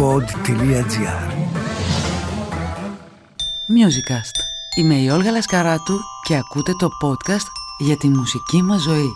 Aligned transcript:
pod.gr 0.00 1.30
Musicast. 3.76 4.36
Είμαι 4.78 4.94
η 4.94 5.08
Όλγα 5.08 5.30
Λασκαράτου 5.30 5.98
και 6.26 6.36
ακούτε 6.36 6.72
το 6.78 6.88
podcast 7.02 7.46
για 7.78 7.96
τη 7.96 8.08
μουσική 8.08 8.62
μας 8.62 8.82
ζωή. 8.82 9.10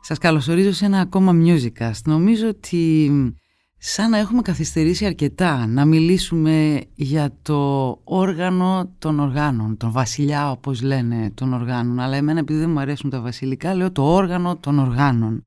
Σας 0.00 0.18
καλωσορίζω 0.18 0.72
σε 0.72 0.84
ένα 0.84 1.00
ακόμα 1.00 1.32
Musicast. 1.34 2.00
Νομίζω 2.04 2.48
ότι 2.48 3.10
σαν 3.78 4.10
να 4.10 4.18
έχουμε 4.18 4.42
καθυστερήσει 4.42 5.06
αρκετά 5.06 5.66
να 5.66 5.84
μιλήσουμε 5.84 6.80
για 6.94 7.36
το 7.42 7.90
όργανο 8.04 8.94
των 8.98 9.20
οργάνων, 9.20 9.76
τον 9.76 9.92
βασιλιά 9.92 10.50
όπως 10.50 10.82
λένε 10.82 11.30
των 11.34 11.52
οργάνων, 11.52 12.00
αλλά 12.00 12.16
εμένα 12.16 12.38
επειδή 12.38 12.58
δεν 12.58 12.70
μου 12.70 12.80
αρέσουν 12.80 13.10
τα 13.10 13.20
βασιλικά 13.20 13.74
λέω 13.74 13.92
το 13.92 14.02
όργανο 14.02 14.56
των 14.56 14.78
οργάνων. 14.78 15.46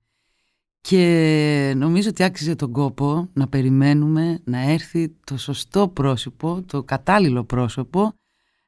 Και 0.90 1.74
νομίζω 1.78 2.10
ότι 2.10 2.24
άξιζε 2.24 2.56
τον 2.56 2.72
κόπο 2.72 3.30
να 3.34 3.48
περιμένουμε 3.48 4.40
να 4.44 4.72
έρθει 4.72 5.16
το 5.24 5.38
σωστό 5.38 5.88
πρόσωπο, 5.88 6.64
το 6.66 6.84
κατάλληλο 6.84 7.44
πρόσωπο, 7.44 8.14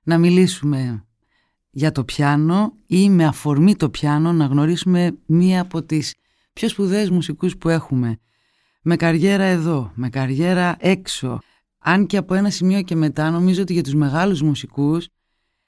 να 0.03 0.17
μιλήσουμε 0.17 1.05
για 1.69 1.91
το 1.91 2.03
πιάνο 2.03 2.73
ή 2.87 3.09
με 3.09 3.25
αφορμή 3.25 3.75
το 3.75 3.89
πιάνο 3.89 4.31
να 4.31 4.45
γνωρίσουμε 4.45 5.17
μία 5.25 5.61
από 5.61 5.83
τις 5.83 6.15
πιο 6.53 6.69
σπουδαίες 6.69 7.09
μουσικούς 7.09 7.57
που 7.57 7.69
έχουμε. 7.69 8.17
Με 8.81 8.95
καριέρα 8.95 9.43
εδώ, 9.43 9.91
με 9.93 10.09
καριέρα 10.09 10.75
έξω. 10.79 11.39
Αν 11.79 12.05
και 12.05 12.17
από 12.17 12.33
ένα 12.33 12.49
σημείο 12.49 12.81
και 12.81 12.95
μετά 12.95 13.29
νομίζω 13.29 13.61
ότι 13.61 13.73
για 13.73 13.83
τους 13.83 13.95
μεγάλους 13.95 14.41
μουσικούς 14.41 15.07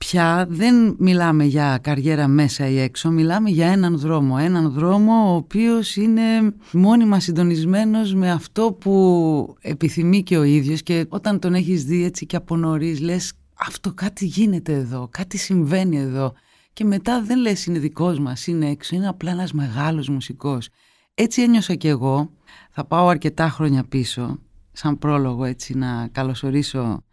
πια 0.05 0.45
δεν 0.49 0.95
μιλάμε 0.99 1.43
για 1.43 1.79
καριέρα 1.81 2.27
μέσα 2.27 2.67
ή 2.67 2.79
έξω, 2.79 3.11
μιλάμε 3.11 3.49
για 3.49 3.67
έναν 3.67 3.97
δρόμο. 3.97 4.35
Έναν 4.39 4.71
δρόμο 4.71 5.31
ο 5.31 5.35
οποίος 5.35 5.95
είναι 5.95 6.53
μόνιμα 6.71 7.19
συντονισμένος 7.19 8.13
με 8.13 8.31
αυτό 8.31 8.77
που 8.79 9.55
επιθυμεί 9.61 10.23
και 10.23 10.37
ο 10.37 10.43
ίδιος 10.43 10.83
και 10.83 11.05
όταν 11.09 11.39
τον 11.39 11.53
έχεις 11.53 11.85
δει 11.85 12.03
έτσι 12.03 12.26
και 12.26 12.35
από 12.35 12.55
νωρίς 12.55 12.99
λες 12.99 13.34
αυτό 13.53 13.93
κάτι 13.93 14.26
γίνεται 14.26 14.73
εδώ, 14.73 15.07
κάτι 15.11 15.37
συμβαίνει 15.37 15.98
εδώ 15.98 16.33
και 16.73 16.85
μετά 16.85 17.21
δεν 17.23 17.39
λες 17.39 17.65
είναι 17.65 17.79
δικός 17.79 18.20
μας, 18.20 18.48
είναι 18.48 18.70
έξω, 18.70 18.95
είναι 18.95 19.07
απλά 19.07 19.31
ένας 19.31 19.51
μεγάλος 19.51 20.09
μουσικός. 20.09 20.70
Έτσι 21.13 21.41
ένιωσα 21.41 21.76
και 21.76 21.87
εγώ, 21.87 22.31
θα 22.71 22.85
πάω 22.85 23.07
αρκετά 23.07 23.49
χρόνια 23.49 23.83
πίσω, 23.83 24.39
σαν 24.71 24.98
πρόλογο 24.98 25.43
έτσι 25.43 25.77
να 25.77 26.07
καλωσορίσω 26.11 27.04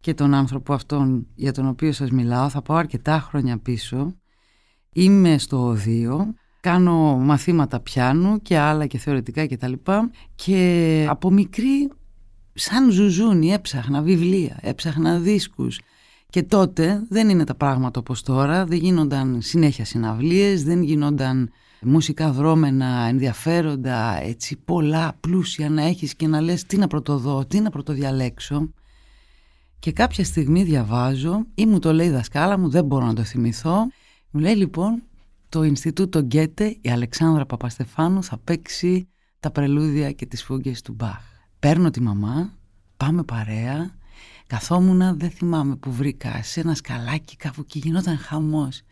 και 0.00 0.14
τον 0.14 0.34
άνθρωπο 0.34 0.72
αυτόν 0.72 1.26
για 1.34 1.52
τον 1.52 1.68
οποίο 1.68 1.92
σας 1.92 2.10
μιλάω. 2.10 2.48
Θα 2.48 2.62
πάω 2.62 2.76
αρκετά 2.76 3.20
χρόνια 3.20 3.58
πίσω. 3.58 4.14
Είμαι 4.92 5.38
στο 5.38 5.66
οδείο, 5.66 6.34
κάνω 6.60 7.16
μαθήματα 7.16 7.80
πιάνου 7.80 8.42
και 8.42 8.58
άλλα 8.58 8.86
και 8.86 8.98
θεωρητικά 8.98 9.46
και 9.46 9.56
τα 9.56 9.68
λοιπά 9.68 10.10
και 10.34 11.06
από 11.08 11.30
μικρή 11.30 11.90
σαν 12.54 12.90
ζουζούνι 12.90 13.52
έψαχνα 13.52 14.02
βιβλία, 14.02 14.58
έψαχνα 14.60 15.18
δίσκους 15.18 15.80
και 16.30 16.42
τότε 16.42 17.06
δεν 17.08 17.28
είναι 17.28 17.44
τα 17.44 17.54
πράγματα 17.54 18.00
όπως 18.00 18.22
τώρα, 18.22 18.64
δεν 18.64 18.78
γίνονταν 18.78 19.40
συνέχεια 19.42 19.84
συναυλίες, 19.84 20.64
δεν 20.64 20.82
γίνονταν 20.82 21.50
μουσικά 21.82 22.32
δρόμενα, 22.32 23.06
ενδιαφέροντα, 23.08 24.22
έτσι 24.22 24.56
πολλά 24.56 25.16
πλούσια 25.20 25.70
να 25.70 25.82
έχεις 25.82 26.14
και 26.14 26.26
να 26.26 26.40
λες 26.40 26.64
τι 26.64 26.76
να 26.76 26.86
πρωτοδώ, 26.86 27.46
τι 27.46 27.60
να 27.60 27.70
πρωτοδιαλέξω. 27.70 28.72
Και 29.80 29.92
κάποια 29.92 30.24
στιγμή 30.24 30.62
διαβάζω 30.62 31.46
ή 31.54 31.66
μου 31.66 31.78
το 31.78 31.92
λέει 31.92 32.06
η 32.06 32.10
δασκάλα 32.10 32.58
μου, 32.58 32.68
δεν 32.68 32.84
μπορώ 32.84 33.06
να 33.06 33.14
το 33.14 33.22
θυμηθώ. 33.22 33.76
Μου 34.30 34.40
λέει 34.40 34.54
λοιπόν 34.54 35.02
το 35.48 35.62
Ινστιτούτο 35.62 36.20
Γκέτε, 36.20 36.76
η 36.80 36.90
Αλεξάνδρα 36.90 37.46
Παπαστεφάνου 37.46 38.22
θα 38.22 38.38
παίξει 38.38 39.08
τα 39.40 39.50
πρελούδια 39.50 40.12
και 40.12 40.26
τις 40.26 40.44
φούγγες 40.44 40.82
του 40.82 40.92
Μπαχ. 40.92 41.20
Παίρνω 41.58 41.90
τη 41.90 42.00
μαμά, 42.00 42.58
πάμε 42.96 43.22
παρέα, 43.22 43.96
καθόμουνα 44.46 45.14
δεν 45.14 45.30
θυμάμαι 45.30 45.76
που 45.76 45.92
βρήκα, 45.92 46.42
σε 46.42 46.60
ένα 46.60 46.74
σκαλάκι 46.74 47.36
κάπου 47.36 47.64
και 47.64 47.78
γινόταν 47.78 48.18
χαμός. 48.18 48.82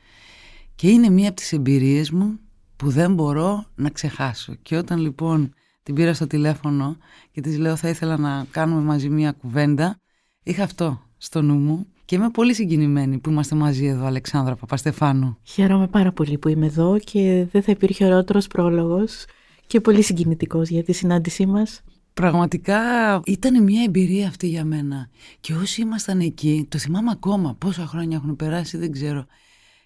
Και 0.75 0.91
είναι 0.91 1.11
μία 1.11 1.29
από 1.29 1.37
τις 1.37 1.53
εμπειρίες 1.53 2.11
μου 2.11 2.39
που 2.77 2.91
δεν 2.91 3.15
μπορώ 3.15 3.65
να 3.75 3.91
ξεχάσω. 3.91 4.55
Και 4.55 4.77
όταν 4.77 4.99
λοιπόν 4.99 5.55
την 5.83 5.95
πήρα 5.95 6.15
στο 6.15 6.27
τηλέφωνο 6.27 6.97
και 7.31 7.41
της 7.41 7.59
λέω 7.59 7.77
θα 7.77 7.89
ήθελα 7.89 8.17
να 8.17 8.47
κάνουμε 8.51 8.81
μαζί 8.81 9.09
μία 9.09 9.33
κουβέντα, 9.33 10.01
Είχα 10.49 10.63
αυτό 10.63 11.03
στο 11.17 11.43
νου 11.43 11.55
μου 11.55 11.87
και 12.05 12.15
είμαι 12.15 12.31
πολύ 12.31 12.55
συγκινημένη 12.55 13.19
που 13.19 13.31
είμαστε 13.31 13.55
μαζί 13.55 13.87
εδώ, 13.87 14.07
Αλεξάνδρα 14.07 14.57
Παπαστεφάνου. 14.57 15.37
Χαίρομαι 15.43 15.87
πάρα 15.87 16.13
πολύ 16.13 16.39
που 16.39 16.49
είμαι 16.49 16.67
εδώ 16.67 16.99
και 16.99 17.47
δεν 17.53 17.63
θα 17.63 17.73
υπήρχε 17.73 18.05
ωραίτερος 18.05 18.47
πρόλογος 18.47 19.25
και 19.67 19.81
πολύ 19.81 20.03
συγκινητικός 20.03 20.69
για 20.69 20.85
τη 20.85 20.93
συνάντησή 20.93 21.47
μας. 21.47 21.81
Πραγματικά 22.15 22.81
ήταν 23.27 23.63
μια 23.63 23.83
εμπειρία 23.83 24.29
αυτή 24.29 24.49
για 24.49 24.65
μένα. 24.65 25.09
Και 25.41 25.55
όσοι 25.55 25.81
ήμασταν 25.81 26.21
εκεί, 26.21 26.67
το 26.69 26.79
θυμάμαι 26.79 27.11
ακόμα 27.13 27.55
πόσα 27.55 27.87
χρόνια 27.87 28.17
έχουν 28.17 28.37
περάσει, 28.37 28.77
δεν 28.77 28.93
ξέρω. 28.93 29.27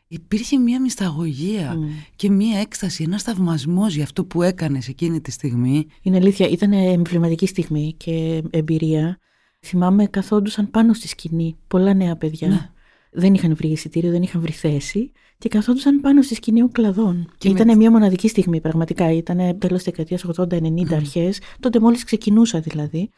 Υπήρχε 0.09 0.59
μια 0.59 0.81
μυσταγωγία 0.81 1.79
και 2.17 2.31
μια 2.31 2.59
έκσταση, 2.59 3.03
ένας 3.03 3.23
θαυμασμός 3.23 3.95
για 3.95 4.05
αυτό 4.05 4.25
που 4.25 4.43
έκανες 4.43 4.89
εκείνη 4.89 5.21
τη 5.21 5.31
στιγμή. 5.31 5.87
Είναι 6.03 6.17
αλήθεια, 6.17 6.49
ήταν 6.49 6.73
εμβληματική 6.73 7.47
στιγμή 7.47 7.95
και 7.97 8.43
εμπειρία. 8.51 9.19
Θυμάμαι 9.65 10.07
καθόντουσαν 10.07 10.71
πάνω 10.71 10.93
στη 10.93 11.09
σκηνή 11.09 11.57
πολλά 11.69 11.95
νέα 11.95 12.17
παιδιά. 12.17 12.49
Ναι. 12.49 12.71
Δεν 13.11 13.35
είχαν 13.35 13.55
βρει 13.57 13.69
εισιτήριο, 13.69 14.11
δεν 14.11 14.23
είχαν 14.23 14.41
βρει 14.41 14.53
θέση 14.53 15.13
και 15.39 15.49
καθόντουσαν 15.49 16.01
πάνω 16.01 16.23
στη 16.23 16.35
σκηνή 16.35 16.63
ο 16.63 16.69
κλαδών. 16.69 17.33
Και 17.39 17.49
ήταν 17.49 17.67
με... 17.67 17.75
μια 17.75 17.91
μοναδική 17.91 18.29
στιγμή 18.29 18.61
πραγματικά. 18.61 19.13
Ήταν 19.13 19.59
τέλο 19.59 19.79
δεκαετίας 19.79 20.25
80-90 20.37 20.47
mm. 20.49 20.93
αρχές, 20.93 21.41
τότε 21.61 21.81
μόλις 21.81 22.05
ξεκινούσα 22.05 22.61
δηλαδή. 22.61 23.11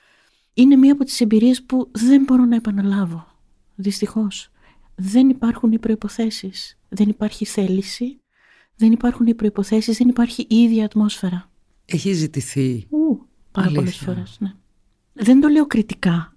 Είναι 0.55 0.77
μια 0.77 0.93
από 0.93 1.05
τις 1.05 1.21
εμπειρίες 1.21 1.63
που 1.63 1.89
δεν 1.93 2.23
μπορώ 2.23 2.45
να 2.45 2.57
επαναλάβω. 2.57 3.27
Δυστυχώς. 3.75 4.51
Δεν 4.95 5.29
υπάρχουν 5.29 5.73
οι 5.73 5.79
προποθέσει. 5.79 6.51
Δεν 6.89 7.09
υπάρχει 7.09 7.45
θέληση. 7.45 8.21
Δεν 8.77 8.93
υπάρχουν 8.93 9.27
οι 9.27 9.35
προποθέσει. 9.35 9.93
Δεν 9.93 10.09
υπάρχει 10.09 10.47
η 10.49 10.57
ίδια 10.57 10.85
ατμόσφαιρα. 10.85 11.51
Έχει 11.85 12.13
ζητηθεί. 12.13 12.87
Ου, 12.91 13.27
πάρα 13.53 13.71
πολλές 13.75 13.97
φορές, 13.97 14.37
ναι. 14.41 14.55
Δεν 15.15 15.41
το 15.41 15.49
λέω 15.49 15.67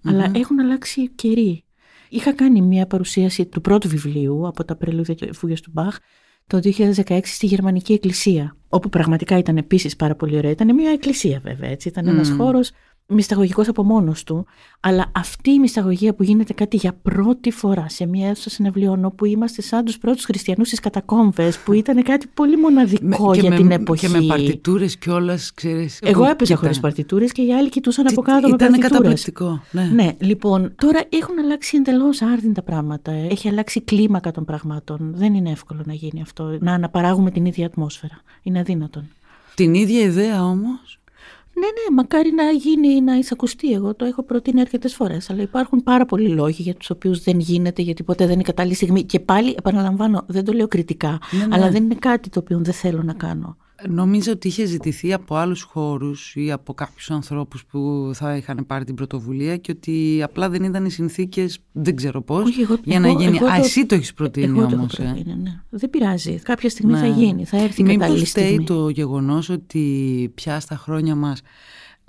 αλλά 0.04 0.32
έχουν 0.36 0.60
αλλάξει 0.60 1.02
οι 1.02 1.10
καιροί. 1.16 1.64
Είχα 2.10 2.34
κάνει 2.34 2.62
μια 2.62 2.88
παρουσίαση 2.88 3.46
του 3.46 3.62
πρώτου 3.62 3.88
βιβλίου 3.88 4.48
από 4.48 4.64
τα 4.64 4.76
πρελούδια 4.76 5.14
και 5.14 5.34
φούγες 5.34 5.62
του 5.62 5.70
Μπαχ 5.74 5.98
το 6.48 6.60
2016 7.06 7.20
στη 7.24 7.46
Γερμανική 7.46 7.94
Εκκλησία, 7.94 8.58
όπου 8.70 8.90
πραγματικά 8.90 9.38
ήταν 9.38 9.58
επίσης 9.58 9.96
πάρα 9.96 10.16
πολύ 10.16 10.38
ωραία. 10.38 10.52
Ήταν 10.52 10.76
μια 10.76 10.92
εκκλησία 10.92 11.40
βέβαια, 11.44 11.70
έτσι. 11.70 11.88
ήταν 11.88 12.08
ένας 12.08 12.30
χώρος 12.30 12.72
μυσταγωγικός 13.08 13.68
από 13.68 13.84
μόνος 13.84 14.24
του, 14.24 14.46
αλλά 14.80 15.12
αυτή 15.16 15.52
η 15.52 15.60
μυσταγωγία 15.60 16.14
που 16.14 16.24
γίνεται 16.24 16.54
κάτι 16.54 16.78
για 16.78 16.94
πρώτη 17.02 17.52
φορά 17.52 17.86
σε 17.90 18.06
μια 18.06 18.30
αίθουσα 18.30 18.50
συναυλιών, 18.50 19.06
όπου 19.06 19.26
είμαστε 19.26 19.62
σαν 19.62 19.86
τους 19.86 19.98
πρώτους 19.98 20.24
χριστιανούς 20.26 20.68
στις 20.68 20.80
κατακόμβες, 20.80 21.58
που 21.58 21.74
ήταν 21.74 22.04
κάτι 22.04 22.28
πολύ 22.34 22.58
μοναδικό 22.58 23.34
για 23.34 23.52
την 23.52 23.72
εποχή. 23.72 24.08
Και 24.08 24.20
με 24.20 24.26
παρτιτούρες 24.26 24.98
κιόλας, 24.98 25.54
ξέρεις. 25.54 26.00
Εγώ 26.02 26.26
έπαιζα 26.26 26.56
χωρίς 26.56 26.80
παρτιτούρες 26.80 27.32
και 27.32 27.42
οι 27.42 27.54
άλλοι 27.54 27.70
κοιτούσαν 27.70 28.08
από 28.08 28.22
κάτω 28.22 28.48
με 28.48 28.54
Ήταν 28.54 28.80
καταπληκτικό. 28.80 29.62
Ναι. 29.72 29.84
ναι, 29.94 30.12
λοιπόν, 30.18 30.74
τώρα 30.76 31.00
έχουν 31.10 31.40
αλλάξει 31.40 31.78
εντελώς 31.78 32.22
άρδιν 32.22 32.54
τα 32.54 32.62
πράγματα. 32.62 33.12
Έχει 33.12 33.48
αλλάξει 33.48 33.82
κλίμακα 33.82 34.32
των 34.32 34.46
πραγμάτων. 34.46 35.12
Δεν 35.16 35.34
είναι 35.34 35.50
εύκολο 35.50 35.82
να 35.86 35.94
γίνει 35.94 36.22
αυτό, 36.22 36.58
να 36.60 36.74
αναπαράγουμε 36.74 37.32
την 37.32 37.46
ίδια 37.46 37.66
ατμόσφαιρα. 37.66 38.22
Είναι 38.42 38.60
αδύνατον. 38.60 39.10
Την 39.56 39.74
ίδια 39.74 40.02
ιδέα 40.02 40.44
όμως 40.44 41.00
ναι, 41.60 41.66
ναι, 41.68 41.96
μακάρι 41.96 42.32
να 42.32 42.44
γίνει, 42.52 43.02
να 43.02 43.16
εισακουστεί. 43.16 43.72
Εγώ 43.72 43.96
το 43.96 44.06
έχω 44.06 44.24
προτείνει 44.24 44.62
αρκετές 44.62 44.96
φορές. 44.96 45.30
Αλλά 45.30 45.42
υπάρχουν 45.42 45.84
πάρα 45.84 46.06
πολλοί 46.06 46.30
λόγοι 46.30 46.62
για 46.62 46.76
τους 46.76 46.90
οποίους 46.90 47.24
δεν 47.24 47.40
γίνεται, 47.40 47.82
γιατί 47.82 48.04
ποτέ 48.04 48.26
δεν 48.26 48.34
είναι 48.34 48.44
κατάλληλη 48.44 48.76
στιγμή. 48.76 49.04
Και 49.04 49.20
πάλι, 49.20 49.56
επαναλαμβάνω, 49.58 50.24
δεν 50.28 50.46
το 50.46 50.52
λέω 50.52 50.68
κριτικά, 50.68 51.20
ναι, 51.32 51.46
ναι. 51.46 51.56
αλλά 51.56 51.70
δεν 51.70 51.84
είναι 51.84 51.96
κάτι 51.96 52.30
το 52.30 52.40
οποίο 52.40 52.60
δεν 52.64 52.74
θέλω 52.74 53.04
να 53.04 53.14
κάνω. 53.14 53.58
Νομίζω 53.90 54.32
ότι 54.32 54.48
είχε 54.48 54.66
ζητηθεί 54.66 55.14
από 55.14 55.36
άλλους 55.36 55.62
χώρους 55.62 56.36
ή 56.36 56.52
από 56.52 56.74
κάποιους 56.74 57.12
ανθρώπους 57.12 57.66
που 57.66 58.12
θα 58.14 58.36
είχαν 58.36 58.66
πάρει 58.68 58.86
την 58.86 58.96
πρωτοβουλία 58.96 59.58
και 59.58 59.72
ότι 59.72 60.22
απλά 60.24 60.50
δεν 60.50 60.64
ήταν 60.64 60.86
οι 60.86 60.90
συνθήκες, 60.90 61.60
δεν 61.72 61.96
ξέρω 61.96 62.22
πώς, 62.22 62.50
για 62.84 63.00
να 63.00 63.08
γίνει. 63.08 63.38
Εγώ, 63.38 63.46
Α, 63.46 63.56
εσύ 63.56 63.86
το 63.86 63.96
έχεις 63.96 64.14
προτείνει 64.14 64.60
εγώ 64.60 64.76
όμως. 64.76 64.96
Το 64.96 65.04
ε. 65.04 65.06
προτείνει, 65.06 65.36
ναι. 65.36 65.62
Δεν 65.70 65.90
πειράζει. 65.90 66.40
Κάποια 66.44 66.70
στιγμή 66.70 66.92
ναι. 66.92 67.00
θα 67.00 67.08
γίνει, 67.08 67.46
θα 67.46 67.58
έρθει 67.58 67.82
η 67.82 67.86
κατάλληλη 67.86 68.26
στιγμή. 68.26 68.52
Μήπως 68.52 68.66
το 68.66 68.90
γεγονός 68.90 69.50
ότι 69.50 70.32
πια 70.36 70.60
στα 70.60 70.76
χρόνια 70.76 71.16
μας 71.16 71.42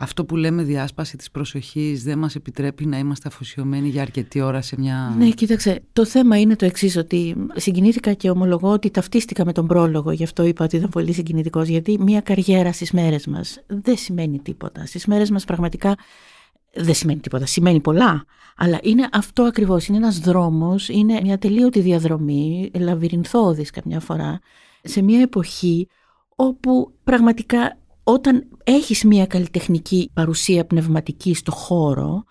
αυτό 0.01 0.25
που 0.25 0.37
λέμε 0.37 0.63
διάσπαση 0.63 1.17
της 1.17 1.31
προσοχής 1.31 2.03
δεν 2.03 2.19
μας 2.19 2.35
επιτρέπει 2.35 2.87
να 2.87 2.99
είμαστε 2.99 3.29
αφοσιωμένοι 3.29 3.89
για 3.89 4.03
αρκετή 4.03 4.41
ώρα 4.41 4.61
σε 4.61 4.77
μια... 4.79 5.15
Ναι, 5.19 5.31
κοίταξε, 5.31 5.83
το 5.93 6.07
θέμα 6.07 6.41
είναι 6.41 6.57
το 6.57 6.65
εξής 6.65 6.97
ότι 6.97 7.37
συγκινήθηκα 7.55 8.13
και 8.13 8.31
ομολογώ 8.31 8.71
ότι 8.73 8.91
ταυτίστηκα 8.91 9.45
με 9.45 9.53
τον 9.53 9.67
πρόλογο, 9.67 10.11
γι' 10.11 10.25
αυτό 10.25 10.45
είπα 10.45 10.65
ότι 10.65 10.77
ήταν 10.77 10.89
πολύ 10.89 11.13
συγκινητικός, 11.13 11.69
γιατί 11.69 11.99
μια 12.01 12.21
καριέρα 12.21 12.73
στις 12.73 12.93
μέρες 12.93 13.27
μας 13.27 13.63
δεν 13.67 13.97
σημαίνει 13.97 14.39
τίποτα. 14.39 14.87
Στις 14.87 15.07
μέρες 15.07 15.31
μας 15.31 15.45
πραγματικά 15.45 15.95
δεν 16.75 16.95
σημαίνει 16.95 17.21
τίποτα, 17.21 17.47
σημαίνει 17.47 17.81
πολλά, 17.81 18.25
αλλά 18.57 18.79
είναι 18.83 19.09
αυτό 19.13 19.43
ακριβώς, 19.43 19.87
είναι 19.87 19.97
ένας 19.97 20.19
δρόμος, 20.19 20.89
είναι 20.89 21.21
μια 21.23 21.39
τελείωτη 21.39 21.81
διαδρομή, 21.81 22.71
λαβυρινθώδης 22.79 23.71
καμιά 23.71 24.01
φορά, 24.01 24.39
σε 24.83 25.03
μια 25.03 25.21
εποχή 25.21 25.89
όπου 26.37 26.93
πραγματικά 27.05 27.78
όταν 28.11 28.49
έχεις 28.65 29.05
μια 29.05 29.27
καλλιτεχνική 29.27 30.11
παρουσία 30.13 30.67
πνευματική 30.67 31.35
στο 31.35 31.53
χώρο, 31.53 32.25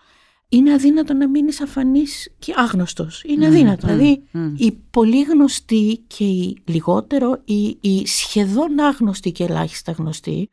είναι 0.48 0.72
αδύνατο 0.72 1.14
να 1.14 1.28
μείνεις 1.28 1.60
αφανής 1.60 2.34
και 2.38 2.54
άγνωστος. 2.56 3.22
Είναι 3.26 3.46
mm, 3.46 3.48
αδύνατο. 3.48 3.86
Mm, 3.86 3.90
δηλαδή, 3.90 4.22
mm. 4.34 4.52
οι 4.56 4.72
πολύ 4.90 5.22
γνωστοί 5.22 6.04
και 6.06 6.24
οι 6.24 6.62
λιγότερο, 6.66 7.40
οι, 7.44 7.78
οι 7.80 8.06
σχεδόν 8.06 8.80
άγνωστοι 8.80 9.32
και 9.32 9.44
ελάχιστα 9.44 9.92
γνωστοί, 9.92 10.50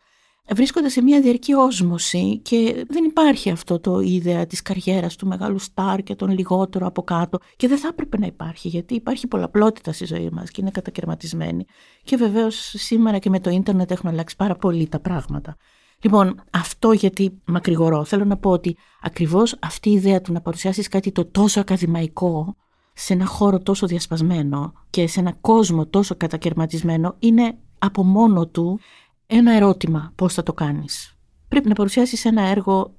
βρίσκονται 0.54 0.90
σε 0.90 1.02
μια 1.02 1.22
διαρκή 1.22 1.54
όσμωση 1.54 2.40
και 2.40 2.86
δεν 2.88 3.04
υπάρχει 3.04 3.50
αυτό 3.50 3.80
το 3.80 4.00
ιδέα 4.00 4.46
της 4.46 4.62
καριέρας 4.62 5.16
του 5.16 5.28
μεγάλου 5.28 5.60
στάρ 5.60 6.04
και 6.04 6.16
των 6.16 6.30
λιγότερο 6.30 6.88
από 6.88 7.04
κάτω 7.04 7.38
και 7.56 7.68
δεν 7.68 7.78
θα 7.78 7.88
έπρεπε 7.88 8.18
να 8.18 8.26
υπάρχει 8.26 8.68
γιατί 8.68 8.94
υπάρχει 8.94 9.28
πολλαπλότητα 9.28 9.92
στη 9.92 10.06
ζωή 10.06 10.30
μας 10.32 10.52
και 10.52 10.62
είναι 10.62 10.72
κατακαιρματισμένη 10.72 11.66
και 12.04 12.16
βεβαίως 12.16 12.74
σήμερα 12.78 13.18
και 13.18 13.30
με 13.30 13.40
το 13.40 13.50
ίντερνετ 13.50 13.92
έχουν 13.92 14.10
αλλάξει 14.10 14.36
πάρα 14.36 14.56
πολύ 14.56 14.88
τα 14.88 15.00
πράγματα. 15.00 15.58
Λοιπόν, 16.02 16.42
αυτό 16.52 16.92
γιατί 16.92 17.42
μακρηγορώ. 17.46 18.04
Θέλω 18.04 18.26
να 18.26 18.38
πω 18.38 18.50
ότι 18.50 18.78
ακριβώς 19.02 19.58
αυτή 19.62 19.90
η 19.90 19.94
ιδέα 19.94 20.22
του 20.22 20.32
να 20.32 20.42
παρουσιάσεις 20.42 20.88
κάτι 20.88 21.12
το 21.12 21.26
τόσο 21.26 21.60
ακαδημαϊκό 21.60 22.56
σε 22.94 23.14
ένα 23.14 23.26
χώρο 23.26 23.60
τόσο 23.60 23.88
διασπασμένο 23.88 24.74
και 24.90 25.08
σε 25.08 25.20
ένα 25.20 25.34
κόσμο 25.42 25.86
τόσο 25.86 26.16
κατακαιρματισμένο 26.16 27.16
είναι 27.20 27.58
από 27.80 28.04
μόνο 28.04 28.48
του 28.48 28.80
ένα 29.28 29.52
ερώτημα 29.52 30.12
πώς 30.16 30.34
θα 30.34 30.44
το 30.44 30.54
κάνεις; 30.54 31.16
Πρέπει 31.48 31.68
να 31.68 31.74
παρουσιάσεις 31.74 32.26
ένα 32.26 32.42
έργο 32.42 32.94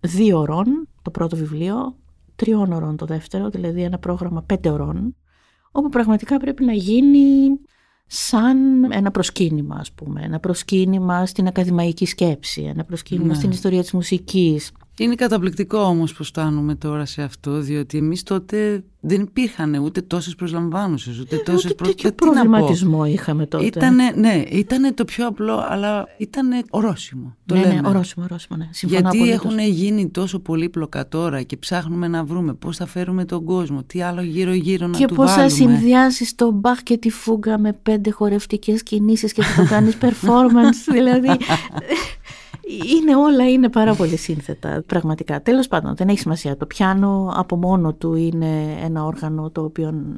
δύο 0.00 0.38
ωρών, 0.38 0.88
το 1.02 1.10
πρώτο 1.10 1.36
βιβλίο, 1.36 1.96
τριών 2.36 2.72
ωρών 2.72 2.96
το 2.96 3.06
δεύτερο, 3.06 3.50
δηλαδή 3.50 3.82
ένα 3.82 3.98
πρόγραμμα 3.98 4.42
πέντε 4.42 4.70
ωρών, 4.70 5.16
όπου 5.72 5.88
πραγματικά 5.88 6.36
πρέπει 6.36 6.64
να 6.64 6.72
γίνει 6.72 7.58
σαν 8.06 8.92
ένα 8.92 9.10
προσκύνημα, 9.10 9.76
ας 9.76 9.92
πούμε. 9.92 10.22
Ένα 10.22 10.40
προσκύνημα 10.40 11.26
στην 11.26 11.46
ακαδημαϊκή 11.46 12.06
σκέψη, 12.06 12.62
ένα 12.62 12.84
προσκύνημα 12.84 13.26
ναι. 13.26 13.34
στην 13.34 13.50
ιστορία 13.50 13.80
της 13.80 13.92
μουσικής, 13.92 14.72
είναι 14.98 15.14
καταπληκτικό 15.14 15.78
όμως 15.78 16.12
που 16.12 16.24
φτάνουμε 16.24 16.74
τώρα 16.74 17.04
σε 17.04 17.22
αυτό, 17.22 17.60
διότι 17.60 17.98
εμείς 17.98 18.22
τότε 18.22 18.84
δεν 19.00 19.20
υπήρχαν 19.20 19.74
ούτε 19.74 20.00
τόσες 20.02 20.34
προσλαμβάνουσες, 20.34 21.18
ούτε 21.18 21.36
τόσες 21.36 21.70
ούτε 21.70 21.84
τέτοιο 21.84 22.12
προβληματισμό 22.12 23.04
είχαμε 23.04 23.46
τότε. 23.46 23.64
Ήτανε, 23.64 24.12
ναι, 24.16 24.42
ήταν 24.50 24.94
το 24.94 25.04
πιο 25.04 25.26
απλό, 25.26 25.64
αλλά 25.68 26.08
ήταν 26.18 26.64
ορόσημο. 26.70 27.36
Το 27.46 27.54
ναι, 27.54 27.60
λέμε. 27.60 27.80
ναι, 27.80 27.88
ορόσημο, 27.88 28.24
ορόσημο, 28.24 28.58
ναι. 28.58 28.68
Γιατί 28.82 29.30
έχουν 29.30 29.58
γίνει 29.58 30.08
τόσο 30.08 30.38
πολύπλοκα 30.38 31.08
τώρα 31.08 31.42
και 31.42 31.56
ψάχνουμε 31.56 32.08
να 32.08 32.24
βρούμε 32.24 32.54
πώς 32.54 32.76
θα 32.76 32.86
φέρουμε 32.86 33.24
τον 33.24 33.44
κόσμο, 33.44 33.82
τι 33.82 34.02
άλλο 34.02 34.22
γύρω-γύρω 34.22 34.86
να 34.86 34.98
και 34.98 35.06
του 35.06 35.14
πώς 35.14 35.26
βάλουμε. 35.26 35.48
θα 35.48 35.54
συνδυάσεις 35.54 36.34
τον 36.34 36.54
Μπαχ 36.54 36.82
και 36.82 36.96
τη 36.96 37.10
Φούγκα 37.10 37.58
με 37.58 37.72
πέντε 37.72 38.10
χορευτικές 38.10 38.82
κινήσεις 38.82 39.32
και 39.32 39.42
θα 39.42 39.62
το 39.62 39.68
κάνεις 39.68 39.96
performance, 40.04 40.92
δηλαδή 40.92 41.28
είναι 42.96 43.16
όλα 43.16 43.50
είναι 43.50 43.68
πάρα 43.68 43.94
πολύ 43.94 44.16
σύνθετα, 44.16 44.82
πραγματικά. 44.86 45.42
Τέλος 45.42 45.68
πάντων, 45.68 45.96
δεν 45.96 46.08
έχει 46.08 46.18
σημασία. 46.18 46.56
Το 46.56 46.66
πιάνο 46.66 47.32
από 47.36 47.56
μόνο 47.56 47.94
του 47.94 48.14
είναι 48.14 48.76
ένα 48.82 49.04
όργανο 49.04 49.50
το 49.50 49.62
οποίο 49.62 50.16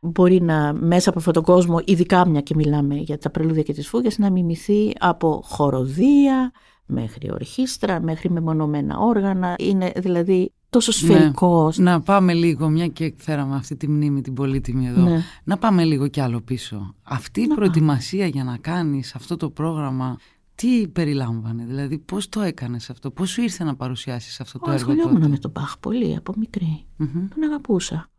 μπορεί 0.00 0.42
να 0.42 0.72
μέσα 0.72 1.08
από 1.08 1.18
αυτόν 1.18 1.34
τον 1.34 1.42
κόσμο, 1.42 1.80
ειδικά 1.84 2.28
μια 2.28 2.40
και 2.40 2.54
μιλάμε 2.54 2.94
για 2.94 3.18
τα 3.18 3.30
πρελούδια 3.30 3.62
και 3.62 3.72
τις 3.72 3.88
φούγες, 3.88 4.18
να 4.18 4.30
μιμηθεί 4.30 4.92
από 4.98 5.42
χοροδία 5.44 6.52
μέχρι 6.86 7.30
ορχήστρα, 7.32 8.00
μέχρι 8.00 8.30
μεμονωμένα 8.30 8.98
όργανα. 8.98 9.54
Είναι 9.58 9.92
δηλαδή 9.96 10.52
τόσο 10.70 10.92
σφαιρικός. 10.92 11.78
Ναι. 11.78 11.90
Να 11.90 12.00
πάμε 12.00 12.34
λίγο, 12.34 12.68
μια 12.68 12.86
και 12.86 13.14
φέραμε 13.16 13.54
αυτή 13.54 13.76
τη 13.76 13.88
μνήμη 13.88 14.20
την 14.20 14.34
πολύτιμη 14.34 14.86
εδώ, 14.86 15.02
ναι. 15.02 15.22
να 15.44 15.58
πάμε 15.58 15.84
λίγο 15.84 16.08
κι 16.08 16.20
άλλο 16.20 16.40
πίσω. 16.40 16.94
Αυτή 17.02 17.40
η 17.40 17.46
προετοιμασία 17.46 18.26
για 18.26 18.44
να 18.44 18.56
κάνεις 18.56 19.14
αυτό 19.14 19.36
το 19.36 19.50
πρόγραμμα 19.50 20.18
τι 20.62 20.88
περιλάμβανε, 20.88 21.64
δηλαδή 21.64 21.98
πώς 21.98 22.28
το 22.28 22.40
έκανες 22.40 22.90
αυτό, 22.90 23.10
πώς 23.10 23.30
σου 23.30 23.42
ήρθε 23.42 23.64
να 23.64 23.76
παρουσιάσεις 23.76 24.40
αυτό 24.40 24.58
το 24.58 24.70
έργο 24.70 24.86
τότε; 24.86 25.00
Ασχολιόμουν 25.00 25.30
με 25.30 25.38
τον 25.38 25.50
Μπαχ 25.50 25.78
πολύ 25.78 26.16
από 26.16 26.34
μικρή, 26.36 26.86
τον 26.96 27.42
αγαπούσα. 27.44 28.10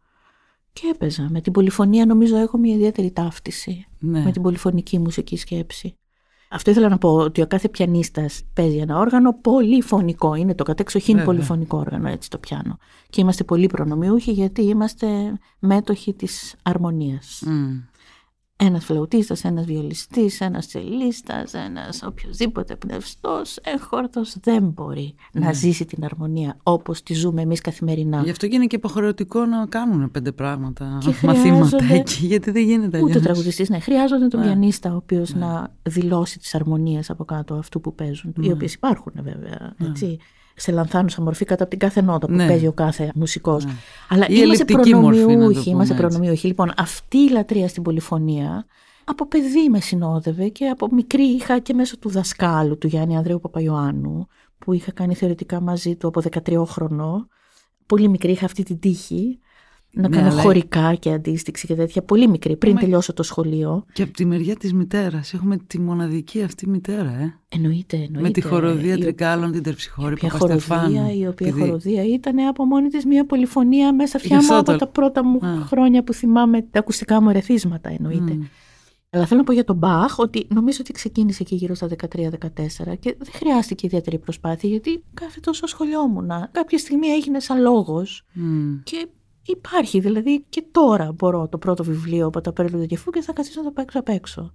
Και 0.73 0.87
έπαιζα. 0.93 1.27
Με 1.29 1.41
την 1.41 1.51
πολυφωνία 1.51 2.05
νομίζω 2.05 2.37
έχω 2.37 2.57
μια 2.57 2.73
ιδιαίτερη 2.73 3.11
ταύτιση 3.11 3.87
ναι. 3.99 4.23
με 4.23 4.31
την 4.31 4.41
πολυφωνική 4.41 4.99
μουσική 4.99 5.37
σκέψη. 5.37 5.97
Αυτό 6.49 6.71
ήθελα 6.71 6.89
να 6.89 6.97
πω 6.97 7.09
ότι 7.09 7.41
ο 7.41 7.47
κάθε 7.47 7.69
πιανίστας 7.69 8.43
παίζει 8.53 8.77
ένα 8.77 8.97
όργανο 8.97 9.33
πολυφωνικό. 9.33 10.35
Είναι 10.35 10.55
το 10.55 10.63
κατεξοχήν 10.63 11.23
πολυφωνικό 11.23 11.77
όργανο 11.77 12.07
έτσι 12.07 12.29
το 12.29 12.37
πιάνο. 12.37 12.77
Και 13.09 13.21
είμαστε 13.21 13.43
πολύ 13.43 13.67
προνομιούχοι 13.67 14.31
γιατί 14.31 14.61
είμαστε 14.61 15.07
μέτοχοι 15.59 16.13
της 16.13 16.55
αρμονίας. 16.61 17.43
Ένας 18.55 18.85
φλαουτίστας, 18.85 19.43
ένας 19.43 19.65
βιολιστής, 19.65 20.41
ένας 20.41 20.67
τσελίστας, 20.67 21.53
ένας 21.53 22.03
οποιοδήποτε 22.03 22.75
πνευστός, 22.75 23.57
έχορτο 23.63 24.21
δεν 24.41 24.63
μπορεί 24.63 25.15
να 25.33 25.45
ναι. 25.45 25.53
ζήσει 25.53 25.85
την 25.85 26.03
αρμονία 26.03 26.57
όπως 26.63 27.03
τη 27.03 27.13
ζούμε 27.13 27.41
εμείς 27.41 27.61
καθημερινά. 27.61 28.21
Γι' 28.23 28.29
αυτό 28.29 28.47
και 28.47 28.55
είναι 28.55 28.65
και 28.65 28.75
υποχρεωτικό 28.75 29.45
να 29.45 29.65
κάνουν 29.65 30.11
πέντε 30.11 30.31
πράγματα, 30.31 30.97
και 31.01 31.13
μαθήματα 31.27 31.85
εκεί, 31.91 32.25
γιατί 32.25 32.51
δεν 32.51 32.63
γίνεται 32.63 32.97
αλλιώς. 32.97 33.15
Ούτε 33.15 33.19
τραγουδιστής, 33.19 33.69
ναι. 33.69 33.79
Χρειάζονται 33.79 34.27
τον 34.27 34.39
ναι. 34.39 34.45
πιανίστα, 34.45 34.93
ο 34.93 34.95
οποίος 34.95 35.33
ναι. 35.33 35.39
να 35.39 35.75
δηλώσει 35.81 36.39
τις 36.39 36.55
αρμονίες 36.55 37.09
από 37.09 37.25
κάτω 37.25 37.53
αυτού 37.55 37.81
που 37.81 37.95
παίζουν. 37.95 38.33
Οι 38.39 38.51
οποίες 38.51 38.73
υπάρχουν 38.73 39.13
βέβαια. 39.15 39.75
Έτσι 39.89 40.17
σε 40.55 40.71
λανθάνουσα 40.71 41.21
μορφή 41.21 41.45
κατά 41.45 41.61
από 41.61 41.71
την 41.71 41.79
κάθε 41.79 42.01
νότα 42.01 42.27
που 42.27 42.33
ναι. 42.33 42.47
παίζει 42.47 42.67
ο 42.67 42.71
κάθε 42.71 43.11
μουσικός. 43.15 43.65
Ναι. 43.65 43.71
Αλλά 44.09 44.27
η 44.29 44.33
είμαστε 44.43 44.65
προνομιούχοι. 44.65 45.69
Είμαστε 45.69 45.93
προνομιούχοι. 45.93 46.47
Λοιπόν, 46.47 46.71
αυτή 46.77 47.17
η 47.17 47.29
λατρεία 47.29 47.67
στην 47.67 47.83
πολυφωνία 47.83 48.65
από 49.05 49.27
παιδί 49.27 49.69
με 49.69 49.79
συνόδευε 49.79 50.47
και 50.47 50.67
από 50.67 50.87
μικρή 50.91 51.23
είχα 51.23 51.59
και 51.59 51.73
μέσω 51.73 51.97
του 51.97 52.09
δασκάλου 52.09 52.77
του 52.77 52.87
Γιάννη 52.87 53.17
Ανδρέου 53.17 53.39
Παπαϊωάννου 53.39 54.27
που 54.57 54.73
είχα 54.73 54.91
κάνει 54.91 55.15
θεωρητικά 55.15 55.61
μαζί 55.61 55.95
του 55.95 56.07
από 56.07 56.21
13 56.45 56.63
χρονών. 56.65 57.27
Πολύ 57.85 58.07
μικρή 58.07 58.31
είχα 58.31 58.45
αυτή 58.45 58.63
την 58.63 58.79
τύχη 58.79 59.39
να 59.95 60.09
ναι, 60.09 60.15
κάνω 60.17 60.29
αλλά... 60.29 60.41
χωρικά 60.41 60.95
και 60.95 61.11
αντίστοιξη 61.11 61.67
και 61.67 61.75
τέτοια. 61.75 62.01
Πολύ 62.01 62.27
μικρή, 62.27 62.55
πριν 62.55 62.77
τελειώσω 62.77 63.13
το 63.13 63.23
σχολείο. 63.23 63.85
Και 63.93 64.03
από 64.03 64.11
τη 64.11 64.25
μεριά 64.25 64.55
της 64.55 64.73
μητέρας. 64.73 65.33
Έχουμε 65.33 65.57
τη 65.67 65.79
μοναδική 65.79 66.43
αυτή 66.43 66.69
μητέρα, 66.69 67.09
ε. 67.09 67.39
Εννοείται, 67.49 67.95
εννοείται. 67.95 68.21
Με 68.21 68.29
τη 68.29 68.41
χοροδία 68.41 68.93
η... 68.93 68.99
Τρικάλων, 68.99 69.51
την 69.51 69.63
Τερψυχώρη, 69.63 70.17
που 70.17 70.29
χοροδία, 70.29 71.13
Η 71.13 71.27
οποία 71.27 71.51
χοροδία 71.51 72.03
ήταν 72.03 72.39
από 72.39 72.65
μόνη 72.65 72.87
της 72.87 73.05
μια 73.05 73.25
πολυφωνία 73.25 73.93
μέσα 73.93 74.17
αυτιά 74.17 74.41
μου 74.43 74.55
από 74.55 74.75
τα 74.75 74.87
πρώτα 74.87 75.25
μου 75.25 75.39
χρόνια 75.65 76.03
που 76.03 76.13
θυμάμαι 76.13 76.61
τα 76.61 76.79
ακουστικά 76.79 77.21
μου 77.21 77.29
ερεθίσματα, 77.29 77.89
εννοείται. 77.89 78.37
Mm. 78.41 78.45
Αλλά 79.09 79.25
θέλω 79.25 79.39
να 79.39 79.45
πω 79.45 79.53
για 79.53 79.63
τον 79.63 79.75
Μπαχ 79.75 80.19
ότι 80.19 80.47
νομίζω 80.49 80.77
ότι 80.81 80.91
ξεκίνησε 80.91 81.43
εκεί 81.43 81.55
γύρω 81.55 81.73
στα 81.75 81.87
13-14 81.87 82.29
και 82.99 83.15
δεν 83.17 83.33
χρειάστηκε 83.33 83.85
ιδιαίτερη 83.85 84.19
προσπάθεια 84.19 84.69
γιατί 84.69 85.03
κάθε 85.13 85.39
τόσο 85.39 85.61
ασχολιόμουν. 85.65 86.29
Κάποια 86.51 86.77
στιγμή 86.77 87.07
έγινε 87.07 87.39
σαν 87.39 87.61
λόγος 87.61 88.25
mm. 88.35 88.79
και 88.83 89.07
Υπάρχει, 89.45 89.99
δηλαδή 89.99 90.45
και 90.49 90.63
τώρα 90.71 91.11
μπορώ 91.11 91.47
το 91.47 91.57
πρώτο 91.57 91.83
βιβλίο 91.83 92.27
από 92.27 92.41
τα 92.41 92.53
Πέρλου 92.53 92.85
και 92.85 92.97
και 93.13 93.21
θα 93.21 93.33
καθίσω 93.33 93.61
να 93.61 93.65
το 93.65 93.71
παίξω 93.71 93.99
απ' 93.99 94.09
έξω. 94.09 94.53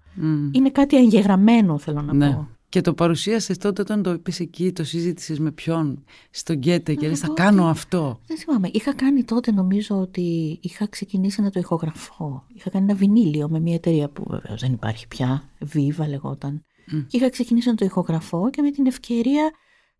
Είναι 0.52 0.71
κάτι 0.71 0.97
εγγεγραμμένο 0.97 1.78
θέλω 1.78 2.02
να 2.02 2.14
ναι. 2.14 2.30
πω. 2.30 2.49
Και 2.71 2.80
το 2.80 2.95
παρουσίασες 2.95 3.59
τότε 3.59 3.80
όταν 3.80 4.02
το 4.02 4.12
είπες 4.12 4.40
εκεί, 4.40 4.73
το 4.73 4.85
συζήτησες 4.85 5.38
με 5.38 5.50
ποιον, 5.50 6.04
στον 6.30 6.57
Γκέτε 6.57 6.95
και 6.95 7.09
λες 7.09 7.18
θα 7.21 7.28
κάνω 7.35 7.66
αυτό. 7.66 8.21
Δεν 8.26 8.37
θυμάμαι. 8.37 8.71
Είχα 8.73 8.95
κάνει 8.95 9.25
τότε 9.25 9.52
νομίζω 9.52 9.97
ότι 10.00 10.59
είχα 10.62 10.87
ξεκινήσει 10.87 11.42
να 11.42 11.50
το 11.50 11.61
ηχογραφώ. 11.61 12.45
Είχα 12.54 12.71
κάνει 12.71 12.85
ένα 12.85 12.95
βινίλιο 12.95 13.49
με 13.49 13.61
μια 13.61 13.75
εταιρεία 13.75 14.09
που 14.09 14.25
βεβαίως 14.28 14.61
δεν 14.61 14.73
υπάρχει 14.73 15.09
πια. 15.09 15.42
Βίβα 15.61 16.09
λεγόταν. 16.09 16.64
Και 17.07 17.16
είχα 17.16 17.30
ξεκινήσει 17.30 17.68
να 17.68 17.75
το 17.75 17.85
ηχογραφώ 17.85 18.50
και 18.50 18.62
με 18.62 18.71
την 18.71 18.87
ευκαιρία 18.87 19.50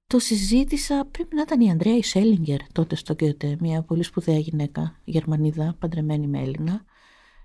το 0.09 0.19
συζήτησα, 0.19 1.07
πρέπει 1.11 1.35
να 1.35 1.43
ήταν 1.43 1.61
η 1.61 1.71
Ανδρέα 1.71 2.03
Σέλιγκερ 2.03 2.59
τότε 2.73 2.97
στο 2.97 3.15
Γκέτε, 3.15 3.57
μια 3.61 3.83
πολύ 3.83 4.03
σπουδαία 4.03 4.39
γυναίκα, 4.39 5.01
Γερμανίδα, 5.05 5.77
παντρεμένη 5.79 6.27
με 6.27 6.39
Έλληνα, 6.39 6.85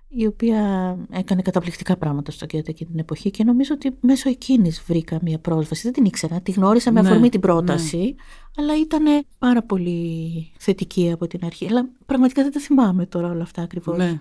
η 0.08 0.25
οποία 0.25 0.96
έκανε 1.10 1.41
καταπληκτικά 1.41 1.98
πράγματα 1.98 2.32
στο 2.32 2.46
Γκέτε 2.46 2.72
εκείνη 2.72 2.89
την 2.89 3.00
εποχή 3.00 3.32
και 3.32 3.43
νομίζω 3.43 3.74
ότι 3.74 3.98
μέσω 4.01 4.29
εκείνης 4.29 4.84
βρήκα 4.88 5.20
μια 5.22 5.39
πρόσβαση. 5.39 5.82
Δεν 5.82 5.93
την 5.93 6.05
ήξερα, 6.05 6.41
τη 6.41 6.51
γνώρισα 6.51 6.91
με 6.91 7.01
ναι, 7.01 7.08
αφορμή 7.08 7.29
την 7.29 7.39
πρόταση, 7.39 7.98
ναι. 7.98 8.13
αλλά 8.58 8.79
ήταν 8.79 9.25
πάρα 9.38 9.63
πολύ 9.63 10.51
θετική 10.58 11.12
από 11.12 11.27
την 11.27 11.46
αρχή. 11.46 11.67
Αλλά 11.67 11.89
πραγματικά 12.05 12.43
δεν 12.43 12.51
τα 12.51 12.60
θυμάμαι 12.60 13.05
τώρα 13.05 13.29
όλα 13.29 13.43
αυτά 13.43 13.62
ακριβώς. 13.62 13.98
Ναι. 13.98 14.20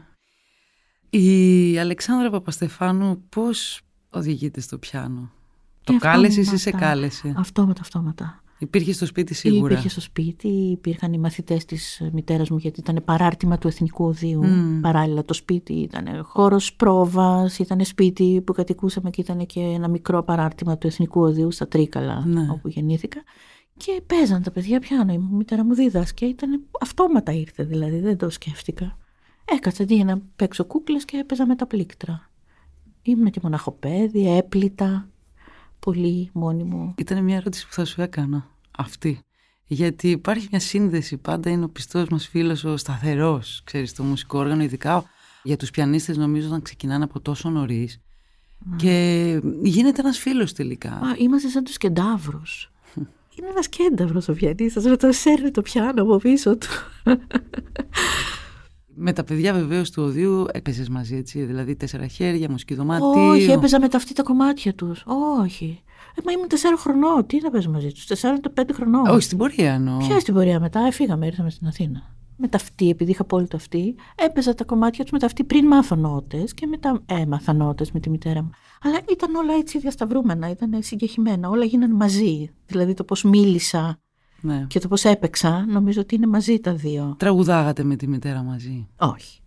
Η 1.10 1.78
Αλεξάνδρα 1.78 2.30
Παπαστεφάνου 2.30 3.22
πώς 3.28 3.80
οδηγείται 4.10 4.60
στο 4.60 4.78
πιάνο; 4.78 5.30
Το 5.84 5.96
κάλεσες 5.98 6.52
ή 6.52 6.56
σε 6.56 6.70
κάλεσε; 6.70 7.34
Αυτόματα, 7.36 7.80
αυτόματα. 7.80 8.42
Υπήρχε 8.58 8.92
στο 8.92 9.06
σπίτι 9.06 9.34
σίγουρα; 9.34 9.72
Υπήρχε 9.72 9.88
στο 9.88 10.00
σπίτι, 10.00 10.48
υπήρχαν 10.48 11.12
οι 11.12 11.18
μαθητές 11.18 11.64
της 11.64 12.02
μητέρας 12.12 12.50
μου, 12.50 12.56
γιατί 12.56 12.80
ήταν 12.80 13.02
παράρτημα 13.04 13.58
του 13.58 13.68
Εθνικού 13.68 14.04
Οδείου. 14.04 14.42
Παράλληλα, 14.80 15.24
το 15.24 15.34
σπίτι 15.34 15.72
ήταν 15.72 16.24
χώρος 16.24 16.74
πρόβας, 16.74 17.58
ήταν 17.58 17.84
σπίτι 17.84 18.42
που 18.46 18.52
κατοικούσαμε 18.52 19.10
και 19.10 19.20
ήταν 19.20 19.46
και 19.46 19.60
ένα 19.60 19.88
μικρό 19.88 20.22
παράρτημα 20.22 20.78
του 20.78 20.86
Εθνικού 20.86 21.20
Οδείου 21.20 21.50
στα 21.50 21.68
Τρίκαλα, 21.68 22.24
ναι. 22.26 22.48
όπου 22.50 22.68
γεννήθηκα. 22.68 23.22
Και 23.76 24.02
παίζαν 24.06 24.42
τα 24.42 24.50
παιδιά 24.50 24.80
πιάνω. 24.80 25.12
Η 25.12 25.18
μητέρα 25.18 25.64
μου 25.64 25.74
δίδασκε. 25.74 26.24
Ήταν 26.24 26.62
αυτόματα 26.80 27.32
ήρθε 27.32 27.64
δηλαδή, 27.64 28.00
δεν 28.00 28.16
το 28.16 28.30
σκέφτηκα. 28.30 28.98
Έκατσα 29.44 29.82
αντί 29.82 29.94
για 29.94 30.04
να 30.04 30.20
παίξω 30.36 30.64
κούκλες 30.64 31.04
και 31.04 31.16
έπαιζα 31.16 31.46
με 31.46 31.56
τα 31.56 31.66
πλήκτρα. 31.66 32.30
Ήμουν 33.02 33.30
και 33.30 33.40
μοναχοπέδι, 33.42 34.36
έπλητα 34.36 35.08
πολύ 35.84 36.30
μόνη 36.32 36.64
μου. 36.64 36.94
Ήταν 36.96 37.24
μια 37.24 37.36
ερώτηση 37.36 37.66
που 37.66 37.72
θα 37.72 37.84
σου 37.84 38.02
έκανα 38.02 38.48
αυτή. 38.70 39.20
Γιατί 39.66 40.10
υπάρχει 40.10 40.48
μια 40.50 40.60
σύνδεση, 40.60 41.16
πάντα 41.16 41.50
είναι 41.50 41.64
ο 41.64 41.68
πιστός 41.68 42.08
μας 42.08 42.28
φίλος, 42.28 42.64
ο 42.64 42.76
σταθερός, 42.76 43.60
ξέρεις, 43.64 43.90
στο 43.90 44.02
μουσικό 44.02 44.38
όργανο, 44.38 44.62
ειδικά 44.62 45.04
για 45.42 45.56
τους 45.56 45.70
πιανίστες 45.70 46.16
νομίζω 46.16 46.46
όταν 46.46 46.62
ξεκινάνε 46.62 47.04
από 47.04 47.20
τόσο 47.20 47.50
νωρίς. 47.50 48.00
Και 48.76 49.40
γίνεται 49.62 50.00
ένας 50.00 50.18
φίλος 50.18 50.52
τελικά. 50.52 50.90
Α, 50.90 51.14
είμαστε 51.18 51.48
σαν 51.48 51.64
τους 51.64 51.76
κεντάβρους. 51.76 52.70
είναι 53.38 53.48
ένας 53.48 53.68
κένταυρος 53.68 54.28
ο 54.28 54.32
πιανίστας, 54.32 54.84
με 54.84 54.96
το 54.96 55.12
σέρνει 55.12 55.50
το 55.50 55.62
πιάνο 55.62 56.02
από 56.02 56.16
πίσω 56.16 56.56
του. 56.56 56.68
Με 58.94 59.12
τα 59.12 59.24
παιδιά 59.24 59.52
βεβαίως 59.52 59.90
του 59.90 60.02
οδείου 60.02 60.46
έπαιζες 60.52 60.88
μαζί, 60.88 61.16
έτσι. 61.16 61.42
Δηλαδή 61.42 61.76
τέσσερα 61.76 62.06
χέρια, 62.06 62.50
μουσική 62.50 62.74
δωμάτιο. 62.74 63.28
Όχι, 63.28 63.50
έπαιζα 63.50 63.80
με 63.80 63.88
τα 63.88 63.96
αυτή 63.96 64.14
τα 64.14 64.22
κομμάτια 64.22 64.74
τους. 64.74 65.04
Όχι. 65.40 65.82
Ε, 66.14 66.20
μα 66.24 66.32
ήμουν 66.32 66.48
τεσσάρων 66.48 66.78
χρονών. 66.78 67.26
Τι 67.26 67.40
να 67.42 67.50
παίζω 67.50 67.70
μαζί 67.70 67.92
τους, 67.92 68.06
τεσσάρων 68.06 68.40
το 68.40 68.50
πέντε 68.50 68.72
χρονών. 68.72 69.06
Όχι, 69.06 69.22
στην 69.22 69.38
πορεία 69.38 69.72
εννοώ. 69.72 69.98
Ποια 69.98 70.20
στην 70.20 70.34
πορεία 70.34 70.60
μετά, 70.60 70.80
έφυγαμε, 70.80 71.26
ήρθαμε 71.26 71.50
στην 71.50 71.66
Αθήνα. 71.66 72.14
Με 72.36 72.48
τα 72.48 72.56
αυτή, 72.56 72.88
επειδή 72.88 73.10
είχα 73.10 73.24
πολύ 73.24 73.46
το 73.46 73.56
αυτή, 73.56 73.94
έπαιζα 74.14 74.54
τα 74.54 74.64
κομμάτια 74.64 75.04
τους 75.04 75.12
με 75.12 75.18
τα 75.18 75.26
αυτή 75.26 75.44
πριν 75.44 75.66
μάθω 75.66 75.96
νότε 75.96 76.44
και 76.54 76.66
μετά 76.66 77.02
έμαθα 77.06 77.52
νότε 77.52 77.86
με 77.92 78.00
τη 78.00 78.10
μητέρα 78.10 78.42
μου. 78.42 78.50
Αλλά 78.82 78.98
ήταν 79.10 79.34
όλα 79.34 79.54
έτσι 79.54 79.78
διασταυρούμενα, 79.78 80.50
ήταν 80.50 80.76
συγκεχημένα. 80.78 81.48
Όλα 81.48 81.64
γίνανε 81.64 81.94
μαζί. 81.94 82.50
Δηλαδή 82.66 82.94
το 82.94 83.04
πώς 83.04 83.22
μίλησα 83.22 84.00
Ναι. 84.42 84.64
και 84.68 84.78
το 84.78 84.88
πώς 84.88 85.04
έπαιξα, 85.04 85.66
νομίζω 85.68 86.00
ότι 86.00 86.14
είναι 86.14 86.26
μαζί 86.26 86.60
τα 86.60 86.74
δύο. 86.74 87.14
Τραγουδάγατε 87.18 87.84
με 87.84 87.96
τη 87.96 88.08
μητέρα 88.08 88.42
μαζί. 88.42 88.88
Όχι. 88.96 89.40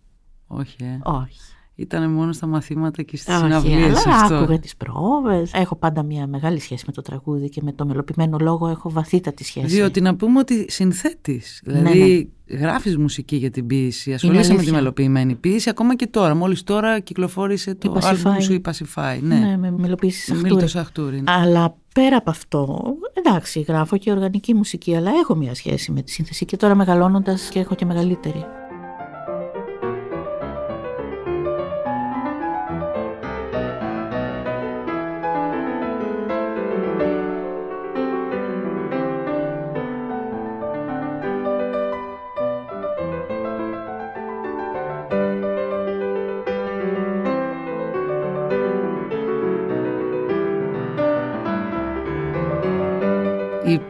Όχι, 0.46 0.84
ε. 0.84 0.98
Όχι. 1.02 1.38
Ήταν 1.78 2.10
μόνο 2.10 2.32
στα 2.32 2.46
μαθήματα 2.46 3.02
και 3.02 3.16
στις 3.16 3.34
Όχι, 3.34 3.42
συναυλίες 3.44 4.06
αλλά 4.06 4.16
αυτό. 4.16 4.34
άκουγα 4.34 4.58
τις 4.58 4.76
πρόβες. 4.76 5.50
Έχω 5.54 5.76
πάντα 5.76 6.02
μια 6.02 6.26
μεγάλη 6.26 6.60
σχέση 6.60 6.84
με 6.86 6.92
το 6.92 7.02
τραγούδι 7.02 7.48
και 7.48 7.60
με 7.64 7.72
το 7.72 7.86
μελοποιημένο 7.86 8.38
λόγο 8.40 8.68
έχω 8.68 8.90
βαθύτατη 8.90 9.44
σχέση. 9.44 9.66
Διότι 9.66 10.00
να 10.00 10.16
πούμε 10.16 10.38
ότι 10.38 10.70
συνθέτεις. 10.70 11.60
Δηλαδή, 11.64 12.32
γράφεις 12.46 12.96
μουσική 12.98 13.36
για 13.36 13.50
την 13.50 13.66
ποίηση. 13.66 14.12
Ασχολείσαι 14.12 14.40
με 14.40 14.46
τη 14.46 14.54
αλήθεια. 14.54 14.72
μελοποιημένη 14.72 15.34
ποίηση 15.34 15.68
ακόμα 15.68 15.96
και 15.96 16.06
τώρα. 16.06 16.34
Μόλις 16.34 16.62
τώρα 16.62 17.00
κυκλοφόρησε 17.00 17.74
το 17.74 17.92
Η 17.94 17.98
Pacify. 17.98 18.06
άλμπουμ 18.08 18.38
σου 18.40 18.52
η 18.52 18.60
Pacify. 18.64 19.18
Ναι, 19.20 19.34
ναι 19.38 19.56
με 19.56 19.70
μελοποίηση 19.70 20.32
Μίλτο 20.32 20.48
Σαχτούρη. 20.48 20.68
Σαχτούρη. 20.68 21.16
ναι. 21.16 21.32
Αλλά 21.32 21.76
πέρα 21.94 22.16
από 22.16 22.30
αυτό, 22.30 22.82
εντάξει, 23.12 23.60
γράφω 23.60 23.96
και 23.96 24.10
οργανική 24.10 24.54
μουσική, 24.54 24.96
αλλά 24.96 25.10
έχω 25.22 25.34
μια 25.34 25.54
σχέση 25.54 25.92
με 25.92 26.02
τη 26.02 26.10
σύνθεση 26.10 26.44
και 26.44 26.56
τώρα 26.56 26.74
μεγαλώνοντας 26.74 27.48
και 27.48 27.58
έχω 27.58 27.74
και 27.74 27.84
μεγαλύτερη. 27.84 28.44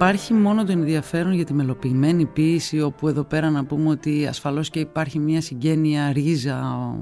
Υπάρχει 0.07 0.35
μόνο 0.35 0.65
το 0.65 0.73
ενδιαφέρον 0.73 1.33
για 1.33 1.45
τη 1.45 1.53
μελοποιημένη 1.55 2.25
ποίηση 2.27 2.81
όπου 2.81 3.09
εδώ 3.09 3.25
πέρα 3.25 3.51
να 3.51 3.65
πούμε 3.65 3.89
ότι 3.89 4.27
ασφαλώς 4.27 4.71
και 4.71 4.81
υπάρχει 4.81 5.19
μια 5.19 5.41
συγγένεια 5.41 6.13
ρίζα 6.13 6.95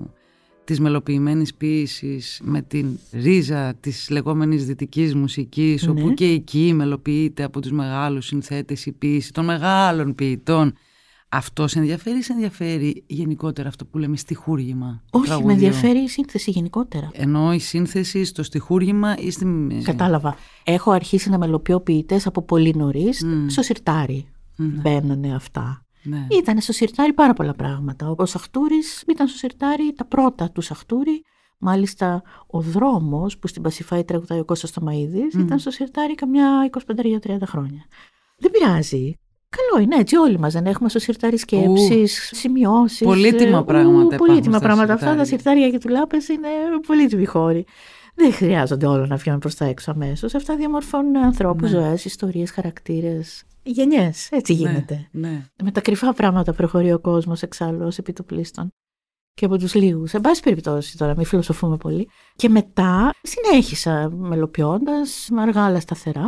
της 0.65 0.81
μελοποιημένης 0.81 1.55
ποίησης 1.55 2.41
με 2.45 2.63
την 2.63 2.87
ρίζα 3.13 3.75
της 3.81 4.11
λεγόμενης 4.11 4.67
δυτικής 4.67 5.15
μουσικής 5.15 5.87
Ναι. 5.87 5.91
όπου 5.91 6.15
και 6.15 6.25
εκεί 6.25 6.73
μελοποιείται 6.75 7.43
από 7.43 7.61
τους 7.61 7.71
μεγάλους 7.71 8.27
συνθέτες 8.27 8.87
η 8.87 8.93
ποίηση 8.93 9.33
των 9.33 9.45
μεγάλων 9.45 10.15
ποιητών. 10.15 10.73
Αυτός 11.37 11.71
σε 11.71 11.79
ενδιαφέρει 11.79 12.19
ή 12.19 12.23
σε 12.23 12.33
ενδιαφέρει 12.33 13.05
γενικότερα 13.07 13.69
αυτό 13.69 13.85
που 13.85 13.99
λέμε 13.99 14.17
στιχούργημα. 14.17 15.03
του 15.11 15.19
Όχι, 15.19 15.29
με 15.29 15.35
τραγουδιού; 15.35 15.51
ενδιαφέρει 15.51 15.99
η 15.99 16.09
σύνθεση 16.09 16.51
γενικότερα. 16.51 17.11
Ενώ 17.13 17.53
η 17.53 17.59
σύνθεση 17.59 18.25
στο 18.25 18.43
στιχούργημα 18.43 19.17
ή 19.19 19.31
στην... 19.31 19.83
Κατάλαβα. 19.83 20.37
Έχω 20.65 20.91
αρχίσει 20.91 21.31
να 21.31 21.39
μελοποιώ 21.39 21.81
ποιητές 21.81 22.27
από 22.27 22.43
πολύ 22.43 22.75
νωρίς 22.77 23.23
Μμ. 23.25 23.49
στο 23.49 23.63
σιρτάρι. 23.63 24.29
Ναι. 24.57 24.67
Μπαίνανε 24.67 25.35
αυτά. 25.35 25.85
Ναι. 26.03 26.27
Ήταν 26.31 26.61
στο 26.61 26.73
σιρτάρι 26.73 27.13
πάρα 27.13 27.33
πολλά 27.33 27.55
πράγματα. 27.55 28.15
Ο 28.17 28.27
Σαχτούρης 28.27 29.05
ήταν 29.09 29.29
στο 29.29 29.39
σιρτάρι 29.39 29.93
τα 29.93 30.05
πρώτα 30.05 30.51
του 30.51 30.61
Σαχτούρη. 30.61 31.23
Μάλιστα, 31.59 32.23
ο 32.47 32.61
δρόμος 32.61 33.39
που 33.39 33.47
στην 33.47 33.63
Πασιφάη 33.63 34.05
τραγουδάει 34.05 34.39
ο 34.39 34.45
Κώστας 34.45 34.71
Σταμαίδης 34.71 35.35
ήταν 35.35 35.59
στο 35.59 35.71
σιρτάρι 35.71 36.15
καμιά 36.15 36.71
25-30 36.87 37.37
χρόνια. 37.47 37.85
Δεν 38.39 38.51
πειράζει. 38.51 39.15
Καλό 39.57 39.83
είναι 39.83 39.97
έτσι, 39.97 40.17
όλοι 40.17 40.39
μας 40.39 40.53
δεν 40.53 40.67
έχουμε 40.67 40.89
στο 40.89 40.99
σιρτάρι 40.99 41.39
σκέψει, 41.39 42.07
σημειώσεις. 42.35 43.07
Πολύτιμα 43.07 43.65
πράγματα 43.65 44.17
Πολύτιμα 44.17 44.39
υπάρχουν 44.39 44.53
στα 44.53 44.61
πράγματα. 44.61 44.93
Αυτά 44.93 45.07
τα 45.17 45.25
σιρτάρια. 45.25 45.25
σιρτάρια 45.25 45.71
και 45.71 45.79
τουλάπε 45.79 46.17
είναι 46.33 46.49
πολύτιμοι 46.87 47.25
χώροι. 47.25 47.67
Δεν 48.15 48.33
χρειάζονται 48.33 48.87
όλα 48.87 49.07
να 49.07 49.17
βγαίνουν 49.17 49.39
προς 49.39 49.55
τα 49.55 49.65
έξω 49.65 49.91
αμέσως. 49.91 50.35
Αυτά 50.35 50.57
διαμορφώνουν 50.57 51.17
ανθρώπους, 51.17 51.73
Ναι. 51.73 51.79
ζωές, 51.79 52.05
ιστορίες, 52.05 52.51
χαρακτήρες. 52.51 53.43
Γενιές. 53.63 54.29
Έτσι 54.31 54.53
γίνεται. 54.53 55.09
Ναι, 55.11 55.29
ναι. 55.29 55.45
Με 55.63 55.71
τα 55.71 55.81
κρυφά 55.81 56.13
πράγματα 56.13 56.53
προχωρεί 56.53 56.93
ο 56.93 56.99
κόσμος 56.99 57.43
εξάλλου 57.43 57.87
ως 57.87 57.99
επιτοπλίστων. 57.99 58.69
Και 59.35 59.45
από 59.45 59.57
τους 59.59 59.75
λίγους. 59.75 60.11
Σε 60.11 60.21
πάση 60.21 60.43
περιπτώσει 60.43 60.97
τώρα, 60.97 61.15
μην 61.17 61.27
φιλοσοφούμε 61.27 61.77
πολύ. 61.77 62.09
Και 62.37 62.49
μετά 62.49 63.11
συνέχισα 63.23 64.11
μελοποιώντας, 64.11 65.29
αργά 65.39 65.65
αλλά 65.65 65.81
σταθερά. 65.81 66.27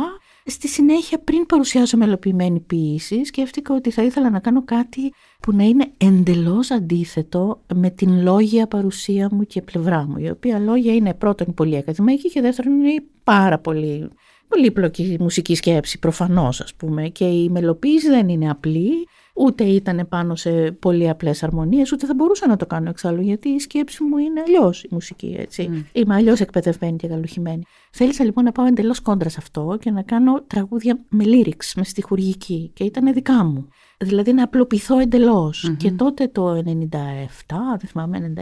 Στη 0.49 0.67
συνέχεια, 0.67 1.19
πριν 1.19 1.45
παρουσιάσω 1.45 1.97
μελοποιημένη 1.97 2.59
ποίηση, 2.59 3.25
σκέφτηκα 3.25 3.75
ότι 3.75 3.91
θα 3.91 4.03
ήθελα 4.03 4.29
να 4.29 4.39
κάνω 4.39 4.63
κάτι 4.63 5.13
που 5.39 5.51
να 5.51 5.63
είναι 5.63 5.91
εντελώς 5.97 6.71
αντίθετο 6.71 7.61
με 7.75 7.89
την 7.89 8.21
λόγια 8.21 8.67
παρουσία 8.67 9.29
μου 9.31 9.43
και 9.43 9.61
πλευρά 9.61 10.05
μου. 10.07 10.17
Η 10.17 10.29
οποία 10.29 10.59
λόγια 10.59 10.93
είναι 10.93 11.13
πρώτον 11.13 11.53
πολύ 11.53 11.77
ακαδημαϊκή 11.77 12.29
και 12.29 12.41
δεύτερον 12.41 12.83
είναι 12.83 13.03
πάρα 13.23 13.59
πολύ 13.59 14.09
πολύπλοκη 14.47 15.17
μουσική 15.19 15.55
σκέψη, 15.55 15.99
προφανώς, 15.99 16.61
ας 16.61 16.73
πούμε. 16.73 17.07
Και 17.07 17.25
η 17.25 17.49
μελοποίηση 17.49 18.09
δεν 18.09 18.29
είναι 18.29 18.49
απλή, 18.49 19.07
ούτε 19.37 19.63
ήταν 19.63 20.07
πάνω 20.09 20.35
σε 20.35 20.71
πολύ 20.71 21.09
απλές 21.09 21.43
αρμονίες, 21.43 21.91
ούτε 21.91 22.05
θα 22.05 22.13
μπορούσα 22.13 22.47
να 22.47 22.55
το 22.55 22.65
κάνω 22.65 22.89
εξάλλου, 22.89 23.21
γιατί 23.21 23.49
η 23.49 23.59
σκέψη 23.59 24.03
μου 24.03 24.17
είναι 24.17 24.41
αλλιώς 24.47 24.83
η 24.83 24.87
μουσική, 24.91 25.35
έτσι. 25.39 25.67
Μμ. 25.67 25.83
Είμαι 25.91 26.15
αλλιώς 26.15 26.39
εκπαιδευμένη 26.39 26.97
και 26.97 27.07
καλουχημένη. 27.07 27.63
Θέλησα 27.91 28.23
λοιπόν 28.23 28.43
να 28.43 28.51
πάω 28.51 28.65
εντελώς 28.65 28.99
κόντρα 28.99 29.29
σε 29.29 29.37
αυτό 29.39 29.77
και 29.81 29.91
να 29.91 30.01
κάνω 30.01 30.41
τραγούδια 30.41 30.99
με 31.09 31.23
lyrics, 31.27 31.71
με 31.75 31.83
στιχουργική, 31.83 32.71
και 32.73 32.83
ήταν 32.83 33.13
δικά 33.13 33.43
μου. 33.43 33.67
Δηλαδή 33.97 34.33
να 34.33 34.43
απλοποιηθώ 34.43 34.99
εντελώς. 34.99 35.73
Και 35.77 35.91
τότε 35.91 36.27
το 36.27 36.55
97, 36.55 36.61
δεν 37.79 37.89
θυμάμαι, 37.89 38.33
96-97, 38.37 38.41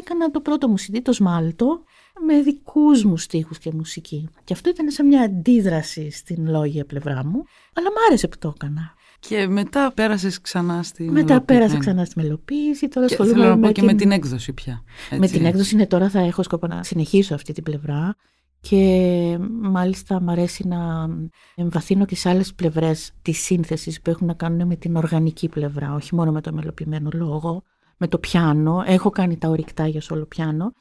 έκανα 0.00 0.30
το 0.30 0.40
πρώτο 0.40 0.68
μου 0.68 0.74
CD, 0.78 0.98
το 1.02 1.12
Σμάλτο, 1.12 1.84
με 2.26 2.40
δικούς 2.40 3.04
μου 3.04 3.16
στίχους 3.16 3.58
και 3.58 3.70
μουσική. 3.74 4.28
Και 4.44 4.52
αυτό 4.52 4.70
ήταν 4.70 4.90
σε 4.90 5.02
μια 5.02 5.20
αντίδραση 5.20 6.10
στην 6.10 6.48
λόγια 6.50 6.84
πλευρά 6.84 7.24
μου, 7.24 7.44
αλλά 7.72 7.90
μ' 7.90 8.00
άρεσε 8.08 8.28
που 8.28 8.38
το 8.38 8.52
έκανα. 8.56 8.94
Και 9.20 9.46
μετά 9.48 9.92
πέρασες 9.94 10.40
ξανά 10.40 10.82
στη 10.82 11.02
Μετά 11.02 11.12
μελοποιημένη. 11.12 11.44
πέρασα 11.44 11.78
ξανά 11.78 12.04
στη 12.04 12.20
μελοποίηση, 12.20 12.88
τώρα 12.88 13.06
Και 13.06 13.12
ασχολούμαι 13.12 13.38
θέλω 13.40 13.48
να 13.54 13.60
πω 13.60 13.66
με 13.66 13.72
και 13.72 13.80
την... 13.80 13.84
με 13.84 13.94
την 13.94 14.10
έκδοση 14.10 14.52
πια. 14.52 14.82
Με 15.10 15.16
έτσι. 15.16 15.36
την 15.36 15.46
έκδοση 15.46 15.74
είναι 15.74 15.86
τώρα 15.86 16.08
θα 16.08 16.20
έχω 16.20 16.42
σκοπό 16.42 16.66
να 16.66 16.82
συνεχίσω 16.82 17.34
αυτή 17.34 17.52
την 17.52 17.62
πλευρά 17.62 18.16
και 18.60 19.38
μάλιστα 19.60 20.20
μου 20.20 20.30
αρέσει 20.30 20.66
να 20.68 21.08
εμβαθύνω 21.54 22.04
και 22.04 22.16
σε 22.16 22.28
άλλες 22.28 22.54
πλευρές 22.54 23.12
της 23.22 23.38
σύνθεσης 23.38 24.00
που 24.00 24.10
έχουν 24.10 24.26
να 24.26 24.34
κάνουν 24.34 24.66
με 24.66 24.76
την 24.76 24.96
οργανική 24.96 25.48
πλευρά, 25.48 25.94
όχι 25.94 26.14
μόνο 26.14 26.32
με 26.32 26.40
το 26.40 26.52
μελοποιημένο 26.52 27.10
λόγο, 27.12 27.62
με 27.96 28.08
το 28.08 28.18
πιάνο. 28.18 28.82
Έχω 28.86 29.10
κάνει 29.10 29.36
τα 29.36 29.48
ορυκτά 29.48 29.86
για 29.86 30.00
σόλο 30.00 30.24
πιάνο, 30.26 30.72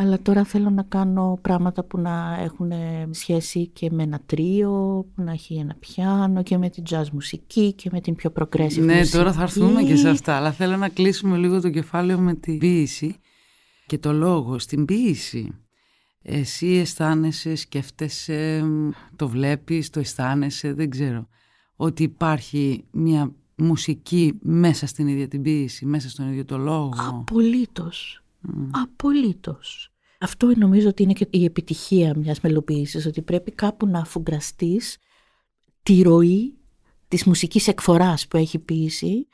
αλλά 0.00 0.22
τώρα 0.22 0.44
θέλω 0.44 0.70
να 0.70 0.82
κάνω 0.82 1.38
πράγματα 1.42 1.84
που 1.84 1.98
να 1.98 2.38
έχουν 2.40 2.72
σχέση 3.10 3.66
και 3.66 3.90
με 3.90 4.02
ένα 4.02 4.20
τρίο, 4.26 4.70
που 5.14 5.22
να 5.22 5.32
έχει 5.32 5.54
ένα 5.54 5.74
πιάνο 5.80 6.42
και 6.42 6.58
με 6.58 6.70
την 6.70 6.84
jazz 6.90 7.08
μουσική 7.12 7.72
και 7.72 7.88
με 7.92 8.00
την 8.00 8.14
πιο 8.14 8.32
progressive 8.38 8.78
Ναι, 8.78 8.96
μουσική. 8.96 9.16
τώρα 9.16 9.32
θα 9.32 9.42
έρθουμε 9.42 9.82
και 9.82 9.96
σε 9.96 10.08
αυτά, 10.08 10.36
αλλά 10.36 10.52
θέλω 10.52 10.76
να 10.76 10.88
κλείσουμε 10.88 11.36
λίγο 11.36 11.60
το 11.60 11.70
κεφάλαιο 11.70 12.18
με 12.18 12.34
την 12.34 12.58
ποίηση 12.58 13.16
και 13.86 13.98
το 13.98 14.12
λόγο. 14.12 14.58
Στην 14.58 14.84
ποίηση, 14.84 15.52
εσύ 16.22 16.66
αισθάνεσαι, 16.66 17.54
σκέφτεσαι, 17.54 18.64
το 19.16 19.28
βλέπεις, 19.28 19.90
το 19.90 20.00
αισθάνεσαι, 20.00 20.72
δεν 20.72 20.90
ξέρω, 20.90 21.28
ότι 21.76 22.02
υπάρχει 22.02 22.84
μια 22.90 23.32
μουσική 23.56 24.38
μέσα 24.40 24.86
στην 24.86 25.06
ίδια 25.08 25.28
την 25.28 25.42
ποίηση, 25.42 25.86
μέσα 25.86 26.08
στον 26.08 26.28
ίδιο 26.28 26.44
το 26.44 26.58
λόγο. 26.58 26.92
Απολύτως. 27.08 28.22
Μμ. 28.40 28.70
Απολύτως. 28.72 29.92
Αυτό 30.20 30.52
νομίζω 30.56 30.88
ότι 30.88 31.02
είναι 31.02 31.12
και 31.12 31.26
η 31.30 31.44
επιτυχία 31.44 32.14
μιας 32.16 32.40
μελοποίησης, 32.40 33.06
ότι 33.06 33.22
πρέπει 33.22 33.50
κάπου 33.50 33.86
να 33.86 33.98
αφουγκραστείς 33.98 34.96
τη 35.82 36.02
ροή 36.02 36.56
της 37.08 37.24
μουσικής 37.24 37.68
εκφοράς 37.68 38.28
που 38.28 38.36
έχει 38.36 38.58
ποίηση 38.58 39.26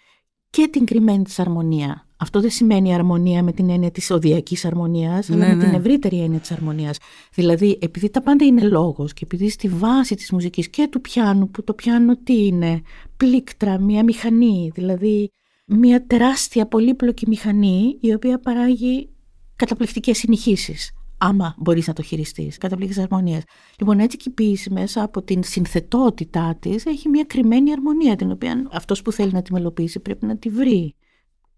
και 0.51 0.69
την 0.73 0.85
κρυμμένη 0.85 1.25
της 1.25 1.39
αρμονία. 1.39 2.09
Αυτό 2.17 2.41
δεν 2.41 2.51
σημαίνει 2.51 2.95
αρμονία 2.95 3.43
με 3.43 3.53
την 3.53 3.71
έννοια 3.71 3.91
της 3.91 4.11
οδιακής 4.11 4.65
αρμονίας, 4.65 5.31
αλλά 5.31 5.47
Ναι, 5.47 5.55
με 5.55 5.63
την 5.63 5.71
ναι. 5.71 5.77
ευρύτερη 5.77 6.21
έννοια 6.21 6.39
της 6.39 6.51
αρμονίας. 6.51 6.99
Δηλαδή, 7.35 7.79
επειδή 7.81 8.11
τα 8.11 8.23
πάντα 8.23 8.45
είναι 8.45 8.69
λόγος 8.69 9.13
και 9.13 9.21
επειδή 9.25 9.49
στη 9.49 9.69
βάση 9.69 10.15
της 10.15 10.33
μουσικής 10.33 10.69
και 10.69 10.89
του 10.91 11.01
πιάνου, 11.01 11.51
που 11.51 11.65
το 11.65 11.75
πιάνο 11.75 12.17
τι 12.17 12.47
είναι, 12.47 12.83
πλήκτρα, 13.17 13.81
μια 13.81 14.05
μηχανή, 14.05 14.71
δηλαδή 14.75 15.31
μια 15.65 16.07
τεράστια 16.07 16.67
πολύπλοκη 16.67 17.29
μηχανή 17.29 17.99
η 18.01 18.13
οποία 18.13 18.39
παράγει 18.39 19.09
καταπληκτικές 19.57 20.19
συνεχίσεις 20.19 20.93
άμα 21.19 21.55
μπορείς 21.59 21.87
να 21.87 21.93
το 21.93 22.03
χειριστείς, 22.03 22.59
καταπληκτικές 22.59 23.05
αρμονίες. 23.05 23.43
Λοιπόν, 23.79 23.99
έτσι 23.99 24.17
και 24.17 24.29
η 24.29 24.33
ποίηση 24.33 24.73
μέσα 24.73 25.03
από 25.03 25.23
την 25.23 25.43
συνθετότητά 25.43 26.57
της 26.61 26.87
έχει 26.87 27.09
μια 27.09 27.25
κρυμμένη 27.25 27.73
αρμονία, 27.73 28.17
την 28.17 28.31
οποία 28.31 28.69
αυτός 28.73 29.03
που 29.03 29.13
θέλει 29.13 29.33
να 29.33 29.43
τη 29.43 29.53
μελοποιήσει 29.53 30.01
πρέπει 30.01 30.27
να 30.27 30.37
τη 30.37 30.49
βρει. 30.49 30.95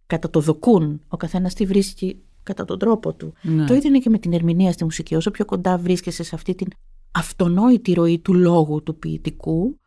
Κατά 0.06 0.30
το 0.30 0.40
δοκούν, 0.40 1.02
ο 1.08 1.16
καθένας 1.16 1.54
τη 1.54 1.66
βρίσκει 1.66 2.22
κατά 2.42 2.64
τον 2.64 2.78
τρόπο 2.78 3.14
του. 3.14 3.32
Ναι. 3.42 3.64
Το 3.64 3.74
ίδιο 3.74 3.88
είναι 3.88 3.98
και 3.98 4.10
με 4.10 4.18
την 4.18 4.32
ερμηνεία 4.32 4.72
στη 4.72 4.84
μουσική. 4.84 5.14
Όσο 5.14 5.30
πιο 5.30 5.44
κοντά 5.44 5.78
βρίσκεσαι 5.78 6.22
σε 6.22 6.34
αυτή 6.34 6.54
την 6.54 6.68
αυτονόητη 7.12 7.92
ροή 7.92 8.18
του 8.18 8.34
λόγου 8.34 8.82
του 8.82 8.98
ποιητικού 8.98 9.78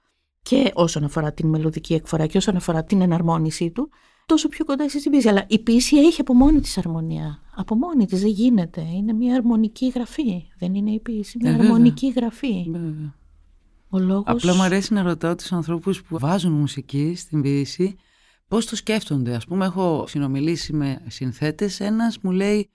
και 0.42 0.72
όσον 0.74 1.04
αφορά 1.04 1.34
την 1.34 1.48
μελωδική 1.50 1.94
εκφορά 1.94 2.26
και 2.26 2.38
όσον 2.38 2.56
αφορά 2.56 2.84
την 2.84 3.02
εναρμόνισή 3.02 3.72
του, 3.72 3.90
τόσο 4.30 4.48
πιο 4.50 4.66
κοντά 4.66 4.84
είσαι 4.84 5.00
στην 5.00 5.12
ποίηση. 5.12 5.28
Αλλά 5.30 5.46
η 5.48 5.60
ποίηση 5.60 5.98
έχει 5.98 6.22
από 6.22 6.34
μόνη 6.34 6.60
της 6.60 6.78
αρμονία. 6.78 7.40
Από 7.56 7.76
μόνη 7.76 8.06
της 8.06 8.22
δεν 8.22 8.30
γίνεται. 8.30 8.82
Είναι 8.82 9.14
μια 9.14 9.36
αρμονική 9.36 9.92
γραφή. 9.96 10.44
Δεν 10.60 10.74
είναι 10.76 10.92
η 10.92 11.00
ποίηση. 11.00 11.38
Μια 11.42 11.50
Ε, 11.52 11.54
βέβαια. 11.54 11.68
αρμονική 11.68 12.14
γραφή. 12.16 12.66
Βέβαια. 12.72 13.14
Ο 13.90 14.00
λόγος... 14.00 14.24
Απλά 14.28 14.56
μου 14.56 14.62
αρέσει 14.62 14.94
να 14.94 15.02
ρωτάω 15.02 15.36
τους 15.36 15.52
ανθρώπους 15.52 16.02
που 16.04 16.18
βάζουν 16.20 16.52
μουσική 16.52 17.14
στην 17.16 17.42
ποίηση 17.42 17.96
πώς 18.48 18.66
το 18.66 18.76
σκέφτονται. 18.76 19.36
Ας 19.36 19.46
πούμε 19.46 19.66
έχω 19.66 20.06
συνομιλήσει 20.08 20.74
με 20.74 21.02
συνθέτες, 21.08 21.80
ένας 21.80 22.18
μου 22.22 22.32
λέει 22.32 22.70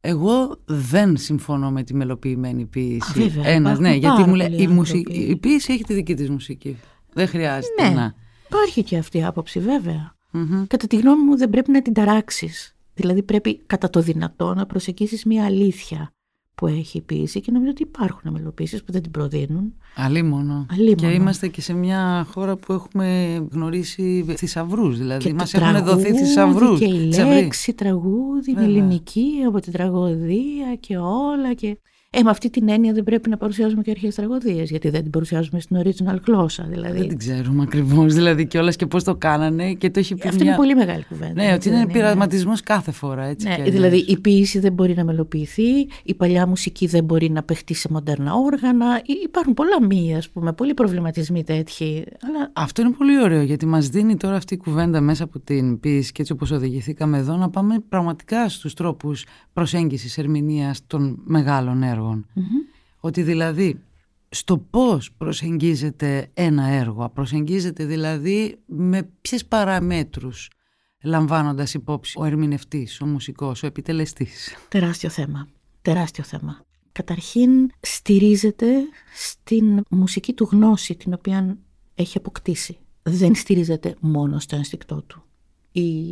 εγώ 0.00 0.56
δεν 0.64 1.16
συμφωνώ 1.16 1.70
με 1.70 1.82
τη 1.82 1.94
μελοποιημένη 1.94 2.66
ποίηση. 2.66 3.10
Α, 3.10 3.22
βέβαια, 3.22 3.46
ένας, 3.46 3.56
υπάρχουν 3.56 3.82
ναι, 3.82 3.90
γιατί 3.90 4.06
πάρα 4.16 4.26
μου 4.26 4.34
λέει 4.34 4.48
πολλοί 4.48 4.62
η, 4.62 4.66
μουσική, 4.68 5.12
άνθρωποι. 5.12 5.30
η 5.30 5.36
ποίηση 5.36 5.72
έχει 5.72 5.84
τη 5.84 5.94
δική 5.94 6.14
της 6.14 6.30
μουσική. 6.30 6.76
Δεν 7.12 7.28
χρειάζεται 7.28 7.88
Ναι, 7.88 7.94
να... 7.94 8.14
υπάρχει 8.46 8.82
και 8.82 8.96
αυτή 8.98 9.18
η 9.18 9.24
άποψη 9.24 9.60
βέβαια. 9.60 10.15
Μμμ. 10.36 10.66
Κατά 10.66 10.86
τη 10.86 10.96
γνώμη 10.96 11.22
μου 11.22 11.36
δεν 11.36 11.50
πρέπει 11.50 11.70
να 11.70 11.82
την 11.82 11.92
ταράξεις. 11.92 12.76
Δηλαδή 12.94 13.22
πρέπει 13.22 13.60
κατά 13.66 13.90
το 13.90 14.00
δυνατό 14.00 14.54
να 14.54 14.66
προσεγγίσεις 14.66 15.24
μια 15.24 15.44
αλήθεια 15.44 16.10
που 16.54 16.66
έχει 16.66 16.98
η 16.98 17.00
ποίηση 17.00 17.40
και 17.40 17.50
νομίζω 17.50 17.70
ότι 17.70 17.82
υπάρχουν 17.82 18.32
μελοποίησεις 18.32 18.84
που 18.84 18.92
δεν 18.92 19.02
την 19.02 19.10
προδίνουν. 19.10 19.74
Αλίμονο. 19.96 20.66
Αλίμονο. 20.70 20.94
Και 20.94 21.06
είμαστε 21.06 21.48
και 21.48 21.60
σε 21.60 21.72
μια 21.72 22.26
χώρα 22.30 22.56
που 22.56 22.72
έχουμε 22.72 23.38
γνωρίσει 23.50 24.24
θησαυρούς. 24.36 24.98
Δηλαδή, 24.98 25.24
και 25.24 25.34
μας 25.34 25.50
το 25.50 25.58
έχουν 25.64 25.84
δοθεί 25.84 26.02
τραγούδι 26.02 26.24
θησαυρούς. 26.24 26.78
Και 26.78 26.84
η 26.84 27.12
λέξη 27.14 27.74
τραγούδι 27.74 28.50
είναι 28.50 28.60
Βέβαια. 28.60 28.76
ελληνική 28.76 29.26
από 29.46 29.60
την 29.60 29.72
τραγωδία 29.72 30.76
και 30.80 30.96
όλα. 30.96 31.54
Και... 31.54 31.78
Ε, 32.18 32.22
με 32.22 32.30
αυτή 32.30 32.50
την 32.50 32.68
έννοια 32.68 32.92
δεν 32.92 33.04
πρέπει 33.04 33.28
να 33.28 33.36
παρουσιάζουμε 33.36 33.82
και 33.82 33.90
αρχαίες 33.90 34.14
τραγωδίες, 34.14 34.70
γιατί 34.70 34.88
δεν 34.90 35.02
την 35.02 35.10
παρουσιάζουμε 35.10 35.60
στην 35.60 35.76
original 35.82 36.16
γλώσσα. 36.26 36.66
Δηλαδή. 36.70 36.98
Δεν 36.98 37.08
την 37.08 37.18
ξέρουμε 37.18 37.62
ακριβώς. 37.62 38.14
Δηλαδή, 38.14 38.46
κιόλας 38.46 38.76
και 38.76 38.86
πώς 38.86 39.04
το 39.04 39.14
κάνανε 39.14 39.72
και 39.72 39.90
το 39.90 39.98
έχει 39.98 40.14
πει. 40.14 40.28
Αυτό 40.28 40.38
μια... 40.42 40.46
είναι 40.52 40.56
πολύ 40.60 40.74
μεγάλη 40.74 41.04
κουβέντα. 41.08 41.32
Ναι, 41.32 41.42
ότι 41.44 41.52
έτσι 41.52 41.68
είναι 41.68 41.78
δεν 41.78 41.86
πειραματισμός 41.86 42.60
κάθε 42.60 42.90
φορά. 42.90 43.24
Έτσι 43.24 43.46
Ναι, 43.48 43.54
κι 43.54 43.60
αλλιώς. 43.60 43.74
δηλαδή 43.74 43.96
η 43.96 44.18
ποίηση 44.18 44.58
δεν 44.58 44.72
μπορεί 44.72 44.94
να 44.94 45.04
μελοποιηθεί, 45.04 45.70
η 46.04 46.14
παλιά 46.14 46.46
μουσική 46.46 46.86
δεν 46.86 47.04
μπορεί 47.04 47.30
να 47.30 47.42
παιχτεί 47.42 47.74
σε 47.74 47.88
μοντέρνα 47.90 48.34
όργανα. 48.34 49.00
Υ- 49.04 49.22
Υπάρχουν 49.24 49.54
πολλά 49.54 49.82
μη, 49.86 50.16
ας 50.16 50.28
πούμε, 50.28 50.52
πολλοί 50.52 50.74
προβληματισμοί 50.74 51.44
τέτοιοι. 51.44 52.04
Αλλά 52.22 52.50
Αυτό 52.52 52.82
είναι 52.82 52.90
πολύ 52.90 53.22
ωραίο 53.22 53.42
γιατί 53.42 53.66
μας 53.66 53.88
δίνει 53.88 54.16
τώρα 54.16 54.36
αυτή 54.36 54.54
η 54.54 54.56
κουβέντα 54.56 55.00
μέσα 55.00 55.24
από 55.24 55.38
την 55.40 55.80
ποίηση 55.80 56.12
και 56.12 56.20
έτσι 56.20 56.32
όπως 56.32 56.50
οδηγηθήκαμε 56.50 57.18
εδώ 57.18 57.36
να 57.36 57.50
πάμε 57.50 57.74
πραγματικά 57.88 58.48
στους 58.48 58.74
τρόπους 58.74 59.24
προσέγγισης 59.52 60.18
ερμηνείας 60.18 60.80
των 60.86 61.18
μεγάλων 61.24 61.82
έργων. 61.82 62.05
Ότι 63.00 63.22
δηλαδή 63.22 63.80
στο 64.28 64.58
πώς 64.58 65.12
προσεγγίζεται 65.12 66.30
ένα 66.34 66.66
έργο, 66.66 67.10
προσεγγίζεται 67.14 67.84
δηλαδή 67.84 68.58
με 68.66 69.10
ποιες 69.20 69.46
παραμέτρους 69.46 70.50
λαμβάνοντας 71.02 71.74
υπόψη 71.74 72.14
ο 72.18 72.24
ερμηνευτής, 72.24 73.00
ο 73.00 73.06
μουσικός, 73.06 73.62
ο 73.62 73.66
επιτελεστής. 73.66 74.56
τεράστιο 74.68 75.08
θέμα. 75.08 75.48
Τεράστιο 75.82 76.24
θέμα. 76.24 76.64
Καταρχήν 76.92 77.70
στηρίζεται 77.80 78.66
στην 79.14 79.82
μουσική 79.90 80.32
του 80.32 80.48
γνώση 80.52 80.94
την 80.94 81.12
οποία 81.12 81.58
έχει 81.94 82.18
αποκτήσει. 82.18 82.78
Δεν 83.02 83.34
στηρίζεται 83.34 83.96
μόνο 84.00 84.38
στο 84.38 84.56
ένστικτό 84.56 85.02
του 85.02 85.22
ή 85.72 86.02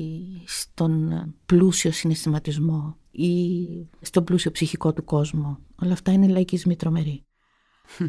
στον 0.44 1.24
πλούσιο 1.46 1.92
συναισθηματισμό 1.92 2.96
ή 3.14 3.68
στον 4.00 4.24
πλούσιο 4.24 4.50
ψυχικό 4.50 4.92
του 4.92 5.04
κόσμο. 5.04 5.58
Όλα 5.82 5.92
αυτά 5.92 6.12
είναι 6.12 6.28
λαϊκισμοί 6.28 6.76
τρομεροί. 6.76 7.24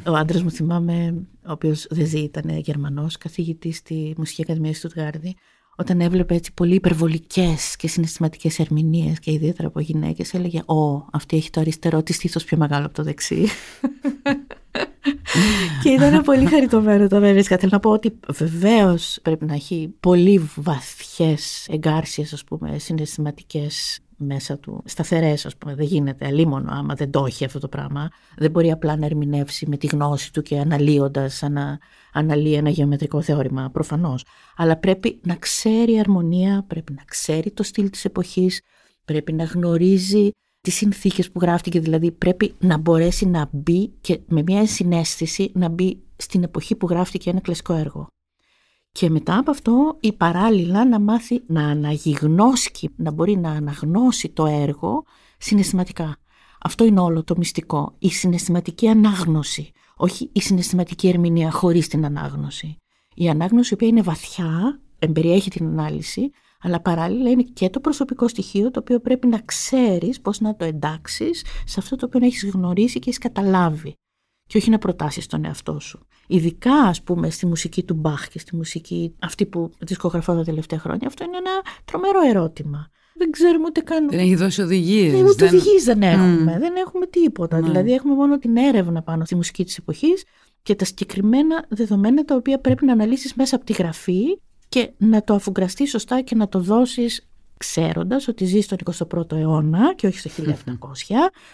Ο 0.07 0.15
άντρας 0.15 0.43
μου 0.43 0.51
θυμάμαι, 0.51 1.27
ο 1.47 1.51
οποίος 1.51 1.87
δεν 1.89 2.05
ζει, 2.05 2.19
ήταν 2.19 2.57
Γερμανός, 2.57 3.17
καθηγητής 3.17 3.77
στη 3.77 4.13
Μουσική 4.17 4.41
Ακαδημία 4.41 4.71
του 4.71 4.77
Στουτγάρδη, 4.77 5.35
όταν 5.77 6.01
έβλεπε 6.01 6.35
έτσι 6.35 6.53
πολύ 6.53 6.75
υπερβολικές 6.75 7.75
και 7.75 7.87
συναισθηματικές 7.87 8.59
ερμηνείες 8.59 9.19
και 9.19 9.31
ιδιαίτερα 9.31 9.67
από 9.67 9.79
γυναίκες, 9.79 10.33
έλεγε: 10.33 10.59
Ω, 10.59 11.05
αυτή 11.11 11.37
έχει 11.37 11.49
το 11.49 11.59
αριστερό 11.59 12.03
της 12.03 12.15
στήθο 12.15 12.39
πιο 12.39 12.57
μεγάλο 12.57 12.85
από 12.85 12.95
το 12.95 13.03
δεξί. 13.03 13.45
και 15.83 15.89
ήταν 15.89 16.23
πολύ 16.23 16.45
χαριτωμένο 16.45 17.07
το 17.07 17.15
έβρισκα. 17.15 17.57
Θέλω 17.57 17.71
να 17.73 17.79
πω 17.79 17.89
ότι 17.89 18.19
βεβαίως 18.29 19.19
πρέπει 19.21 19.45
να 19.45 19.53
έχει 19.53 19.93
πολύ 19.99 20.49
βαθιές 20.55 21.67
εγκάρσιες, 21.69 22.33
ας 22.33 22.43
πούμε, 22.43 22.79
συναισθηματικές 22.79 23.99
μέσα 24.17 24.57
του, 24.57 24.81
σταθερές, 24.85 25.45
ας 25.45 25.57
πούμε. 25.57 25.75
Δεν 25.75 25.85
γίνεται 25.85 26.25
αλίμονο 26.25 26.71
άμα 26.71 26.93
δεν 26.93 27.11
το 27.11 27.25
έχει 27.25 27.45
αυτό 27.45 27.59
το 27.59 27.67
πράγμα. 27.67 28.09
Δεν 28.37 28.51
μπορεί 28.51 28.71
απλά 28.71 28.95
να 28.97 29.05
ερμηνεύσει 29.05 29.69
με 29.69 29.77
τη 29.77 29.87
γνώση 29.87 30.33
του 30.33 30.41
και 30.41 30.59
αναλύοντας, 30.59 31.43
ανα, 31.43 31.79
αναλύει 32.13 32.55
ένα 32.57 32.69
γεωμετρικό 32.69 33.21
θεώρημα, 33.21 33.69
προφανώς. 33.69 34.25
Αλλά 34.55 34.77
πρέπει 34.77 35.19
να 35.23 35.35
ξέρει 35.35 35.99
αρμονία, 35.99 36.63
πρέπει 36.67 36.93
να 36.93 37.03
ξέρει 37.05 37.51
το 37.51 37.63
στυλ 37.63 37.89
της 37.89 38.05
εποχής, 38.05 38.61
πρέπει 39.05 39.33
να 39.33 39.43
γνωρίζει 39.43 40.29
τις 40.61 40.75
συνθήκες 40.75 41.31
που 41.31 41.39
γράφτηκε, 41.41 41.79
δηλαδή 41.79 42.11
πρέπει 42.11 42.55
να 42.59 42.77
μπορέσει 42.77 43.25
να 43.25 43.49
μπει 43.51 43.87
και 44.01 44.19
με 44.27 44.41
μια 44.45 44.67
συνέστηση 44.67 45.51
να 45.53 45.69
μπει 45.69 46.03
στην 46.15 46.43
εποχή 46.43 46.75
που 46.75 46.87
γράφτηκε 46.87 47.29
ένα 47.29 47.39
κλασικό 47.39 47.73
έργο. 47.73 48.07
Και 48.97 49.09
μετά 49.09 49.37
από 49.37 49.51
αυτό 49.51 49.97
η 49.99 50.13
παράλληλα 50.13 50.85
να 50.85 50.99
μάθει 50.99 51.43
να 51.47 51.67
αναγυγνώσει, 51.67 52.89
να 52.95 53.11
μπορεί 53.11 53.37
να 53.37 53.51
αναγνώσει 53.51 54.29
το 54.29 54.45
έργο 54.45 55.03
συναισθηματικά. 55.37 56.17
Αυτό 56.61 56.85
είναι 56.85 56.99
όλο 56.99 57.23
το 57.23 57.35
μυστικό. 57.37 57.95
Η 57.99 58.09
συναισθηματική 58.09 58.87
ανάγνωση, 58.87 59.71
όχι 59.95 60.29
η 60.33 60.41
συναισθηματική 60.41 61.07
ερμηνεία 61.07 61.51
χωρίς 61.51 61.87
την 61.87 62.05
ανάγνωση. 62.05 62.77
Η 63.15 63.29
ανάγνωση 63.29 63.69
η 63.71 63.73
οποία 63.73 63.87
είναι 63.87 64.01
βαθιά, 64.01 64.79
εμπεριέχει 64.99 65.49
την 65.49 65.65
ανάλυση, 65.65 66.29
αλλά 66.61 66.81
παράλληλα 66.81 67.29
είναι 67.29 67.43
και 67.43 67.69
το 67.69 67.79
προσωπικό 67.79 68.27
στοιχείο 68.27 68.71
το 68.71 68.79
οποίο 68.79 68.99
πρέπει 68.99 69.27
να 69.27 69.39
ξέρεις 69.39 70.21
πώς 70.21 70.39
να 70.39 70.55
το 70.55 70.65
εντάξεις 70.65 71.45
σε 71.65 71.79
αυτό 71.79 71.95
το 71.95 72.05
οποίο 72.05 72.19
έχεις 72.25 72.49
γνωρίσει 72.49 72.99
και 72.99 73.09
έχεις 73.09 73.19
καταλάβει 73.19 73.93
και 74.47 74.57
όχι 74.57 74.69
να 74.69 74.77
προτάσεις 74.77 75.27
τον 75.27 75.45
εαυτό 75.45 75.79
σου. 75.79 75.99
Ειδικά 76.27 76.73
ας 76.73 77.01
πούμε 77.01 77.29
στη 77.29 77.45
μουσική 77.45 77.83
του 77.83 77.93
Μπαχ 77.93 78.27
και 78.27 78.39
στη 78.39 78.55
μουσική 78.55 79.15
αυτή 79.19 79.45
που 79.45 79.71
δισκογραφώ 79.79 80.35
τα 80.35 80.43
τελευταία 80.43 80.79
χρόνια, 80.79 81.07
αυτό 81.07 81.23
είναι 81.23 81.37
ένα 81.37 81.51
τρομερό 81.85 82.19
ερώτημα. 82.29 82.89
Δεν 83.17 83.31
ξέρουμε 83.31 83.65
ούτε 83.65 83.81
καν... 83.81 84.09
Δεν 84.09 84.19
έχει 84.19 84.35
δώσει 84.35 84.61
οδηγίες. 84.61 85.13
Ναι, 85.13 85.29
ούτε 85.29 85.45
οδηγίες 85.45 85.83
δεν 85.83 86.01
έχουμε. 86.01 86.55
Μμ. 86.55 86.59
Δεν 86.59 86.75
έχουμε 86.75 87.05
τίποτα. 87.05 87.59
Ναι. 87.59 87.67
Δηλαδή 87.67 87.93
έχουμε 87.93 88.13
μόνο 88.13 88.37
την 88.37 88.57
έρευνα 88.57 89.01
πάνω 89.01 89.25
στη 89.25 89.35
μουσική 89.35 89.63
της 89.65 89.77
εποχής 89.77 90.23
και 90.63 90.75
τα 90.75 90.85
συγκεκριμένα 90.85 91.65
δεδομένα 91.69 92.23
τα 92.23 92.35
οποία 92.35 92.59
πρέπει 92.59 92.85
να 92.85 92.91
αναλύσεις 92.91 93.33
μέσα 93.33 93.55
από 93.55 93.65
τη 93.65 93.73
γραφή 93.73 94.39
και 94.69 94.91
να 94.97 95.23
το 95.23 95.33
αφουγκραστείς 95.33 95.89
σωστά 95.89 96.21
και 96.21 96.35
να 96.35 96.47
το 96.47 96.59
δώσεις 96.59 97.27
ξέροντας 97.57 98.27
ότι 98.27 98.45
ζεις 98.45 98.65
στον 98.65 98.77
21ο 98.91 99.31
αιώνα 99.31 99.95
και 99.95 100.07
όχι 100.07 100.19
στο 100.19 100.29
1700, 100.45 101.13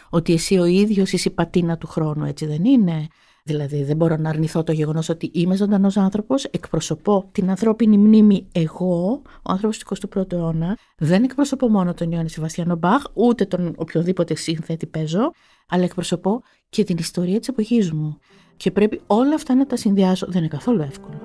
ότι 0.09 0.33
εσύ 0.33 0.57
ο 0.57 0.65
ίδιος 0.65 1.11
είσαι 1.11 1.29
η 1.29 1.31
πατίνα 1.31 1.77
του 1.77 1.87
χρόνου, 1.87 2.25
έτσι 2.25 2.45
δεν 2.45 2.65
είναι; 2.65 3.07
Δηλαδή 3.43 3.83
δεν 3.83 3.95
μπορώ 3.95 4.15
να 4.15 4.29
αρνηθώ 4.29 4.63
το 4.63 4.71
γεγονός 4.71 5.09
ότι 5.09 5.29
είμαι 5.33 5.55
ζωντανός 5.55 5.97
άνθρωπος, 5.97 6.43
εκπροσωπώ 6.43 7.29
την 7.31 7.49
ανθρώπινη 7.49 7.97
μνήμη 7.97 8.47
εγώ, 8.51 9.21
ο 9.23 9.51
άνθρωπος 9.51 9.77
του 9.77 10.09
21ου 10.13 10.31
αιώνα, 10.31 10.77
δεν 10.97 11.23
εκπροσωπώ 11.23 11.69
μόνο 11.69 11.93
τον 11.93 12.11
Ιωάννη 12.11 12.29
Σεβαστιανό 12.29 12.75
Μπαχ, 12.75 13.03
ούτε 13.13 13.45
τον 13.45 13.73
οποιοδήποτε 13.77 14.35
σύνθετη 14.35 14.85
παίζω, 14.85 15.31
αλλά 15.69 15.83
εκπροσωπώ 15.83 16.41
και 16.69 16.83
την 16.83 16.97
ιστορία 16.97 17.39
της 17.39 17.47
εποχής 17.47 17.91
μου. 17.91 18.17
Και 18.57 18.71
πρέπει 18.71 19.01
όλα 19.07 19.35
αυτά 19.35 19.55
να 19.55 19.65
τα 19.65 19.75
συνδυάσω. 19.75 20.25
Δεν 20.29 20.39
είναι 20.39 20.47
καθόλου 20.47 20.81
εύκολο. 20.81 21.19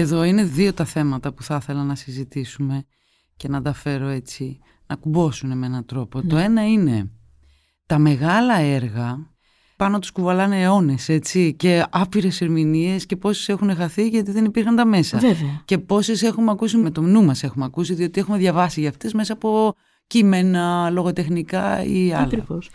Και 0.00 0.06
εδώ 0.06 0.24
είναι 0.24 0.44
δύο 0.44 0.72
τα 0.72 0.84
θέματα 0.84 1.32
που 1.32 1.42
θα 1.42 1.58
ήθελα 1.62 1.84
να 1.84 1.94
συζητήσουμε 1.94 2.84
και 3.36 3.48
να 3.48 3.62
τα 3.62 3.72
φέρω 3.72 4.06
έτσι, 4.06 4.58
να 4.86 4.96
κουμπώσουν 4.96 5.58
με 5.58 5.66
έναν 5.66 5.84
τρόπο. 5.84 6.22
Το 6.22 6.36
ένα 6.36 6.68
είναι 6.68 7.10
τα 7.86 7.98
μεγάλα 7.98 8.58
έργα 8.58 9.30
πάνω 9.76 9.98
τους 9.98 10.10
κουβαλάνε 10.10 10.62
αιώνες, 10.62 11.08
έτσι, 11.08 11.54
και 11.54 11.84
άπειρες 11.90 12.40
ερμηνείες 12.40 13.06
και 13.06 13.16
πόσες 13.16 13.48
έχουν 13.48 13.74
χαθεί 13.76 14.08
γιατί 14.08 14.30
δεν 14.30 14.44
υπήρχαν 14.44 14.76
τα 14.76 14.84
μέσα. 14.84 15.18
Βέβαια. 15.18 15.62
Και 15.64 15.78
πόσες 15.78 16.22
έχουμε 16.22 16.50
ακούσει 16.50 16.76
με 16.76 16.90
το 16.90 17.00
νου 17.00 17.24
μας 17.24 17.42
έχουμε 17.42 17.64
ακούσει, 17.64 17.94
διότι 17.94 18.20
έχουμε 18.20 18.38
διαβάσει 18.38 18.80
για 18.80 18.88
αυτές 18.88 19.12
μέσα 19.12 19.32
από 19.32 19.74
κείμενα, 20.06 20.90
λογοτεχνικά 20.90 21.84
ή 21.84 22.12
άλλα. 22.12 22.22
Ακριβώς. 22.22 22.70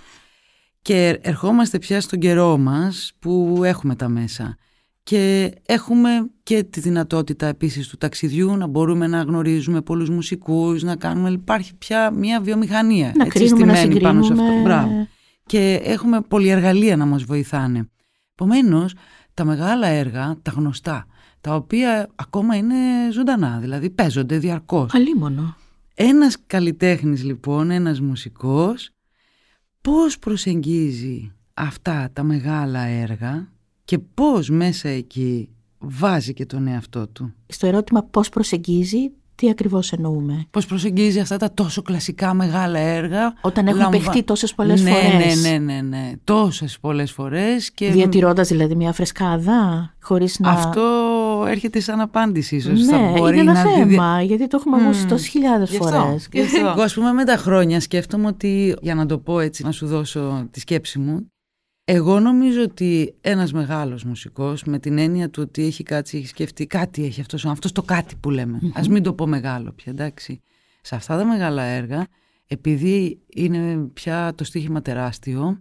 Και 0.82 1.20
ερχόμαστε 1.22 1.80
πια 1.80 2.02
στον 2.02 2.20
καιρό 2.20 2.58
μας 2.58 3.14
που 3.20 3.62
έχουμε 3.64 3.96
τα 3.96 4.10
μέσα. 4.10 4.58
Και 5.06 5.54
έχουμε 5.66 6.10
και 6.44 6.64
τη 6.64 6.80
δυνατότητα 6.80 7.48
επίσης 7.48 7.88
του 7.88 7.98
ταξιδιού, 7.98 8.58
να 8.58 8.68
μπορούμε 8.68 9.08
να 9.08 9.22
γνωρίζουμε 9.22 9.82
πολλούς 9.82 10.10
μουσικούς, 10.10 10.84
να 10.84 10.96
κάνουμε, 10.96 11.30
υπάρχει 11.30 11.76
πια 11.76 12.12
μια 12.12 12.42
βιομηχανία. 12.42 13.12
Να 13.16 13.26
έτσι, 13.26 13.40
κρίνουμε, 13.40 13.66
να 13.66 13.76
στημένη 13.76 14.02
πάνω 14.02 14.24
σε 14.24 14.32
αυτό. 14.32 14.44
συγκρίνουμε. 14.44 14.70
Μπράβο. 14.70 15.08
Και 15.46 15.80
έχουμε 15.84 16.22
πολυεργαλεία 16.22 16.98
να 16.98 17.06
μας 17.06 17.24
βοηθάνε. 17.24 17.90
Επομένως, 18.32 18.94
τα 19.34 19.46
μεγάλα 19.46 19.88
έργα, 19.88 20.38
τα 20.42 20.52
γνωστά, 20.52 21.06
τα 21.42 21.56
οποία 21.56 22.10
ακόμα 22.16 22.56
είναι 22.56 22.76
ζωντανά, 23.12 23.60
δηλαδή 23.62 23.90
παίζονται 23.90 24.38
διαρκώς. 24.38 24.94
Αλίμονο. 24.94 25.56
Ένας 25.96 26.38
καλλιτέχνης 26.48 27.24
λοιπόν, 27.24 27.72
ένας 27.72 28.02
μουσικός, 28.02 28.90
πώς 29.82 30.20
προσεγγίζει 30.20 31.32
αυτά 31.54 32.10
τα 32.14 32.24
μεγάλα 32.24 32.80
έργα; 32.80 33.54
Και 33.86 33.98
πώς 34.14 34.50
μέσα 34.50 34.90
εκεί 34.90 35.50
βάζει 35.80 36.34
και 36.34 36.46
τον 36.46 36.68
εαυτό 36.68 37.08
του; 37.08 37.34
Στο 37.48 37.68
ερώτημα 37.68 38.04
πώς 38.12 38.30
προσεγγίζει, 38.30 39.12
τι 39.36 39.50
ακριβώς 39.50 39.92
εννοούμε; 39.92 40.46
Πώς 40.52 40.66
προσεγγίζει 40.66 41.20
αυτά 41.20 41.38
τα 41.38 41.52
τόσο 41.54 41.82
κλασικά 41.82 42.34
μεγάλα 42.34 42.80
έργα; 42.80 43.34
Όταν 43.42 43.68
έχουν 43.68 43.80
λαμβα- 43.80 43.98
παιχτεί 43.98 44.24
τόσες 44.24 44.54
πολλές 44.56 44.84
ναι, 44.84 44.90
φορές. 44.92 45.42
Ναι, 45.42 45.50
ναι, 45.50 45.58
ναι, 45.58 45.82
ναι. 45.82 46.12
Τόσες 46.24 46.80
πολλές 46.80 47.12
φορές 47.12 47.72
και 47.72 47.92
Διατηρώντας 47.92 48.48
δηλαδή 48.48 48.76
μια 48.76 48.92
φρεσκάδα, 48.94 49.94
χωρίς 50.02 50.40
να... 50.40 50.50
αυτό 50.50 50.82
έρχεται 51.48 51.80
σαν 51.80 52.00
απάντηση 52.02 52.56
ίσως. 52.56 52.86
ναι, 52.86 52.92
θα 52.92 53.12
μπορεί 53.18 53.40
είναι 53.40 53.52
ένα 53.52 53.64
να 53.64 53.74
τη 53.74 53.84
δι- 53.84 53.96
θέμα, 53.96 54.22
γιατί 54.22 54.48
το 54.48 54.58
έχουμε 54.60 54.84
ακούσει 54.84 55.00
Μμμ. 55.02 55.08
τόσες 55.10 55.28
χιλιάδες 55.28 55.70
Γι' 55.70 55.78
αυτό, 55.78 55.98
φορές. 55.98 56.28
γι' 56.32 56.42
αυτό. 56.42 56.60
Εγώ, 56.68 56.82
ας 56.82 56.94
πούμε, 56.94 57.12
με 57.12 57.24
τα 57.24 57.38
χρόνια 57.38 57.80
σκέφτομαι 57.80 58.28
ότι, 58.28 58.76
για 58.82 58.96
να 58.96 59.06
το 59.06 59.18
πω 59.18 59.40
έτσι, 59.40 59.64
να 59.64 59.72
σου 59.72 59.88
δώσω 59.88 60.48
τη 60.52 60.60
σκέψη 60.60 61.00
μου, 61.00 61.30
εγώ 61.88 62.20
νομίζω 62.20 62.62
ότι 62.62 63.16
ένας 63.22 63.54
μεγάλος 63.54 64.04
μουσικός, 64.04 64.64
με 64.64 64.80
την 64.80 64.98
έννοια 64.98 65.30
του 65.30 65.44
ότι 65.46 65.66
έχει 65.66 65.84
κάτσει, 65.84 66.18
έχει 66.18 66.28
σκεφτεί, 66.28 66.68
κάτι 66.68 67.06
έχει 67.06 67.22
αυτός, 67.22 67.46
αυτός 67.46 67.72
το 67.72 67.82
κάτι 67.82 68.16
που 68.16 68.30
λέμε. 68.30 68.60
Ας 68.74 68.88
μην 68.88 69.04
το 69.04 69.14
πω 69.14 69.28
μεγάλο 69.28 69.72
πια, 69.72 69.92
εντάξει. 69.92 70.42
Σε 70.82 70.96
αυτά 70.96 71.18
τα 71.18 71.26
μεγάλα 71.26 71.64
έργα, 71.64 72.08
επειδή 72.48 73.20
είναι 73.36 73.78
πια 73.94 74.34
το 74.36 74.44
στοίχημα 74.44 74.82
τεράστιο, 74.82 75.60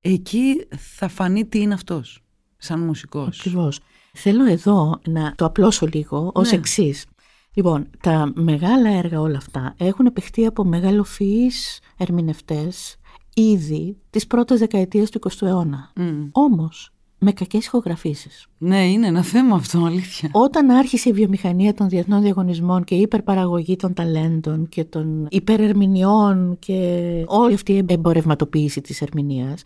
εκεί 0.00 0.66
θα 0.76 1.08
φανεί 1.08 1.46
τι 1.46 1.60
είναι 1.60 1.74
αυτός, 1.74 2.20
σαν 2.56 2.80
μουσικός. 2.80 3.38
Ακριβώς. 3.40 3.80
Θέλω 4.12 4.44
εδώ 4.50 5.00
να 5.06 5.34
το 5.36 5.44
απλώσω 5.44 5.86
λίγο 5.86 6.30
ως 6.34 6.50
Ναι. 6.50 6.56
εξής. 6.58 7.06
Λοιπόν, 7.54 7.90
τα 8.00 8.32
μεγάλα 8.34 8.90
έργα 8.90 9.20
όλα 9.20 9.36
αυτά 9.36 9.74
έχουν 9.78 10.12
παιχτεί 10.12 10.46
από 10.46 10.64
μεγαλοφυείς 10.64 11.80
ερμηνευτές 11.96 12.96
ήδη 13.36 13.96
τις 14.10 14.26
πρώτες 14.26 14.58
δεκαετίες 14.58 15.10
του 15.10 15.18
20ου 15.18 15.46
αιώνα. 15.46 15.92
Μμ. 15.96 16.28
Όμως, 16.32 16.90
με 17.18 17.32
κακές 17.32 17.66
ηχογραφήσεις. 17.66 18.46
Ναι, 18.58 18.90
είναι 18.90 19.06
ένα 19.06 19.22
θέμα 19.22 19.56
αυτό, 19.56 19.84
αλήθεια. 19.84 20.28
Όταν 20.32 20.70
άρχισε 20.70 21.08
η 21.08 21.12
βιομηχανία 21.12 21.74
των 21.74 21.88
διεθνών 21.88 22.22
διαγωνισμών 22.22 22.84
και 22.84 22.94
η 22.94 23.00
υπερπαραγωγή 23.00 23.76
των 23.76 23.94
ταλέντων 23.94 24.68
και 24.68 24.84
των 24.84 25.26
υπερερμηνιών 25.30 26.56
και 26.58 27.24
όλη 27.26 27.54
αυτή 27.54 27.72
η 27.72 27.84
εμπορευματοποίηση 27.86 28.80
της 28.80 29.00
ερμηνείας, 29.00 29.62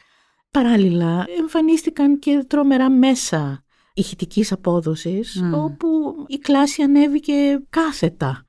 παράλληλα 0.50 1.24
εμφανίστηκαν 1.38 2.18
και 2.18 2.44
τρομερά 2.46 2.90
μέσα 2.90 3.64
ηχητικής 3.94 4.52
απόδοσης, 4.52 5.40
Μμ. 5.42 5.54
όπου 5.54 5.88
η 6.26 6.38
κλάση 6.38 6.82
ανέβηκε 6.82 7.62
κάθετα. 7.70 8.44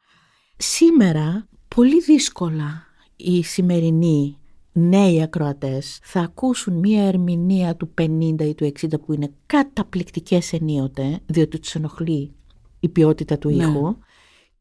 Σήμερα, 0.57 1.47
πολύ 1.75 2.01
δύσκολα 2.01 2.83
οι 3.15 3.43
σημερινοί 3.43 4.35
νέοι 4.73 5.21
ακροατές 5.21 5.99
θα 6.03 6.19
ακούσουν 6.19 6.73
μία 6.73 7.03
ερμηνεία 7.03 7.75
του 7.75 7.93
50 8.01 8.07
ή 8.39 8.53
του 8.55 8.71
60 8.81 8.87
που 9.05 9.13
είναι 9.13 9.31
καταπληκτικές 9.45 10.53
ενίοτε, 10.53 11.19
διότι 11.25 11.59
τους 11.59 11.75
ενοχλεί 11.75 12.31
η 12.79 12.89
ποιότητα 12.89 13.37
του 13.37 13.49
Ναι. 13.49 13.63
ήχου 13.63 13.95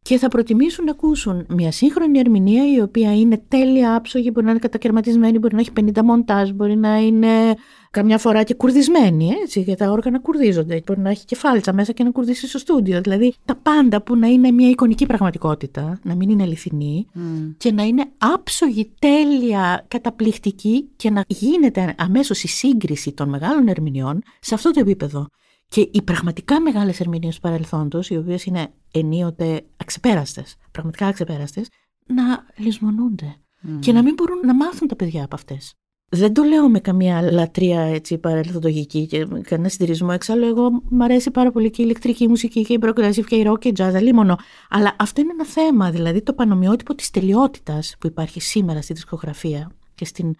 και 0.02 0.18
θα 0.18 0.28
προτιμήσουν 0.28 0.84
να 0.84 0.90
ακούσουν 0.90 1.46
μια 1.48 1.72
σύγχρονη 1.72 2.18
ερμηνεία 2.18 2.72
η 2.72 2.80
οποία 2.80 3.16
είναι 3.16 3.42
τέλεια 3.48 3.94
άψογη, 3.94 4.30
μπορεί 4.32 4.44
να 4.44 4.50
είναι 4.50 4.60
κατακαιρματισμένη, 4.60 5.38
μπορεί 5.38 5.54
να 5.54 5.60
έχει 5.60 5.70
50 5.80 6.02
μοντάζ, 6.04 6.50
μπορεί 6.50 6.76
να 6.76 6.96
είναι 6.98 7.54
καμιά 7.90 8.18
φορά 8.18 8.42
και 8.42 8.54
κουρδισμένη, 8.54 9.32
έτσι, 9.42 9.60
γιατί 9.60 9.84
τα 9.84 9.90
όργανα 9.90 10.18
κουρδίζονται. 10.18 10.82
Μπορεί 10.86 11.00
να 11.00 11.10
έχει 11.10 11.24
και 11.24 11.36
φάλτσα 11.36 11.72
μέσα 11.72 11.92
και 11.92 12.02
να 12.02 12.10
κουρδίσει 12.10 12.48
στο 12.48 12.58
στούντιο. 12.58 13.00
Δηλαδή 13.00 13.34
τα 13.44 13.54
πάντα 13.54 14.02
που 14.02 14.16
να 14.16 14.26
είναι 14.26 14.50
μια 14.50 14.68
εικονική 14.68 15.06
πραγματικότητα, 15.06 16.00
να 16.02 16.14
μην 16.14 16.28
είναι 16.28 16.42
αληθινή 16.42 17.06
Μμ. 17.12 17.50
και 17.56 17.72
να 17.72 17.82
είναι 17.82 18.04
άψογη, 18.18 18.92
τέλεια, 18.98 19.84
καταπληκτική 19.88 20.88
και 20.96 21.10
να 21.10 21.24
γίνεται 21.26 21.94
αμέσως 21.98 22.42
η 22.42 22.48
σύγκριση 22.48 23.12
των 23.12 23.28
μεγάλων 23.28 23.68
ερμηνεών 23.68 24.22
σε 24.40 24.54
αυτό 24.54 24.70
το 24.70 24.80
επίπεδο. 24.80 25.26
Και 25.70 25.88
οι 25.92 26.02
πραγματικά 26.02 26.60
μεγάλες 26.60 27.00
ερμηνείες 27.00 27.34
του 27.34 27.40
παρελθόντος, 27.40 28.10
οι 28.10 28.16
οποίες 28.16 28.44
είναι 28.44 28.68
ενίοτε 28.90 29.62
αξεπέραστες, 29.76 30.56
πραγματικά 30.70 31.06
αξεπέραστες, 31.06 31.68
να 32.06 32.44
λησμονούνται 32.56 33.36
και 33.80 33.92
να 33.92 34.02
μην 34.02 34.14
μπορούν 34.14 34.38
να 34.46 34.54
μάθουν 34.54 34.88
τα 34.88 34.96
παιδιά 34.96 35.24
από 35.24 35.34
αυτές. 35.34 35.74
Δεν 36.12 36.32
το 36.32 36.42
λέω 36.42 36.68
με 36.68 36.80
καμία 36.80 37.32
λατρεία 37.32 37.80
έτσι 37.80 38.18
παρελθοντογική 38.18 39.06
και 39.06 39.26
με 39.26 39.40
κανένα 39.40 39.68
συντηρισμό. 39.68 40.08
Εξάλλου, 40.12 40.46
εγώ 40.46 40.70
μου 40.70 41.04
αρέσει 41.04 41.30
πάρα 41.30 41.50
πολύ 41.50 41.70
και 41.70 41.82
η 41.82 41.84
ηλεκτρική 41.88 42.28
μουσική 42.28 42.64
και 42.64 42.72
η 42.72 42.78
progressive 42.82 43.24
και 43.26 43.36
η 43.36 43.44
rock 43.46 43.58
και 43.58 43.68
η 43.68 43.72
jazz, 43.76 43.92
αλίμονο. 43.94 44.36
Αλλά 44.70 44.96
αυτό 44.98 45.20
είναι 45.20 45.30
ένα 45.32 45.44
θέμα, 45.44 45.90
δηλαδή 45.90 46.22
το 46.22 46.32
πανομοιότυπο 46.32 46.94
της 46.94 47.10
τελειότητας 47.10 47.96
που 47.98 48.06
υπάρχει 48.06 48.40
σήμερα 48.40 48.82
στη 48.82 48.92
δισκογραφία 48.92 49.70
και 49.94 50.04
στην 50.04 50.34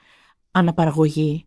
αναπαραγωγή 0.50 1.44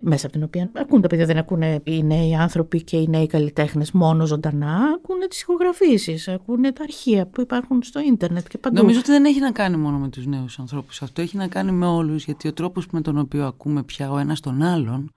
μέσα 0.00 0.26
από 0.26 0.34
την 0.34 0.44
οποία 0.44 0.70
ακούν 0.74 1.00
τα 1.00 1.08
παιδιά, 1.08 1.26
δεν 1.26 1.36
ακούνε 1.36 1.80
οι 1.84 2.02
νέοι 2.02 2.34
άνθρωποι 2.34 2.82
και 2.82 2.96
οι 2.96 3.08
νέοι 3.08 3.26
καλλιτέχνες 3.26 3.92
μόνο 3.92 4.26
ζωντανά, 4.26 4.76
ακούνε 4.94 5.26
τις 5.26 5.40
ηχογραφήσεις, 5.40 6.28
ακούνε 6.28 6.72
τα 6.72 6.82
αρχεία 6.82 7.26
που 7.26 7.40
υπάρχουν 7.40 7.82
στο 7.82 8.00
ίντερνετ 8.00 8.46
και 8.48 8.58
παντού. 8.58 8.80
Νομίζω 8.80 8.98
ότι 8.98 9.10
δεν 9.10 9.24
έχει 9.24 9.40
να 9.40 9.52
κάνει 9.52 9.76
μόνο 9.76 9.98
με 9.98 10.08
τους 10.08 10.26
νέους 10.26 10.58
ανθρώπους. 10.58 11.02
Αυτό 11.02 11.22
έχει 11.22 11.36
να 11.36 11.48
κάνει 11.48 11.72
με 11.72 11.86
όλους, 11.86 12.24
γιατί 12.24 12.48
ο 12.48 12.52
τρόπος 12.52 12.86
με 12.92 13.00
τον 13.00 13.18
οποίο 13.18 13.46
ακούμε 13.46 13.82
πια 13.82 14.10
ο 14.10 14.18
ένας 14.18 14.40
τον 14.40 14.62
άλλον, 14.62 15.12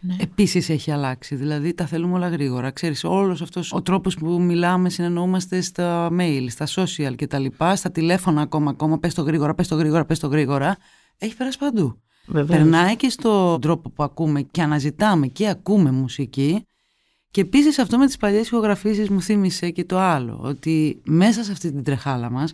Ναι. 0.00 0.16
επίσης 0.20 0.68
έχει 0.68 0.90
αλλάξει. 0.90 1.34
Δηλαδή 1.34 1.74
τα 1.74 1.86
θέλουμε 1.86 2.14
όλα 2.14 2.28
γρήγορα. 2.28 2.70
Ξέρεις, 2.70 3.04
όλος 3.04 3.42
αυτός 3.42 3.72
ο 3.72 3.82
τρόπος 3.82 4.14
που 4.16 4.40
μιλάμε, 4.42 4.88
συνεννοούμαστε 4.90 5.60
στα 5.60 6.08
mail, 6.18 6.46
στα 6.48 6.66
social 6.66 7.14
και 7.16 7.26
τα 7.26 7.38
λοιπά, 7.38 7.76
στα 7.76 7.90
τηλέφωνα 7.90 8.40
ακόμα, 8.40 8.70
ακόμα, 8.70 8.98
πες 8.98 9.14
το 9.14 9.22
γρήγορα, 9.22 9.54
πες 9.54 9.68
το 9.68 9.76
γρήγορα, 9.76 10.04
πες 10.04 10.18
το 10.18 10.26
γρήγορα, 10.26 10.76
έχει 11.18 11.36
περάσει 11.36 11.58
παντού. 11.58 12.00
Βεβαίως. 12.26 12.58
Περνάει 12.60 12.96
και 12.96 13.08
στον 13.10 13.60
τρόπο 13.60 13.90
που 13.90 14.02
ακούμε 14.02 14.42
και 14.42 14.62
αναζητάμε 14.62 15.26
και 15.26 15.48
ακούμε 15.48 15.90
μουσική. 15.90 16.66
Και 17.30 17.40
επίσης 17.40 17.78
αυτό 17.78 17.98
με 17.98 18.06
τις 18.06 18.16
παλιές 18.16 18.46
ηχογραφήσεις 18.46 19.08
μου 19.08 19.22
θύμισε 19.22 19.70
και 19.70 19.84
το 19.84 19.98
άλλο, 19.98 20.40
ότι 20.42 21.00
μέσα 21.04 21.44
σε 21.44 21.52
αυτή 21.52 21.72
την 21.72 21.82
τρεχάλα 21.82 22.30
μας 22.30 22.52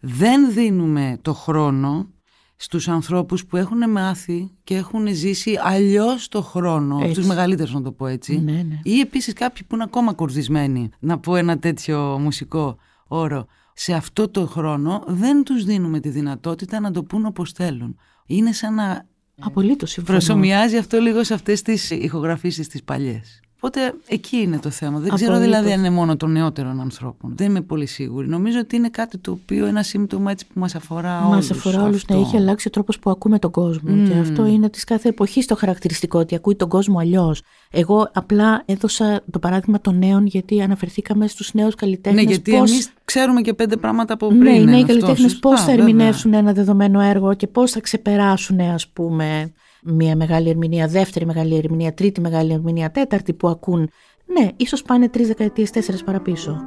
δεν 0.00 0.52
δίνουμε 0.52 1.18
το 1.22 1.34
χρόνο 1.34 2.08
στους 2.56 2.88
ανθρώπους 2.88 3.46
που 3.46 3.56
έχουν 3.56 3.90
μάθει 3.90 4.50
και 4.64 4.76
έχουν 4.76 5.06
ζήσει 5.14 5.58
αλλιώς 5.62 6.28
το 6.28 6.42
χρόνο, 6.42 6.98
Έτσι. 7.00 7.12
στους 7.12 7.26
μεγαλύτερους 7.26 7.72
να 7.74 7.82
το 7.82 7.92
πω 7.92 8.06
έτσι, 8.06 8.40
Ναι, 8.40 8.52
ναι. 8.52 8.78
ή 8.82 9.00
επίσης 9.00 9.32
κάποιοι 9.32 9.62
που 9.66 9.74
είναι 9.74 9.84
ακόμα 9.84 10.12
κουρδισμένοι, 10.12 10.88
να 10.98 11.18
πω 11.18 11.36
ένα 11.36 11.58
τέτοιο 11.58 12.18
μουσικό 12.20 12.76
όρο, 13.06 13.46
σε 13.72 13.92
αυτό 13.92 14.28
το 14.28 14.46
χρόνο 14.46 15.04
δεν 15.06 15.44
τους 15.44 15.64
δίνουμε 15.64 16.00
τη 16.00 16.08
δυνατότητα 16.08 16.80
να 16.80 16.90
το 16.90 17.02
πούν 17.02 17.26
όπως 17.26 17.52
θέλουν. 17.52 17.96
Είναι 18.26 18.52
σαν 18.52 18.74
να 18.74 19.06
Απολύτως 19.40 19.90
συμφωνώ. 19.90 20.18
προσωμιάζει 20.18 20.76
αυτό 20.76 20.98
λίγο 20.98 21.24
σε 21.24 21.34
αυτές 21.34 21.62
τις 21.62 21.90
ηχογραφήσεις 21.90 22.68
τις 22.68 22.82
παλιές. 22.82 23.40
Οπότε 23.66 23.94
εκεί 24.08 24.36
είναι 24.36 24.58
το 24.58 24.70
θέμα. 24.70 24.98
Δεν 24.98 25.14
ξέρω 25.14 25.32
Απολύτως. 25.34 25.56
δηλαδή 25.58 25.72
αν 25.78 25.84
είναι 25.84 25.94
μόνο 25.94 26.16
των 26.16 26.32
νεότερων 26.32 26.80
ανθρώπων. 26.80 27.32
Δεν 27.36 27.46
είμαι 27.48 27.60
πολύ 27.60 27.86
σίγουρη. 27.86 28.28
Νομίζω 28.28 28.58
ότι 28.58 28.76
είναι 28.76 28.88
κάτι 28.88 29.18
το 29.18 29.30
οποίο 29.30 29.66
ένα 29.66 29.82
σύμπτωμα 29.82 30.30
έτσι 30.30 30.46
που 30.46 30.60
μας 30.60 30.74
αφορά 30.74 31.20
Μας 31.20 31.32
όλους. 31.32 31.50
αφορά 31.50 31.82
όλους 31.82 31.96
αυτό. 31.96 32.14
να 32.14 32.20
έχει 32.20 32.36
αλλάξει 32.36 32.68
ο 32.68 32.70
τρόπος 32.70 32.98
που 32.98 33.10
ακούμε 33.10 33.38
τον 33.38 33.50
κόσμο. 33.50 33.94
Μμμ. 33.94 34.08
Και 34.08 34.18
αυτό 34.18 34.46
είναι 34.46 34.70
της 34.70 34.84
κάθε 34.84 35.08
εποχής 35.08 35.46
το 35.46 35.56
χαρακτηριστικό, 35.56 36.18
ότι 36.18 36.34
ακούει 36.34 36.54
τον 36.54 36.68
κόσμο 36.68 36.98
αλλιώς. 36.98 37.42
Εγώ 37.70 38.10
απλά 38.12 38.62
έδωσα 38.66 39.22
το 39.30 39.38
παράδειγμα 39.38 39.80
των 39.80 39.98
νέων, 39.98 40.26
γιατί 40.26 40.62
αναφερθήκαμε 40.62 41.26
στους 41.26 41.54
νέους 41.54 41.74
καλλιτέχνες. 41.74 42.24
Ναι, 42.24 42.30
γιατί 42.30 42.50
πώς... 42.50 42.70
εμείς 42.70 42.92
ξέρουμε 43.04 43.40
και 43.40 43.54
πέντε 43.54 43.76
πράγματα 43.76 44.12
από 44.14 44.26
πριν. 44.28 44.40
Ναι, 44.40 44.50
οι 44.50 44.58
είναι 44.60 44.70
νέοι 44.70 44.80
αυτός, 44.82 44.86
καλλιτέχνες 44.96 45.30
σωστά, 45.30 45.48
πώ 45.48 45.56
θα 45.56 45.64
βέβαια. 45.64 45.84
ερμηνεύσουν 45.84 46.34
ένα 46.34 46.52
δεδομένο 46.52 47.00
έργο 47.00 47.34
και 47.34 47.46
πώς 47.46 47.70
θα 47.70 47.80
ξεπεράσουν, 47.80 48.60
ας 48.60 48.88
πούμε, 48.88 49.52
μία 49.86 50.16
μεγάλη 50.16 50.48
ερμηνεία, 50.48 50.86
δεύτερη 50.86 51.26
μεγάλη 51.26 51.56
ερμηνεία, 51.56 51.94
τρίτη 51.94 52.20
μεγάλη 52.20 52.52
ερμηνεία, 52.52 52.90
τέταρτη 52.90 53.32
που 53.32 53.48
ακούν. 53.48 53.90
Ναι, 54.26 54.48
ίσως 54.56 54.82
πάνε 54.82 55.08
τρεις 55.08 55.26
δεκαετίες, 55.26 55.70
τέσσερις 55.70 56.04
παραπίσω. 56.04 56.64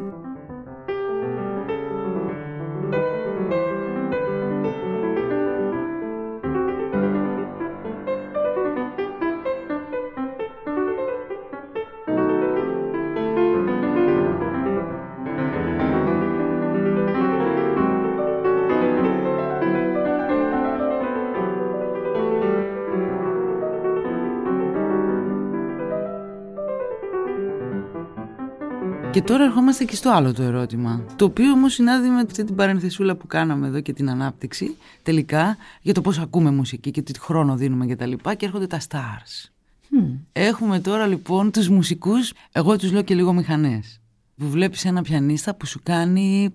Και 29.19 29.25
τώρα 29.25 29.43
ερχόμαστε 29.43 29.85
και 29.85 29.95
στο 29.95 30.09
άλλο 30.09 30.33
το 30.33 30.43
ερώτημα. 30.43 31.05
Το 31.15 31.25
οποίο 31.25 31.51
όμως 31.51 31.73
συνάδει 31.73 32.09
με 32.09 32.19
αυτή 32.19 32.43
την 32.43 32.55
παρενθεσούλα 32.55 33.15
που 33.15 33.27
κάναμε 33.27 33.67
εδώ 33.67 33.81
και 33.81 33.93
την 33.93 34.09
ανάπτυξη 34.09 34.77
τελικά 35.03 35.57
για 35.81 35.93
το 35.93 36.01
πώς 36.01 36.19
ακούμε 36.19 36.51
μουσική 36.51 36.91
και 36.91 37.01
τι 37.01 37.19
χρόνο 37.19 37.55
δίνουμε 37.55 37.85
κτλ. 37.85 37.89
Και, 37.89 37.95
τα 37.95 38.05
λοιπά, 38.05 38.33
και 38.35 38.45
έρχονται 38.45 38.67
τα 38.67 38.79
stars. 38.89 39.49
Έχουμε 40.31 40.79
τώρα 40.79 41.07
λοιπόν 41.07 41.51
τους 41.51 41.69
μουσικούς, 41.69 42.33
εγώ 42.51 42.77
τους 42.77 42.91
λέω 42.91 43.01
και 43.01 43.15
λίγο 43.15 43.33
μηχανές. 43.33 44.01
Που 44.37 44.49
βλέπεις 44.49 44.85
ένα 44.85 45.01
πιανίστα 45.01 45.55
που 45.55 45.65
σου 45.65 45.79
κάνει. 45.83 46.53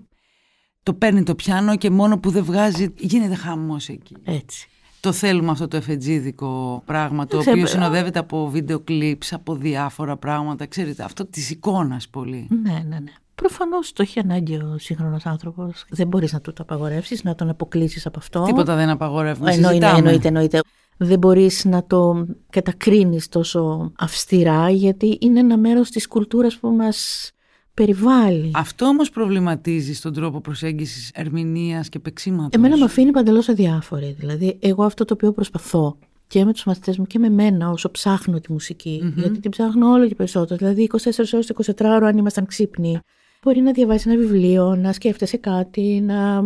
Το 0.82 0.94
παίρνει 0.94 1.22
το 1.22 1.34
πιάνο 1.34 1.76
και 1.76 1.90
μόνο 1.90 2.18
που 2.18 2.30
δεν 2.30 2.44
βγάζει 2.44 2.94
γίνεται 2.96 3.34
χαμός 3.34 3.88
εκεί. 3.88 4.16
Έτσι. 4.24 4.68
Το 5.04 5.12
θέλουμε 5.12 5.50
αυτό 5.50 5.68
το 5.68 5.76
εφετζίδικο 5.76 6.82
πράγμα, 6.86 7.26
το 7.26 7.38
οποίο 7.38 7.66
συνοδεύεται 7.66 8.18
από 8.18 8.48
βίντεο 8.48 8.80
κλιπς, 8.80 9.32
από 9.32 9.54
διάφορα 9.54 10.16
πράγματα, 10.16 10.66
ξέρετε, 10.66 11.02
αυτό 11.02 11.26
της 11.26 11.50
εικόνας 11.50 12.08
πολύ. 12.08 12.48
Ναι, 12.62 12.72
ναι, 12.72 12.98
ναι. 12.98 13.12
Προφανώς 13.34 13.92
το 13.92 14.02
έχει 14.02 14.18
ανάγκη 14.18 14.54
ο 14.54 14.76
σύγχρονος 14.78 15.26
άνθρωπος. 15.26 15.84
Δεν 15.88 16.06
μπορείς 16.06 16.32
να 16.32 16.40
του 16.40 16.52
το 16.52 16.62
απαγορεύσεις, 16.62 17.22
να 17.22 17.34
τον 17.34 17.48
αποκλείσεις 17.48 18.06
από 18.06 18.18
αυτό. 18.18 18.42
Τίποτα 18.42 18.74
δεν 18.76 18.88
απαγορεύουμε. 18.88 19.52
Εννοείται, 19.52 19.86
εννοείται, 19.96 20.28
εννοείται. 20.28 20.60
Δεν 20.96 21.18
μπορείς 21.18 21.64
να 21.64 21.86
το 21.86 22.26
κατακρίνεις 22.50 23.28
τόσο 23.28 23.92
αυστηρά, 23.98 24.70
γιατί 24.70 25.18
είναι 25.20 25.40
ένα 25.40 25.56
μέρος 25.56 25.90
της 25.90 26.08
κουλτούρας 26.08 26.56
που 26.58 26.68
μας 26.68 27.30
περιβάλλει. 27.74 28.50
Αυτό 28.54 28.86
όμως 28.86 29.10
προβληματίζει 29.10 29.94
στον 29.94 30.12
τρόπο 30.12 30.40
προσέγγισης 30.40 31.10
ερμηνείας 31.14 31.88
και 31.88 31.98
παίξήματος. 31.98 32.50
Εμένα 32.52 32.76
με 32.76 32.84
αφήνει 32.84 33.10
παντελώς 33.10 33.48
αδιάφορη. 33.48 34.16
Δηλαδή, 34.18 34.58
εγώ 34.60 34.84
αυτό 34.84 35.04
το 35.04 35.14
οποίο 35.14 35.32
προσπαθώ 35.32 35.98
και 36.26 36.44
με 36.44 36.52
τους 36.52 36.64
μαθητές 36.64 36.98
μου 36.98 37.04
και 37.04 37.18
με 37.18 37.28
μένα 37.28 37.70
όσο 37.70 37.90
ψάχνω 37.90 38.40
τη 38.40 38.52
μουσικη 38.52 39.12
γιατί 39.16 39.40
την 39.40 39.50
ψάχνω 39.50 39.90
όλο 39.90 40.06
και 40.06 40.14
περισσότερο. 40.14 40.56
Δηλαδή, 40.56 40.82
24 40.82 41.32
ώρες, 41.32 41.48
24 41.48 41.94
ώρο, 41.94 42.06
αν 42.06 42.16
ήμασταν 42.16 42.46
ξύπνοι, 42.46 42.98
μπορεί 43.42 43.60
να 43.60 43.72
διαβάσεις 43.72 44.06
ένα 44.06 44.16
βιβλίο, 44.16 44.76
να 44.76 44.92
σκέφτεσαι 44.92 45.36
κάτι, 45.36 46.00
να 46.04 46.42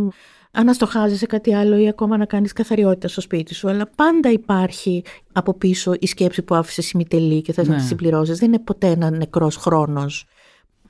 αναστοχάζεσαι 0.52 1.26
κάτι 1.26 1.54
άλλο 1.54 1.76
ή 1.76 1.88
ακόμα 1.88 2.16
να 2.16 2.24
κάνεις 2.24 2.52
καθαριότητα 2.52 3.08
στο 3.08 3.20
σπίτι 3.20 3.54
σου, 3.54 3.68
αλλά 3.68 3.90
πάντα 3.96 4.30
υπάρχει 4.30 5.02
από 5.32 5.54
πίσω 5.54 5.94
η 5.98 6.06
σκέψη 6.06 6.42
που 6.42 6.54
άφησες 6.54 6.90
ημιτελή 6.90 7.42
και 7.42 7.52
θες 7.52 7.68
να 7.68 7.74
τη 7.74 7.80
ναι. 7.80 7.86
συμπληρώσεις. 7.86 8.38
Δεν 8.38 8.48
είναι 8.48 8.58
ποτέ 8.58 8.86
ένα 8.86 9.10
νεκρός 9.10 9.56
χρόνος 9.56 10.26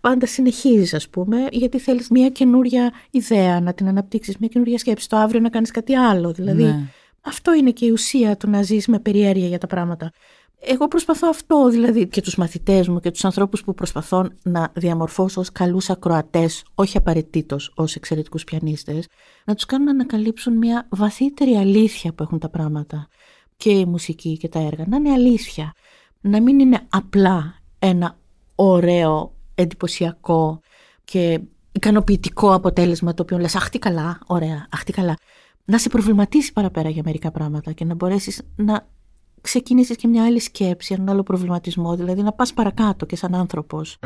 πάντα 0.08 0.26
συνεχίζεις 0.26 0.94
ας 0.94 1.08
πούμε, 1.08 1.46
γιατί 1.50 1.78
θέλεις 1.78 2.08
μια 2.08 2.28
καινούρια 2.28 2.92
ιδέα 3.10 3.60
να 3.60 3.72
την 3.72 3.88
αναπτύξεις, 3.88 4.36
μια 4.36 4.48
καινούρια 4.48 4.78
σκέψη, 4.78 5.08
το 5.08 5.16
αύριο 5.16 5.40
να 5.40 5.48
κάνεις 5.48 5.70
κάτι 5.70 5.94
άλλο. 5.94 6.32
Δηλαδή 6.32 6.62
ναι. 6.62 6.88
αυτό 7.20 7.54
είναι 7.54 7.70
και 7.70 7.86
η 7.86 7.90
ουσία 7.90 8.36
του 8.36 8.50
να 8.50 8.62
ζεις 8.62 8.86
με 8.86 8.98
περιέργεια 8.98 9.48
για 9.48 9.58
τα 9.58 9.66
πράγματα. 9.66 10.12
Εγώ 10.60 10.88
προσπαθώ 10.88 11.28
αυτό 11.28 11.68
δηλαδή 11.68 12.08
και 12.08 12.20
τους 12.20 12.36
μαθητές 12.36 12.88
μου 12.88 13.00
και 13.00 13.10
τους 13.10 13.24
ανθρώπους 13.24 13.64
που 13.64 13.74
προσπαθώ 13.74 14.28
να 14.42 14.72
διαμορφώσω 14.74 15.40
ως 15.40 15.52
καλούς 15.52 15.90
ακροατές, 15.90 16.64
όχι 16.74 16.96
απαραίτητος 16.96 17.72
ως 17.76 17.94
εξαιρετικούς 17.94 18.44
πιανίστες, 18.44 19.06
να 19.44 19.54
τους 19.54 19.64
κάνω 19.64 19.84
να 19.84 19.90
ανακαλύψουν 19.90 20.56
μια 20.56 20.86
βαθύτερη 20.88 21.54
αλήθεια 21.54 22.12
που 22.12 22.22
έχουν 22.22 22.38
τα 22.38 22.48
πράγματα 22.48 23.08
και 23.56 23.70
η 23.70 23.84
μουσική 23.84 24.36
και 24.36 24.48
τα 24.48 24.58
έργα, 24.58 24.84
να 24.88 24.96
είναι 24.96 25.12
αλήθεια. 25.12 25.72
Να 26.20 26.42
μην 26.42 26.58
είναι 26.58 26.80
απλά 26.88 27.54
ένα 27.78 28.18
ωραίο 28.54 29.37
εντυπωσιακό 29.62 30.60
και 31.04 31.40
ικανοποιητικό 31.72 32.52
αποτέλεσμα 32.52 33.14
το 33.14 33.22
οποίο 33.22 33.38
λες 33.38 33.54
αχ 33.56 33.68
τι 33.68 33.78
καλά, 33.78 34.18
ωραία, 34.26 34.66
αχ 34.70 34.84
τι 34.84 34.92
καλά. 34.92 35.16
Να 35.64 35.78
σε 35.78 35.88
προβληματίσει 35.88 36.52
παραπέρα 36.52 36.88
για 36.88 37.02
μερικά 37.04 37.30
πράγματα 37.30 37.72
και 37.72 37.84
να 37.84 37.94
μπορέσεις 37.94 38.42
να 38.56 38.86
ξεκινήσεις 39.40 39.96
και 39.96 40.08
μια 40.08 40.24
άλλη 40.24 40.40
σκέψη, 40.40 40.94
έναν 40.94 41.08
άλλο 41.08 41.22
προβληματισμό, 41.22 41.96
δηλαδή 41.96 42.22
να 42.22 42.32
πας 42.32 42.52
παρακάτω 42.52 43.06
και 43.06 43.16
σαν 43.16 43.34
άνθρωπος. 43.34 43.98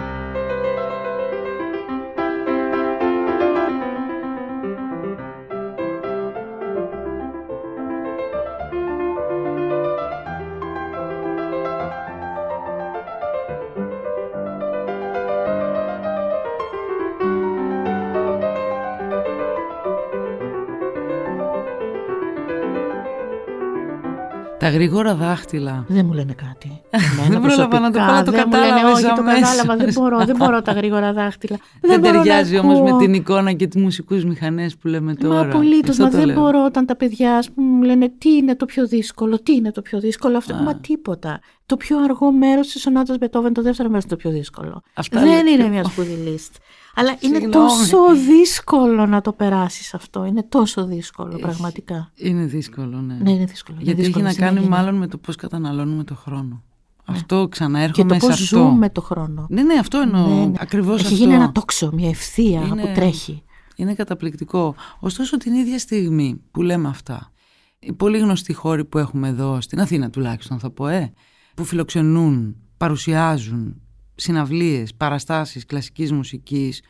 Τα 24.63 24.69
γρήγορα 24.69 25.15
δάχτυλα. 25.15 25.85
Δεν 25.89 26.07
μου 26.07 26.13
λένε 26.13 26.33
κάτι. 26.33 26.81
δεν 27.31 27.41
πρόλαβα 27.41 27.81
να 27.81 27.91
το 27.91 27.99
πω, 27.99 28.31
το 28.31 28.37
κατάλαβα. 28.37 28.93
Όχι, 28.93 29.03
το 29.03 29.23
κατάλαβα. 29.23 29.77
Δεν 29.77 29.93
μπορώ, 29.93 30.25
δεν 30.25 30.37
μπορώ 30.37 30.63
τα 30.63 30.73
γρήγορα 30.73 31.13
δάχτυλα. 31.13 31.57
Δεν, 31.81 32.03
δεν 32.03 32.13
ταιριάζει 32.13 32.59
όμως 32.59 32.81
με 32.81 32.99
την 32.99 33.15
εικόνα 33.15 33.53
και 33.53 33.67
τις 33.67 33.83
μουσικούς 33.83 34.25
μηχανές 34.25 34.77
που 34.77 34.89
λέμε 34.89 35.15
τώρα. 35.15 35.35
Μα 35.35 35.41
απολύτω. 35.41 35.93
Μα 35.99 36.09
δεν 36.09 36.33
μπορώ 36.33 36.65
όταν 36.65 36.87
τα 36.87 36.97
παιδιά 36.97 37.45
μου 37.55 37.83
λένε 37.83 38.13
τι 38.19 38.31
είναι 38.31 38.57
το 38.57 38.65
πιο 38.65 38.87
δύσκολο, 38.87 39.41
τι 39.43 39.53
είναι 39.53 39.73
το 39.73 39.83
πιο 39.83 40.01
δύσκολο; 40.01 40.37
Αυτό, 40.37 40.55
μα 40.55 40.75
τίποτα. 40.75 41.41
Το 41.67 41.77
πιο 41.77 41.99
αργό 42.03 42.33
μέρος 42.33 42.69
της 42.69 42.81
σονάτα 42.81 43.17
Μπετόβεν, 43.19 43.53
το 43.53 43.63
δεύτερο 43.63 43.89
μέρος 43.89 44.05
είναι 44.05 44.13
το 44.13 44.19
πιο 44.19 44.31
δύσκολο. 44.31 44.83
δεν 45.11 45.47
είναι 45.47 45.69
μια 45.69 45.85
σπουδή 45.85 46.31
λίστ. 46.31 46.55
Αλλά 46.95 47.17
είναι 47.21 47.49
τόσο 47.49 47.99
δύσκολο 48.27 49.07
να 49.07 49.21
το 49.21 49.33
περάσεις 49.33 49.95
αυτό. 49.95 50.25
Είναι 50.25 50.43
τόσο 50.43 50.87
δύσκολο, 50.87 51.39
πραγματικά. 51.39 52.11
Είναι 52.15 52.45
δύσκολο, 52.45 53.01
ναι. 53.01 53.15
Ναι, 53.15 53.31
είναι 53.31 53.45
δύσκολο. 53.45 53.79
Γιατί 53.81 54.03
έχει 54.03 54.23
να 54.23 54.35
κάνει 54.35 54.61
μάλλον 54.61 54.95
με 54.95 55.07
το 55.07 55.19
πώς 55.19 55.37
καταναλώνουμε 55.37 56.05
το 56.05 56.15
χρόνο. 56.15 56.63
Ναι. 57.07 57.17
Αυτό 57.17 57.49
ξαναέρχομαι 57.49 58.15
και 58.15 58.21
το 58.21 58.27
πώς 58.27 58.37
σε 58.37 58.45
αυτό. 58.45 58.59
ζούμε 58.59 58.91
το 58.91 59.01
χρόνο. 59.01 59.47
Ναι, 59.49 59.63
ναι, 59.63 59.75
αυτό 59.75 59.99
εννοώ. 59.99 60.27
Ναι, 60.27 60.45
ναι. 60.47 60.53
Ακριβώς 60.59 61.05
Έχει 61.05 61.15
γίνει 61.15 61.35
ένα 61.35 61.53
τόξο, 61.53 61.91
μια 61.93 62.09
ευθεία 62.09 62.61
είναι, 62.61 62.83
που 62.83 62.93
τρέχει. 62.95 63.43
Είναι 63.77 63.95
καταπληκτικό. 63.95 64.75
Ωστόσο 65.01 65.37
την 65.37 65.55
ίδια 65.55 65.79
στιγμή 65.79 66.41
που 66.51 66.63
λέμε 66.63 66.89
αυτά, 66.89 67.33
οι 67.79 67.93
πολύ 67.93 68.19
γνωστοί 68.19 68.53
χώροι 68.53 68.85
που 68.85 68.99
έχουμε 68.99 69.29
εδώ, 69.29 69.61
στην 69.61 69.81
Αθήνα 69.81 70.11
τουλάχιστον 70.11 70.59
θα 70.59 70.71
πω, 70.71 70.87
ε, 70.87 71.13
που 71.55 71.65
φιλοξενούν, 71.65 72.57
παρουσιάζουν 72.77 73.81
συναυλίες, 74.23 74.95
παραστάσεις 74.95 75.67
κλασικής 75.67 76.13
μουσικής 76.13 76.83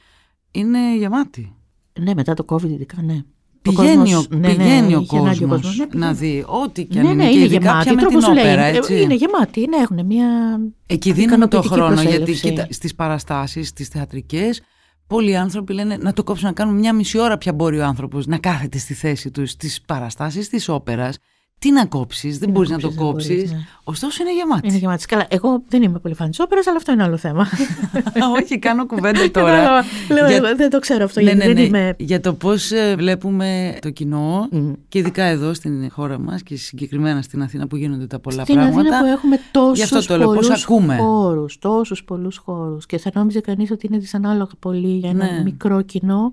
είναι 0.51 0.97
γεμάτη. 0.97 1.55
Ναι, 2.01 2.15
μετά 2.15 2.35
το 2.35 2.45
COVID 2.49 2.69
ειδικά, 2.69 3.03
ναι. 3.03 3.23
Πηγαίνει, 3.63 4.15
ο, 4.15 4.25
ναι, 4.29 4.49
πηγαίνει 4.49 4.89
ναι, 4.89 4.97
ο 4.97 5.05
κόσμος 5.07 5.77
ναι, 5.77 5.87
να 5.93 6.13
δει 6.13 6.45
ό,τι 6.47 6.85
και 6.85 6.99
αν 6.99 7.05
ναι, 7.05 7.11
είναι, 7.11 7.25
ναι, 7.25 7.31
και 7.31 7.37
είναι 7.37 7.45
ειδικά 7.45 7.83
γεμάτη. 7.83 7.95
με 7.95 8.21
την 8.21 8.31
όπερα, 8.31 8.63
έτσι. 8.63 9.01
Είναι 9.01 9.15
γεμάτη, 9.15 9.67
ναι, 9.69 9.77
έχουν 9.77 10.07
μια 10.07 10.61
Εκεί 10.87 11.13
δίνουμε 11.13 11.47
το 11.47 11.63
χρόνο, 11.63 12.03
γιατί 12.03 12.33
κοίτα, 12.33 12.67
στις 12.71 12.95
παραστάσεις, 12.95 13.69
στις 13.69 13.89
θεατρικές, 13.89 14.63
πολλοί 15.07 15.37
άνθρωποι 15.37 15.73
λένε 15.73 15.97
να 15.97 16.13
το 16.13 16.25
κόψουν 16.25 16.47
να 16.47 16.53
κάνουν 16.53 16.75
μια 16.79 16.93
μισή 16.93 17.19
ώρα 17.19 17.39
πια 17.39 17.53
μπορεί 17.53 17.79
ο 17.79 17.85
άνθρωπος 17.85 18.27
να 18.27 18.39
κάθεται 18.39 18.79
στη 18.79 18.95
θέση 18.95 19.31
του 19.31 19.47
στις 19.47 19.81
παραστάσεις 19.81 20.49
της 20.49 20.69
όπερας 20.69 21.19
τι 21.63 21.73
να 21.73 21.87
κόψεις, 21.87 22.39
δεν 22.39 22.51
μπορείς 22.51 22.71
να 22.71 22.79
το 22.79 22.93
κόψεις. 22.93 23.53
Ναι. 23.53 23.59
Ωστόσο 23.85 24.23
είναι 24.23 24.35
γεμάτη. 24.35 24.69
Είναι 24.69 24.77
γεμάτη. 24.77 25.07
Καλά, 25.07 25.27
εγώ 25.29 25.63
δεν 25.69 25.83
είμαι 25.83 25.99
πολύ 25.99 26.15
φαν 26.15 26.31
της 26.31 26.41
όπερας, 26.41 26.67
αλλά 26.67 26.77
αυτό 26.77 26.93
είναι 26.93 27.03
άλλο 27.03 27.17
θέμα. 27.17 27.49
Όχι, 28.41 28.59
κάνω 28.59 28.87
κουβέντα 28.87 29.31
τώρα. 29.41 29.85
Λέω, 30.11 30.29
για... 30.29 30.55
Δεν 30.57 30.71
το 30.71 30.79
ξέρω 30.79 31.05
αυτό. 31.05 31.21
Ναι, 31.21 31.31
γιατί 31.31 31.47
ναι, 31.47 31.55
δεν 31.55 31.71
ναι. 31.71 31.79
Είμαι... 31.79 31.95
Για 31.99 32.21
το 32.21 32.35
πώς 32.35 32.71
ε, 32.71 32.95
βλέπουμε 32.97 33.79
το 33.81 33.91
κοινό 33.91 34.49
mm. 34.53 34.73
και 34.89 34.99
ειδικά 34.99 35.25
εδώ 35.25 35.55
στην 35.55 35.91
χώρα 35.91 36.19
μας 36.19 36.43
και 36.43 36.57
συγκεκριμένα 36.57 37.23
στην 37.23 37.43
Αθήνα 37.43 37.67
που 37.67 37.77
γίνονται 37.77 38.07
τα 38.07 38.19
πολλά 38.19 38.43
στην 38.43 38.55
πράγματα. 38.55 38.81
Στην 38.81 38.93
Αθήνα 38.93 39.01
που 39.01 39.19
έχουμε 39.19 39.39
τόσους 39.51 40.07
πολλούς 40.07 40.65
χώρους. 40.65 41.59
Τόσους 41.59 42.05
πολλούς 42.05 42.37
χώρους. 42.37 42.87
Και 42.87 42.99
θα 42.99 43.11
νόμιζε 43.15 43.41
κανείς 43.41 43.71
ότι 43.71 43.87
είναι 43.87 43.99
δυσανάλογα 43.99 44.53
πολύ 44.59 44.97
για 44.97 45.11
ένα 45.11 45.33
ναι. 45.33 45.43
μικρό 45.43 45.83
κοινό. 45.83 46.33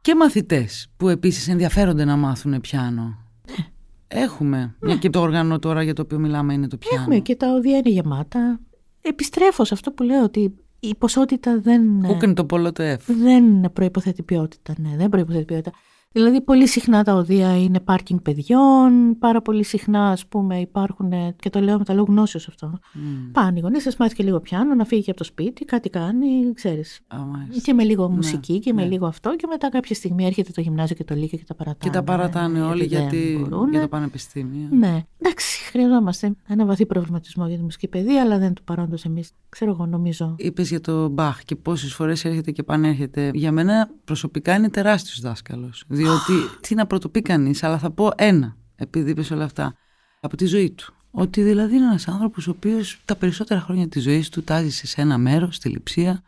Και 0.00 0.14
μαθητές 0.14 0.90
που 0.96 1.08
επίσης 1.08 1.48
ενδιαφέρονται 1.48 2.04
να 2.04 2.16
μάθουν 2.16 2.60
πιάνο. 2.60 3.23
Ναι. 4.14 4.20
Έχουμε. 4.20 4.74
Ναι. 4.80 4.96
και 4.96 5.10
το 5.10 5.20
όργανο 5.20 5.58
τώρα 5.58 5.82
για 5.82 5.94
το 5.94 6.02
οποίο 6.02 6.18
μιλάμε 6.18 6.52
είναι 6.52 6.68
το 6.68 6.76
πιάνο. 6.76 7.00
Έχουμε 7.00 7.18
και 7.18 7.36
τα 7.36 7.52
οδεία 7.52 7.76
είναι 7.76 7.90
γεμάτα. 7.90 8.60
Επιστρέφω 9.00 9.64
σε 9.64 9.74
αυτό 9.74 9.92
που 9.92 10.02
λέω 10.02 10.22
ότι 10.22 10.54
η 10.80 10.94
ποσότητα 10.94 11.60
δεν. 11.60 12.00
Πού 12.00 12.18
είναι 12.22 12.34
το 12.34 12.44
πολλό 12.44 12.72
το 12.72 12.82
F; 12.92 12.98
Δεν 13.06 13.72
προποθέτει 13.72 14.22
ποιότητα. 14.22 14.74
Ναι, 14.78 14.96
δεν 14.96 15.08
προποθέτει 15.08 15.44
ποιότητα. 15.44 15.70
Δηλαδή 16.16 16.40
πολύ 16.40 16.68
συχνά 16.68 17.04
τα 17.04 17.14
οδεία 17.14 17.62
είναι 17.62 17.80
πάρκινγκ 17.80 18.20
παιδιών, 18.20 19.18
πάρα 19.18 19.42
πολύ 19.42 19.64
συχνά 19.64 20.10
ας 20.10 20.26
πούμε 20.26 20.60
υπάρχουν, 20.60 21.12
και 21.36 21.50
το 21.50 21.60
λέω 21.60 21.78
με 21.78 21.84
τα 21.84 21.94
λόγου 21.94 22.12
γνώσεως 22.12 22.48
αυτό, 22.48 22.78
mm. 22.94 22.98
πάνε 23.32 23.58
οι 23.58 23.60
γονείς, 23.60 23.86
ας 23.86 23.96
μάθει 23.96 24.14
και 24.14 24.22
λίγο 24.22 24.40
πιάνο, 24.40 24.74
να 24.74 24.84
φύγει 24.84 25.02
και 25.02 25.10
από 25.10 25.18
το 25.18 25.24
σπίτι, 25.24 25.64
κάτι 25.64 25.90
κάνει, 25.90 26.52
ξέρεις. 26.54 27.00
Oh, 27.12 27.60
και 27.62 27.72
με 27.72 27.84
λίγο 27.84 28.08
ναι, 28.08 28.14
μουσική 28.14 28.58
και 28.58 28.72
ναι. 28.72 28.82
με 28.82 28.88
λίγο 28.88 29.06
αυτό 29.06 29.36
και 29.36 29.46
μετά 29.48 29.68
κάποια 29.68 29.94
στιγμή 29.94 30.24
έρχεται 30.24 30.50
το 30.54 30.60
γυμνάσιο 30.60 30.96
και 30.96 31.04
το 31.04 31.14
λύκειο 31.14 31.38
και 31.38 31.44
τα 31.44 31.54
παρατάνε. 31.54 31.90
Και 31.90 31.98
τα 31.98 32.02
παρατάνε 32.02 32.62
όλοι 32.62 32.84
γιατί, 32.84 33.46
για 33.70 33.80
το 33.80 33.88
πανεπιστήμιο. 33.88 34.68
Ναι, 34.70 35.04
εντάξει, 35.18 35.64
χρειαζόμαστε 35.70 36.34
ένα 36.46 36.64
βαθύ 36.64 36.86
προβληματισμό 36.86 37.46
για 37.48 37.56
τη 37.56 37.62
μουσική 37.62 37.88
παιδεία, 37.88 38.22
αλλά 38.22 38.38
δεν 38.38 38.54
του 38.54 38.64
παρόντος 38.64 39.04
εμείς, 39.04 39.30
ξέρω 39.48 39.70
εγώ 39.70 39.86
νομίζω. 39.86 40.34
Είπες 40.38 40.68
για 40.68 40.80
το 40.80 41.08
Μπαχ 41.08 41.42
και 41.44 41.56
πόσες 41.56 41.94
φορές 41.94 42.24
έρχεται 42.24 42.50
και 42.50 42.62
πανέρχεται. 42.62 43.30
Για 43.34 43.52
μένα 43.52 43.90
προσωπικά 44.04 44.54
είναι 44.54 44.68
τεράστιος 44.70 45.20
δάσκαλος. 45.20 45.84
Διότι 46.04 46.50
τι 46.60 46.74
να 46.74 46.86
πρωτοπεί 46.86 47.22
κανείς, 47.22 47.62
αλλά 47.62 47.78
θα 47.78 47.90
πω 47.90 48.10
ένα, 48.16 48.56
επειδή 48.76 49.10
είπες 49.10 49.30
όλα 49.30 49.44
αυτά, 49.44 49.74
από 50.20 50.36
τη 50.36 50.46
ζωή 50.46 50.70
του. 50.70 50.94
Ότι 51.10 51.42
δηλαδή 51.42 51.76
είναι 51.76 51.84
ένας 51.84 52.08
άνθρωπος 52.08 52.46
ο 52.46 52.50
οποίος 52.50 53.00
τα 53.04 53.16
περισσότερα 53.16 53.60
χρόνια 53.60 53.88
της 53.88 54.02
ζωής 54.02 54.28
του 54.28 54.42
τάζει 54.42 54.70
σε 54.70 55.00
ένα 55.00 55.18
μέρος, 55.18 55.56
στη 55.56 55.68
λειψία, 55.68 56.22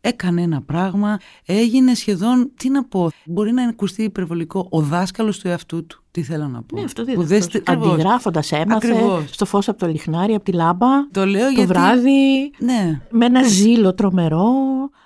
έκανε 0.00 0.42
ένα 0.42 0.62
πράγμα, 0.62 1.18
έγινε 1.46 1.94
σχεδόν, 1.94 2.50
τι 2.56 2.68
να 2.68 2.84
πω, 2.84 3.10
μπορεί 3.24 3.52
να 3.52 3.68
ακουστεί 3.68 4.02
υπερβολικό, 4.02 4.66
ο 4.70 4.80
δάσκαλος 4.80 5.38
του 5.38 5.48
εαυτού 5.48 5.86
του. 5.86 6.02
Τι 6.10 6.22
θέλω 6.22 6.48
να 6.48 6.62
πω. 6.62 6.76
Ναι, 6.76 6.84
αυτό 6.84 7.04
δίδακτος. 7.04 7.62
Αντιγράφοντας 7.64 8.52
έμαθε, 8.52 8.88
Ακριβώς. 8.88 9.24
στο 9.30 9.44
φως 9.44 9.68
από 9.68 9.78
το 9.78 9.86
λιχνάρι, 9.86 10.34
από 10.34 10.44
τη 10.44 10.52
λάμπα, 10.52 11.08
το, 11.10 11.26
λέω 11.26 11.52
το 11.54 11.66
βράδυ, 11.66 12.50
ναι. 12.58 13.00
με 13.10 13.26
ένα 13.26 13.42
ζήλο 13.42 13.94
τρομερό. 13.94 14.48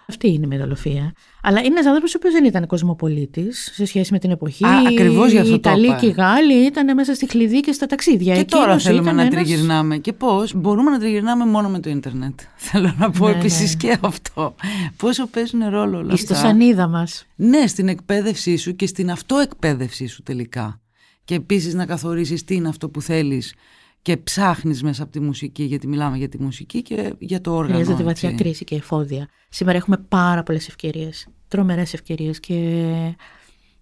Αυτή 0.07 0.29
είναι 0.29 0.45
η 0.45 0.49
μεγαλοφία. 0.49 1.13
Αλλά 1.43 1.59
είναι 1.59 1.69
ένας 1.69 1.87
άνθρωπος 1.87 2.15
ο 2.15 2.17
οποίος 2.19 2.33
δεν 2.33 2.45
ήταν 2.45 2.67
κοσμοπολίτης 2.67 3.71
σε 3.75 3.85
σχέση 3.85 4.13
με 4.13 4.19
την 4.19 4.31
εποχή. 4.31 4.65
Ακριβώς 4.87 5.31
γι' 5.31 5.39
αυτό. 5.39 5.51
Οι 5.51 5.55
Ιταλοί 5.55 5.95
και 5.95 6.07
οι 6.07 6.11
Γάλλοι 6.11 6.55
ήταν 6.55 6.95
μέσα 6.95 7.15
στη 7.15 7.29
χλειδί 7.29 7.61
και 7.61 7.73
στα 7.73 7.87
ταξίδια. 7.87 8.35
Και 8.35 8.41
Εκείνος 8.41 8.65
τώρα 8.65 8.79
θέλουμε 8.79 9.13
να 9.13 9.23
ένας... 9.23 9.35
τριγυρνάμε. 9.35 9.99
Και 9.99 10.13
πώς; 10.13 10.55
Μπορούμε 10.55 10.91
να 10.91 10.99
τριγυρνάμε 10.99 11.47
μόνο 11.47 11.69
με 11.69 11.81
το 11.81 11.91
ίντερνετ. 11.91 12.41
Θέλω 12.71 12.95
να 12.99 13.11
πω 13.11 13.29
Ναι, 13.29 13.35
επίσης 13.35 13.71
ναι. 13.71 13.77
και 13.77 13.99
αυτό. 14.01 14.55
Πόσο 14.97 15.27
παίζουν 15.27 15.69
ρόλο 15.69 15.99
όλα 15.99 16.13
Η 16.13 16.17
στο 16.17 16.35
αυτά; 16.35 16.47
σανίδα 16.47 16.89
μας. 16.89 17.27
Ναι, 17.37 17.67
στην 17.67 17.89
εκπαίδευσή 17.89 18.57
σου 18.57 18.77
και 18.77 18.87
στην 18.87 19.11
αυτοεκπαίδευσή 19.11 20.07
σου 20.07 20.23
τελικά. 20.23 20.81
Και 21.25 21.35
επίσης 21.35 21.75
να 21.75 21.87
καθορίσεις 21.87 22.45
τι 22.45 22.55
είναι 22.55 22.69
αυτό 22.69 22.89
που 22.89 23.03
θέλεις 23.03 23.55
και 24.03 24.17
ψάχνεις 24.17 24.83
μέσα 24.83 25.03
από 25.03 25.13
τη 25.13 25.21
μουσική, 25.21 25.63
γιατί 25.63 25.87
μιλάμε 25.87 26.17
για 26.17 26.29
τη 26.29 26.43
μουσική 26.43 26.83
και 26.83 27.15
για 27.19 27.41
το 27.41 27.55
όργανο. 27.55 27.79
Χρειάζεται 27.79 28.03
βαθιά 28.03 28.29
έτσι. 28.29 28.43
κρίση 28.43 28.65
και 28.65 28.75
εφόδια. 28.75 29.29
Σήμερα 29.49 29.79
έχουμε 29.79 29.97
πάρα 30.09 30.43
πολλές 30.43 30.69
ευκαιρίες. 30.69 31.27
Τρομερές 31.49 31.95
ευκαιρίες. 31.95 32.41
Και 32.41 32.85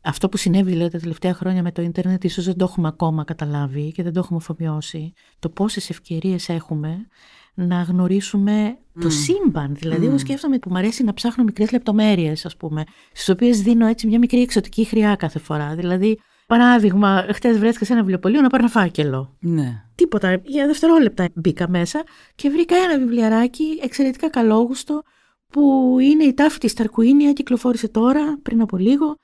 αυτό 0.01 0.29
που 0.29 0.37
συνέβη 0.37 0.71
δηλαδή, 0.71 0.91
τα 0.91 0.99
τελευταία 0.99 1.35
χρόνια 1.35 1.63
με 1.63 1.73
το 1.73 1.83
ίντερνετ, 1.83 2.25
ίσως 2.25 2.45
δεν 2.45 2.57
το 2.57 2.65
έχουμε 2.65 2.89
ακόμα 2.89 3.25
καταλάβει 3.25 3.93
και 3.93 4.03
δεν 4.03 4.13
το 4.13 4.19
έχουμε 4.19 4.39
αφομοιώσει. 4.43 5.13
Το 5.39 5.49
πόσες 5.49 5.91
ευκαιρίες 5.91 6.49
έχουμε 6.49 7.07
να 7.55 7.83
γνωρίσουμε 7.83 8.79
το 9.01 9.11
σύμπαν. 9.11 9.75
Δηλαδή, 9.75 10.07
εγώ 10.07 10.19
σκέφτομαι 10.19 10.59
που 10.59 10.71
μου 10.71 10.79
αρέσει 10.79 11.05
να 11.05 11.13
ψάχνω 11.15 11.45
μικρές 11.45 11.73
λεπτομέρειες, 11.73 12.47
ας 12.47 12.57
πούμε, 12.57 12.85
στις 13.13 13.29
οποίες 13.29 13.63
δίνω 13.63 13.87
έτσι 13.87 14.07
μια 14.07 14.19
μικρή 14.19 14.41
εξωτική 14.41 14.85
χρειά 14.85 15.15
κάθε 15.15 15.39
φορά. 15.39 15.75
Δηλαδή, 15.75 16.19
παράδειγμα, 16.49 17.27
χτες 17.33 17.59
βρέθηκα 17.59 17.85
σε 17.85 17.93
ένα 17.93 18.01
βιβλιοπωλείο 18.01 18.41
να 18.41 18.49
πάρω 18.49 18.63
ένα 18.63 18.73
φάκελο. 18.73 19.37
Ναι. 19.41 19.85
Τίποτα. 19.95 20.41
Για 20.45 20.67
δευτερόλεπτα 20.67 21.29
μπήκα 21.35 21.69
μέσα 21.69 22.03
και 22.35 22.51
βρήκα 22.51 22.77
ένα 22.77 22.99
βιβλιαράκι 22.99 23.81
εξαιρετικά 23.83 24.31
καλόγουστο 24.31 25.03
που 25.47 25.97
είναι 26.01 26.25
η 26.25 26.35
τάφη 26.35 26.59
της 26.59 26.75
Ταρκουίνια, 26.75 27.33
κυκλοφόρησε 27.33 27.89
τώρα 27.89 28.39
πριν 28.43 28.61
από 28.61 28.77
λίγο 28.77 29.17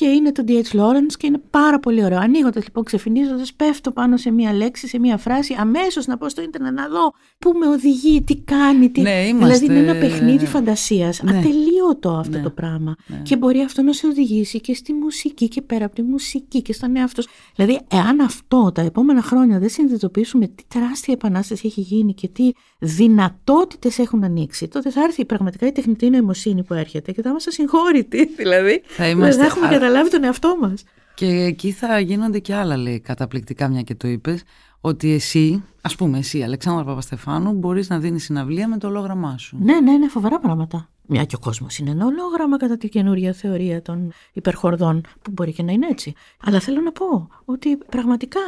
και 0.00 0.06
είναι 0.08 0.32
το 0.32 0.44
D.H. 0.48 0.76
Lawrence 0.80 1.12
και 1.18 1.26
είναι 1.26 1.40
πάρα 1.50 1.78
πολύ 1.80 2.04
ωραίο. 2.04 2.18
Ανοίγοντας 2.18 2.64
λοιπόν, 2.64 2.84
ξεφυνίζοντα, 2.84 3.42
πέφτω 3.56 3.90
πάνω 3.90 4.16
σε 4.16 4.30
μία 4.30 4.52
λέξη, 4.52 4.86
σε 4.88 4.98
μία 4.98 5.16
φράση, 5.16 5.56
αμέσως 5.58 6.06
να 6.06 6.18
πω 6.18 6.28
στο 6.28 6.42
ίντερνετ 6.42 6.72
να 6.72 6.88
δω 6.88 7.12
πού 7.38 7.52
με 7.58 7.66
οδηγεί, 7.66 8.22
τι 8.22 8.36
κάνει. 8.36 8.90
Τι... 8.90 9.00
Ναι, 9.00 9.26
είμαστε- 9.26 9.58
Δηλαδή 9.58 9.78
είναι 9.80 9.90
ένα 9.90 10.00
παιχνίδι 10.00 10.46
φαντασίας. 10.46 11.22
Ναι. 11.22 11.38
Ατελείωτο 11.38 12.10
αυτό 12.10 12.36
Ναι. 12.36 12.42
το 12.42 12.50
πράγμα. 12.50 12.96
Ναι. 13.06 13.16
Και 13.22 13.36
μπορεί 13.36 13.60
αυτό 13.60 13.82
να 13.82 13.92
σε 13.92 14.06
οδηγήσει 14.06 14.60
και 14.60 14.74
στη 14.74 14.92
μουσική 14.92 15.48
και 15.48 15.62
πέρα 15.62 15.84
από 15.84 15.94
τη 15.94 16.02
μουσική 16.02 16.62
και 16.62 16.72
στον 16.72 16.96
εαυτό 16.96 17.22
σου. 17.22 17.28
Δηλαδή, 17.56 17.80
εάν 17.90 18.20
αυτό 18.20 18.72
τα 18.74 18.82
επόμενα 18.82 19.22
χρόνια 19.22 19.58
δεν 19.58 19.68
συνειδητοποιήσουμε 19.68 20.46
τι 20.46 20.62
τεράστια 20.68 21.14
επανάσταση 21.14 21.66
έχει 21.66 21.80
γίνει 21.80 22.14
και 22.14 22.28
τι 22.28 22.50
δυνατότητες 22.78 23.98
έχουν 23.98 24.24
ανοίξει, 24.24 24.68
τότε 24.68 24.90
θα 24.90 25.00
έρθει 25.02 25.24
πραγματικά 25.24 25.66
η 25.66 25.72
τεχνητή 25.72 26.10
νοημοσύνη 26.10 26.62
που 26.64 26.74
έρχεται 26.74 27.12
και 27.12 27.22
θα 27.22 27.28
είμαστε 27.30 27.50
ασυγχώρητοι. 27.50 28.24
Δηλαδή, 28.36 28.82
Θα 28.86 29.04
δεν 29.04 29.12
είμαστε- 29.12 29.40
θα 29.40 29.46
έχουμε 29.46 29.66
α- 29.66 29.68
καταλάβει 29.90 30.10
τον 30.10 30.24
εαυτό 30.24 30.56
μας. 30.60 30.84
Και 31.14 31.26
εκεί 31.26 31.72
θα 31.72 32.00
γίνονται 32.00 32.38
και 32.38 32.54
άλλα, 32.54 32.76
λέει, 32.76 33.00
καταπληκτικά, 33.00 33.68
μια 33.68 33.82
και 33.82 33.94
το 33.94 34.08
είπες, 34.08 34.42
ότι 34.80 35.12
εσύ, 35.12 35.64
ας 35.80 35.96
πούμε, 35.96 36.18
εσύ, 36.18 36.42
Αλεξάνδρα 36.42 36.84
Παπαστεφάνου, 36.84 37.52
μπορείς 37.52 37.88
να 37.88 37.98
δίνεις 37.98 38.24
συναυλία 38.24 38.68
με 38.68 38.78
το 38.78 38.86
ολόγραμμά 38.86 39.38
σου. 39.38 39.58
Ναι, 39.60 39.80
ναι, 39.80 39.96
ναι, 39.96 40.08
φοβερά 40.08 40.38
πράγματα. 40.38 40.88
Μια 41.06 41.24
και 41.24 41.34
ο 41.34 41.38
κόσμος 41.38 41.78
είναι 41.78 41.90
ένα 41.90 42.06
ολόγραμμα 42.06 42.56
κατά 42.56 42.76
τη 42.76 42.88
καινούρια 42.88 43.32
θεωρία 43.32 43.82
των 43.82 44.12
υπερχορδών, 44.32 45.00
που 45.22 45.30
μπορεί 45.30 45.52
και 45.52 45.62
να 45.62 45.72
είναι 45.72 45.86
έτσι. 45.86 46.12
Αλλά 46.44 46.60
θέλω 46.60 46.80
να 46.80 46.92
πω 46.92 47.28
ότι 47.44 47.76
πραγματικά 47.76 48.40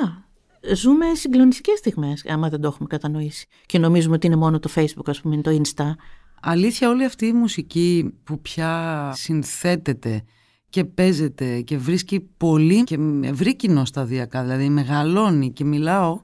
ζούμε 0.75 1.07
συγκλονιστικές 1.15 1.79
στιγμές, 1.79 2.25
άμα 2.29 2.49
δεν 2.49 2.61
το 2.61 2.69
έχουμε 2.69 2.89
κατανοήσει. 2.89 3.47
Και 3.67 3.79
νομίζουμε 3.79 4.15
ότι 4.15 4.27
είναι 4.27 4.37
μόνο 4.37 4.59
το 4.59 4.71
Facebook, 4.75 5.07
ας 5.07 5.21
πούμε, 5.21 5.35
είναι 5.35 5.43
το 5.43 5.61
Insta. 5.63 5.91
Αλήθεια 6.41 6.89
όλη 6.89 7.05
αυτή 7.05 7.27
η 7.27 7.33
μουσική 7.33 8.15
που 8.25 8.41
πια 8.41 9.11
συνθέτεται 9.15 10.25
και 10.73 10.85
παίζεται 10.85 11.61
και 11.61 11.79
βρίσκει 11.79 12.21
πολύ 12.37 12.85
και 12.85 12.99
ευρύ 13.23 13.57
κοινό 13.57 13.85
σταδιακά, 13.85 14.43
δηλαδή 14.43 14.69
μεγαλώνει 14.69 15.51
και 15.51 15.65
μιλάω 15.65 16.21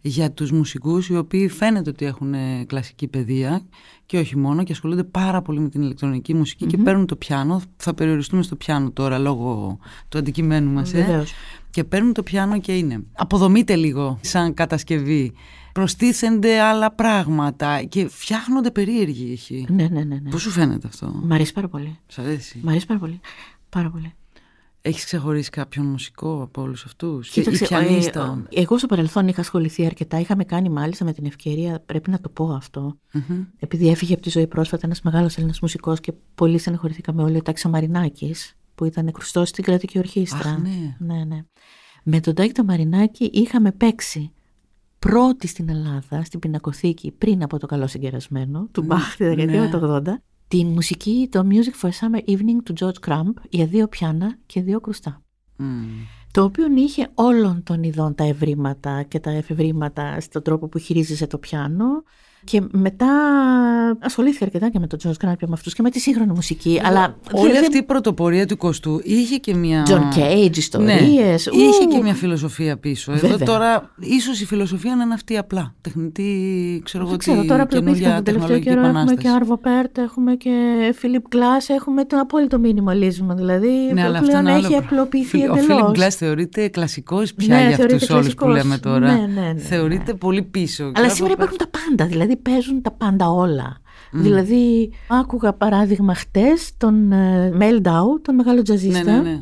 για 0.00 0.32
τους 0.32 0.52
μουσικούς 0.52 1.08
οι 1.08 1.16
οποίοι 1.16 1.48
φαίνεται 1.48 1.90
ότι 1.90 2.04
έχουν 2.04 2.34
ε, 2.34 2.64
κλασική 2.66 3.08
παιδεία 3.08 3.62
και 4.06 4.18
όχι 4.18 4.36
μόνο 4.36 4.62
και 4.62 4.72
ασχολούνται 4.72 5.04
πάρα 5.04 5.42
πολύ 5.42 5.60
με 5.60 5.68
την 5.68 5.82
ηλεκτρονική 5.82 6.34
μουσική 6.34 6.66
και 6.66 6.76
παίρνουν 6.76 7.06
το 7.06 7.16
πιάνο, 7.16 7.62
θα 7.76 7.94
περιοριστούμε 7.94 8.42
στο 8.42 8.56
πιάνο 8.56 8.90
τώρα 8.90 9.18
λόγω 9.18 9.78
του 10.08 10.18
αντικειμένου 10.18 10.70
μας 10.70 10.92
ε. 10.92 10.96
Βεβαίως. 10.96 11.32
και 11.70 11.84
παίρνουν 11.84 12.12
το 12.12 12.22
πιάνο 12.22 12.60
και 12.60 12.76
είναι 12.76 13.02
αποδομείται 13.12 13.76
λίγο 13.76 14.18
σαν 14.20 14.54
κατασκευή 14.54 15.32
προστίθενται 15.72 16.60
άλλα 16.60 16.92
πράγματα 16.92 17.82
και 17.82 18.08
φτιάχνονται 18.08 18.70
περίεργοι 18.70 19.32
ήχοι. 19.32 19.66
Ναι, 19.68 19.88
ναι, 19.90 20.04
ναι. 20.04 20.20
ναι. 20.22 20.30
Πώς 20.30 20.42
σου 20.42 20.50
φαίνεται 20.50 20.86
αυτό, 20.86 21.20
Μ' 21.22 21.32
αρέσει 21.32 21.52
πάρα 21.52 21.68
πολύ. 21.68 21.98
Σ' 22.06 22.18
αρέσει; 22.18 22.60
Μ' 22.62 22.68
αρέσει 22.68 22.86
πάρα 22.86 23.00
πολύ. 23.00 23.20
Πάρα 23.70 23.90
πολύ. 23.90 24.14
Έχεις 24.82 25.04
ξεχωρίσει 25.04 25.50
κάποιον 25.50 25.86
μουσικό 25.86 26.42
από 26.42 26.62
όλους 26.62 26.84
αυτούς; 26.84 27.30
Κοίταξε, 27.30 27.64
ή 27.64 27.66
πιανίστα. 27.66 28.44
ε, 28.48 28.60
εγώ 28.60 28.78
στο 28.78 28.86
παρελθόν 28.86 29.28
είχα 29.28 29.40
ασχοληθεί 29.40 29.86
αρκετά. 29.86 30.18
Είχαμε 30.20 30.44
κάνει 30.44 30.68
μάλιστα 30.68 31.04
με 31.04 31.12
την 31.12 31.26
ευκαιρία, 31.26 31.82
πρέπει 31.86 32.10
να 32.10 32.20
το 32.20 32.28
πω 32.28 32.50
αυτό, 32.52 32.98
Μμμ. 33.12 33.44
επειδή 33.58 33.88
έφυγε 33.88 34.12
από 34.12 34.22
τη 34.22 34.30
ζωή 34.30 34.46
πρόσφατα 34.46 34.86
ένας 34.86 35.02
μεγάλος 35.02 35.36
Έλληνας 35.36 35.60
μουσικός 35.60 36.00
και 36.00 36.12
πολύ 36.34 36.58
στεναχωρηθήκαμε 36.58 37.22
όλοι, 37.22 37.36
ο 37.36 37.42
Τάκης 37.42 37.64
Μαρινάκη, 37.64 38.34
που 38.74 38.84
ήταν 38.84 39.12
κρουστό 39.12 39.44
στην 39.44 39.64
κρατική 39.64 39.98
ορχήστρα. 39.98 40.50
Αχ, 40.50 40.58
ναι. 40.58 40.96
ναι, 41.14 41.24
ναι. 41.24 41.44
Με 42.02 42.20
τον 42.20 42.34
Τάκη 42.34 42.52
το 42.52 42.64
Μαρινάκη 42.64 43.24
είχαμε 43.32 43.72
παίξει 43.72 44.32
πρώτη 44.98 45.46
στην 45.46 45.68
Ελλάδα, 45.68 46.24
στην 46.24 46.40
πινακοθήκη, 46.40 47.10
πριν 47.10 47.42
από 47.42 47.58
το 47.58 47.66
καλό 47.66 47.86
συγκερασμένο, 47.86 48.68
του 48.72 48.82
Μπαχ 48.82 49.16
τη 49.16 49.24
δεκαετία 49.24 49.60
ναι. 49.60 49.70
του 49.70 50.02
80, 50.06 50.08
την 50.50 50.66
μουσική, 50.66 51.28
το 51.30 51.46
Music 51.50 51.86
for 51.86 51.90
a 51.90 51.92
Summer 51.92 52.30
Evening 52.30 52.62
του 52.64 52.74
George 52.80 53.08
Crumb 53.08 53.32
για 53.48 53.66
δύο 53.66 53.88
πιάνα 53.88 54.38
και 54.46 54.62
δύο 54.62 54.80
κρουστά 54.80 55.22
Μμ. 55.56 55.84
το 56.30 56.42
οποίο 56.42 56.66
είχε 56.76 57.08
όλων 57.14 57.62
των 57.62 57.82
ειδών 57.82 58.14
τα 58.14 58.24
ευρήματα 58.24 59.02
και 59.02 59.20
τα 59.20 59.30
εφευρήματα 59.30 60.20
στον 60.20 60.42
τρόπο 60.42 60.68
που 60.68 60.78
χειρίζεσαι 60.78 61.26
το 61.26 61.38
πιάνο 61.38 62.02
και 62.44 62.62
μετά 62.70 63.06
ασχολήθηκα 64.00 64.44
αρκετά 64.44 64.68
και 64.70 64.78
με 64.78 64.86
τον 64.86 64.98
George 65.02 65.26
Crumb 65.26 65.32
και 65.38 65.46
με 65.46 65.52
αυτούς 65.52 65.74
και 65.74 65.82
με 65.82 65.90
τη 65.90 66.00
σύγχρονη 66.00 66.32
μουσική 66.32 66.80
αλλά 66.84 67.16
Όλη 67.32 67.52
δεν- 67.52 67.60
αυτή 67.62 67.76
η 67.78 67.82
πρωτοπορία 67.82 68.46
του 68.46 68.56
20ου 68.60 69.00
είχε 69.02 69.36
και 69.36 69.54
μια... 69.54 69.86
John 69.88 70.18
Cage, 70.18 70.56
ιστορίες 70.56 71.46
Ναι, 71.52 71.58
είχε 71.62 71.84
ου. 71.84 71.88
και 71.88 72.02
μια 72.02 72.14
φιλοσοφία 72.14 72.76
πίσω. 72.78 73.12
Εδώ 73.12 73.28
Βέβαια. 73.28 73.46
τώρα 73.46 73.90
ίσως 74.00 74.40
η 74.40 74.46
φιλοσοφία 74.46 74.96
να 74.96 75.02
είναι 75.02 75.14
αυτή 75.14 75.36
απλά. 75.36 75.74
Τεχνητή, 75.80 76.80
ξέρω 76.84 77.02
εγώ 77.02 77.10
Δεν 77.16 77.18
τι, 77.18 77.30
ξέρω, 77.30 77.44
τώρα 77.46 77.62
απλοποιήθηκαν 77.62 77.94
καινούργια 77.94 78.14
τον 78.14 78.24
τελευταίο 78.24 78.48
τεχνολογική 78.48 78.68
καιρό. 78.68 78.80
Έχουμε 78.80 78.90
επανάσταση. 79.00 79.28
και 79.28 79.34
Άρβο 79.42 79.56
Πέρτ, 79.58 79.98
έχουμε 79.98 80.34
και 80.34 80.50
Φίλιπ 80.96 81.24
Glass, 81.34 81.64
έχουμε 81.76 82.04
τον 82.04 82.18
απόλυτο 82.18 82.58
μινιμαλίσμα. 82.58 83.34
Δηλαδή, 83.34 83.68
Ναι, 83.92 84.02
αλλά 84.04 84.18
αυτό 84.18 84.26
πλέον 84.28 84.40
είναι 84.42 84.50
άλλο 84.52 84.58
έχει 84.66 84.68
πράγμα. 84.76 84.86
απλοποιηθεί 84.90 85.28
Φιλ- 85.28 85.50
Ο 85.50 85.54
εντελώς. 85.56 85.66
Φίλιπ 85.76 85.90
Γκλάς 85.94 86.14
θεωρείται 86.14 86.68
κλασικός 86.68 87.34
πια 87.34 87.54
Ναι, 87.56 87.66
για 87.66 87.76
θεωρείται 87.76 87.94
αυτούς 87.94 88.10
όλους 88.16 88.34
που 88.34 88.44
κλασικός. 88.44 88.62
λέμε 88.64 88.78
τώρα. 88.78 89.12
Ναι, 89.12 89.40
ναι, 89.40 89.52
ναι, 89.52 89.60
θεωρείται 89.60 90.12
ναι. 90.12 90.18
πολύ 90.18 90.42
πίσω. 90.42 90.82
Αλλά 90.84 90.92
Ξέρω 90.92 91.14
σήμερα 91.14 91.32
από- 91.34 91.42
υπάρχουν 91.42 91.58
τα 91.58 91.68
πάντα, 91.78 92.06
δηλαδή 92.10 92.29
παίζουν 92.36 92.82
τα 92.82 92.90
πάντα 92.90 93.28
όλα. 93.30 93.76
Δηλαδή, 94.12 94.92
άκουγα 95.08 95.52
παράδειγμα 95.52 96.14
χτες 96.14 96.70
τον 96.76 97.12
ε, 97.12 97.50
Μέλνταου, 97.50 98.20
τον 98.22 98.34
μεγάλο 98.34 98.56
Ναι, 98.56 98.62
τζαζίστα, 98.62 99.02
ναι, 99.02 99.18
ναι. 99.20 99.40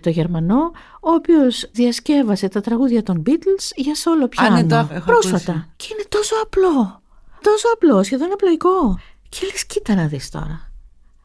το 0.00 0.10
Γερμανό, 0.10 0.60
ο 1.00 1.10
οποίος 1.10 1.68
διασκεύασε 1.72 2.48
τα 2.48 2.60
τραγούδια 2.60 3.02
των 3.02 3.22
Beatles 3.26 3.70
για 3.76 3.94
σόλο 3.94 4.28
πιάνο. 4.28 4.56
ναι, 4.56 4.66
το 4.66 4.74
έχω- 4.76 4.94
έχω 4.94 5.04
πρόσφατα. 5.06 5.52
ακούσει. 5.52 5.66
Και 5.76 5.86
είναι 5.92 6.04
τόσο 6.08 6.34
απλό. 6.42 7.02
Τόσο 7.42 7.66
απλό, 7.74 8.02
σχεδόν 8.02 8.28
απλοϊκό. 8.32 8.98
Και 9.28 9.46
λες, 9.50 9.66
κοίτα 9.66 9.94
να 9.94 10.06
δεις 10.06 10.30
τώρα. 10.30 10.69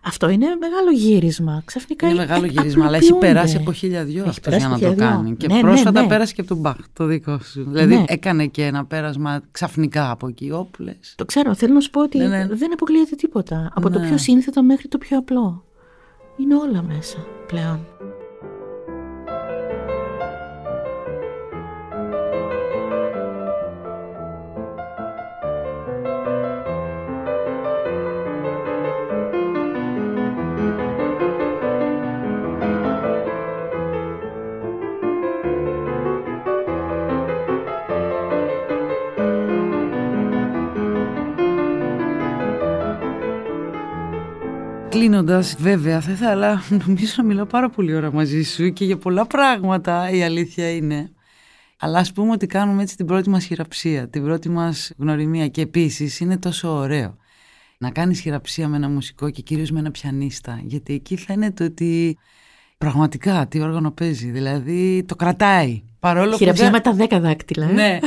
Αυτό 0.08 0.30
είναι 0.30 0.46
μεγάλο 0.60 0.92
γύρισμα. 0.92 1.62
Ξαφνικά 1.66 2.08
Είναι 2.10 2.16
ε, 2.16 2.26
μεγάλο 2.26 2.46
ε, 2.46 2.48
γύρισμα, 2.48 2.86
αλλά 2.86 2.98
έχει 2.98 3.06
απλοποιούνται. 3.06 3.34
περάσει 3.34 3.58
από 3.58 3.72
χίλια 3.74 4.04
δυο 4.04 4.20
Έχει 4.20 4.30
αυτός 4.30 4.44
περάσει 4.44 4.60
για 4.60 4.70
να 4.70 4.76
από 4.76 4.84
το 4.86 4.92
χίλια 4.92 5.08
δυο. 5.08 5.16
κάνει. 5.18 5.36
Και 5.36 5.48
Ναι, 5.48 5.54
ναι, 5.54 5.60
πρόσφατα 5.62 6.02
ναι. 6.02 6.08
πέρασε 6.08 6.34
και 6.34 6.42
από 6.42 6.50
τον 6.50 6.58
Μπαχ, 6.60 6.76
το 6.94 7.06
δικό 7.06 7.40
σου. 7.40 7.66
Δηλαδή 7.70 7.96
Ναι. 7.96 8.04
έκανε 8.08 8.46
και 8.46 8.64
ένα 8.66 8.86
πέρασμα 8.86 9.42
ξαφνικά 9.52 10.12
από 10.12 10.28
εκεί. 10.28 10.52
Όπου 10.52 10.82
λες. 10.84 11.14
Το 11.16 11.26
ξέρω, 11.26 11.56
θέλω 11.56 11.74
να 11.74 11.80
σου 11.80 11.90
πω 11.90 12.02
ότι 12.02 12.18
Ναι, 12.18 12.28
ναι. 12.28 12.48
δεν 12.52 12.74
αποκλείεται 12.74 13.16
τίποτα. 13.16 13.72
Από 13.76 13.90
το 13.90 14.00
Ναι. 14.00 14.08
πιο 14.08 14.18
σύνθετο 14.18 14.64
μέχρι 14.64 14.88
το 14.88 14.98
πιο 14.98 15.18
απλό. 15.18 15.64
Είναι 16.38 16.56
όλα 16.56 16.82
μέσα 16.84 17.18
πλέον. 17.48 17.80
Κλείνοντας, 45.16 45.56
βέβαια, 45.60 46.02
θα 46.02 46.12
ήθελα 46.12 46.64
νομίζω 46.86 47.14
να 47.18 47.24
μιλάω 47.24 47.46
πάρα 47.46 47.70
πολύ 47.70 47.96
ώρα 47.96 48.12
μαζί 48.14 48.44
σου 48.44 48.74
και 48.74 48.86
για 48.86 48.98
πολλά 48.98 49.26
πράγματα 49.26 50.10
η 50.10 50.24
αλήθεια 50.24 50.70
είναι. 50.70 51.12
Αλλά 51.80 52.00
ας 52.00 52.12
πούμε 52.12 52.32
ότι 52.32 52.46
κάνουμε 52.48 52.82
έτσι 52.82 52.96
την 52.96 53.06
πρώτη 53.06 53.30
μας 53.30 53.46
χειραψία, 53.46 54.10
την 54.10 54.24
πρώτη 54.24 54.50
μας 54.50 54.92
γνωριμία 54.98 55.48
και 55.48 55.62
επίσης 55.62 56.20
είναι 56.20 56.38
τόσο 56.38 56.70
ωραίο 56.70 57.18
να 57.78 57.90
κάνεις 57.90 58.20
χειραψία 58.20 58.68
με 58.68 58.76
ένα 58.76 58.90
μουσικό 58.90 59.30
και 59.30 59.42
κυρίως 59.42 59.72
με 59.72 59.80
ένα 59.80 59.92
πιανίστα 59.92 60.62
γιατί 60.64 60.94
εκεί 60.94 61.18
φαίνεται 61.18 61.64
ότι 61.64 62.18
πραγματικά 62.78 63.48
τι 63.48 63.60
όργανο 63.60 63.92
παίζει, 63.92 64.30
δηλαδή 64.30 65.04
το 65.08 65.16
κρατάει. 65.16 65.84
Παρόλο 66.00 66.38
χειραψία 66.38 66.72
με 66.72 66.80
τα 66.80 66.94
δέκα 66.94 67.20
δάκτυλα. 67.20 67.70
Ε; 67.70 67.74
Ναι. 67.74 68.00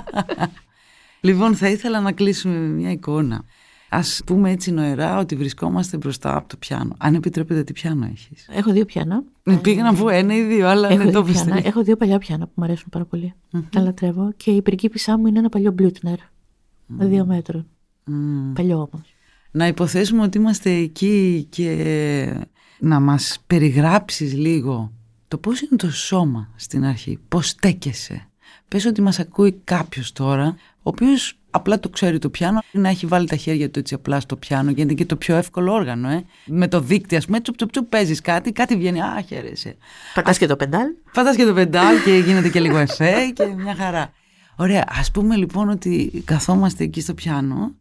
λοιπόν 1.28 1.56
θα 1.56 1.68
ήθελα 1.68 2.00
να 2.00 2.12
κλείσουμε 2.12 2.54
με 2.54 2.66
μια 2.66 2.90
εικόνα. 2.90 3.44
Α 3.88 4.00
πούμε 4.26 4.50
έτσι 4.50 4.70
νοερά 4.70 5.18
ότι 5.18 5.36
βρισκόμαστε 5.36 5.96
μπροστά 5.96 6.36
από 6.36 6.48
το 6.48 6.56
πιάνο. 6.56 6.94
Αν 6.98 7.14
επιτρέπετε, 7.14 7.64
τι 7.64 7.72
πιάνο 7.72 8.06
έχεις; 8.12 8.48
Έχω 8.50 8.72
δύο 8.72 8.84
πιάνα. 8.84 9.22
Ναι, 9.42 9.56
πήγα 9.56 9.82
να 9.82 9.94
πω 9.94 10.08
ένα 10.08 10.34
ή 10.36 10.42
δύο, 10.42 10.68
αλλά 10.68 10.88
Έχω 10.88 11.02
δεν 11.02 11.12
το 11.12 11.22
πιστεύω. 11.22 11.60
Έχω 11.64 11.82
δύο 11.82 11.96
παλιά 11.96 12.18
πιάνα 12.18 12.46
που 12.46 12.52
μου 12.54 12.64
αρέσουν 12.64 12.88
πάρα 12.90 13.04
πολύ. 13.04 13.34
Mm-hmm. 13.52 13.62
Τα 13.70 13.80
λατρεύω. 13.80 14.32
Και 14.36 14.50
η 14.50 14.62
πριγκίπισά 14.62 15.18
μου 15.18 15.26
είναι 15.26 15.38
ένα 15.38 15.48
παλιό 15.48 15.72
μπλούτνερ. 15.72 16.18
Mm. 16.18 16.94
Δύο 16.98 17.26
μέτρων. 17.26 17.66
Mm. 18.08 18.54
Παλιό 18.54 18.76
όμως. 18.76 19.14
Να 19.50 19.66
υποθέσουμε 19.66 20.22
ότι 20.22 20.38
είμαστε 20.38 20.70
εκεί 20.70 21.46
και 21.48 22.46
να 22.78 23.00
μας 23.00 23.38
περιγράψεις 23.46 24.32
λίγο 24.32 24.92
το 25.28 25.38
πώς 25.38 25.60
είναι 25.60 25.76
το 25.76 25.90
σώμα 25.90 26.50
στην 26.56 26.84
αρχή, 26.84 27.18
πώς 27.28 27.48
στέκεσαι. 27.48 28.28
Πες 28.68 28.84
ότι 28.84 29.02
μας 29.02 29.18
ακούει 29.18 29.60
κάποιος 29.64 30.12
τώρα, 30.12 30.56
ο 30.76 30.80
οποίος 30.82 31.38
απλά 31.56 31.80
το 31.80 31.88
ξέρει 31.88 32.18
το 32.18 32.30
πιάνο, 32.30 32.62
να 32.72 32.88
έχει 32.88 33.06
βάλει 33.06 33.26
τα 33.26 33.36
χέρια 33.36 33.70
του 33.70 33.78
έτσι 33.78 33.94
απλά 33.94 34.20
στο 34.20 34.36
πιάνο, 34.36 34.70
γιατί 34.70 34.80
είναι 34.80 34.94
και 34.94 35.04
το 35.04 35.16
πιο 35.16 35.36
εύκολο 35.36 35.72
όργανο. 35.72 36.08
Ε. 36.08 36.24
Με 36.46 36.68
το 36.68 36.80
δίκτυο, 36.80 37.18
ας 37.18 37.26
πούμε, 37.26 37.40
τσουπ, 37.40 37.56
τσουπ, 37.56 37.70
τσουπ 37.70 37.88
παίζεις 37.88 38.20
κάτι, 38.20 38.52
κάτι 38.52 38.76
βγαίνει. 38.76 39.00
Α, 39.00 39.24
χαίρεσαι. 39.26 39.76
Πατάς 40.14 40.38
και 40.38 40.46
το 40.46 40.56
πεντάλ. 40.56 40.86
Πατάς 41.12 41.36
και 41.36 41.44
το 41.44 41.54
πεντάλ 41.54 42.02
και 42.04 42.10
γίνεται 42.10 42.48
και 42.48 42.60
λίγο 42.60 42.76
εφέ 42.78 43.30
και 43.34 43.44
μια 43.46 43.74
χαρά. 43.74 44.12
Ωραία. 44.56 44.80
Α 44.80 45.10
πούμε 45.12 45.36
λοιπόν 45.36 45.68
ότι 45.68 46.22
καθόμαστε 46.24 46.84
εκεί 46.84 47.00
στο 47.00 47.14
πιάνο 47.14 47.74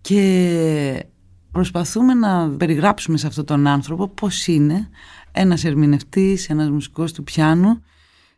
και 0.00 1.04
προσπαθούμε 1.52 2.14
να 2.14 2.48
περιγράψουμε 2.48 3.18
σε 3.18 3.26
αυτόν 3.26 3.44
τον 3.44 3.66
άνθρωπο 3.66 4.08
πώς 4.08 4.46
είναι 4.46 4.88
ένας 5.32 5.64
ερμηνευτής, 5.64 6.48
ένας 6.48 6.70
μουσικός 6.70 7.12
του 7.12 7.22
πιάνου 7.22 7.82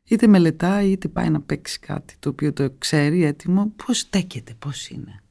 είτε 0.08 0.26
μελετάει 0.26 0.90
είτε 0.90 1.08
πάει 1.08 1.30
να 1.30 1.40
παίξει 1.40 1.78
κάτι 1.78 2.16
το 2.18 2.28
οποίο 2.28 2.52
το 2.52 2.70
ξέρει 2.78 3.24
έτοιμο, 3.24 3.72
πώς 3.86 3.98
στέκεται, 3.98 4.54
πώς 4.58 4.88
είναι. 4.88 5.22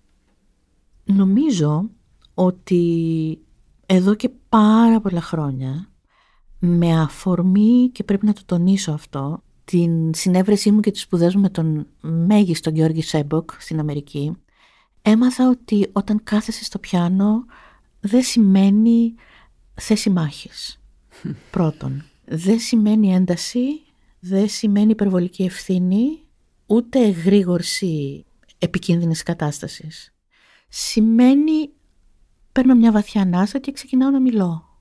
Νομίζω 1.03 1.89
ότι 2.33 3.39
εδώ 3.85 4.15
και 4.15 4.29
πάρα 4.49 5.01
πολλά 5.01 5.21
χρόνια 5.21 5.89
με 6.59 6.99
αφορμή 7.01 7.89
και 7.91 8.03
πρέπει 8.03 8.25
να 8.25 8.33
το 8.33 8.41
τονίσω 8.45 8.91
αυτό 8.91 9.43
την 9.65 10.13
συνέβρεσή 10.13 10.71
μου 10.71 10.79
και 10.79 10.91
τις 10.91 11.01
σπουδές 11.01 11.35
μου 11.35 11.41
με 11.41 11.49
τον 11.49 11.87
μέγιστο 12.01 12.69
Γιώργη 12.69 13.01
Σέμποκ 13.01 13.51
στην 13.57 13.79
Αμερική 13.79 14.37
έμαθα 15.01 15.49
ότι 15.49 15.89
όταν 15.91 16.23
κάθεσαι 16.23 16.63
στο 16.63 16.79
πιάνο 16.79 17.45
δεν 17.99 18.21
σημαίνει 18.21 19.13
θέση 19.73 20.09
μάχης. 20.09 20.79
Πρώτον, 21.51 22.03
δεν 22.25 22.59
σημαίνει 22.59 23.13
ένταση, 23.13 23.59
δεν 24.27 24.49
σημαίνει 24.49 24.91
υπερβολική 24.91 25.43
ευθύνη, 25.43 26.19
ούτε 26.65 26.99
εγρήγορση 26.99 28.25
επικίνδυνης 28.57 29.23
κατάστασης. 29.23 30.13
Σημαίνει 30.67 31.69
παίρνω 32.51 32.75
μια 32.75 32.91
βαθιά 32.91 33.21
ανάσα 33.21 33.59
και 33.59 33.71
ξεκινάω 33.71 34.09
να 34.09 34.19
μιλώ. 34.19 34.79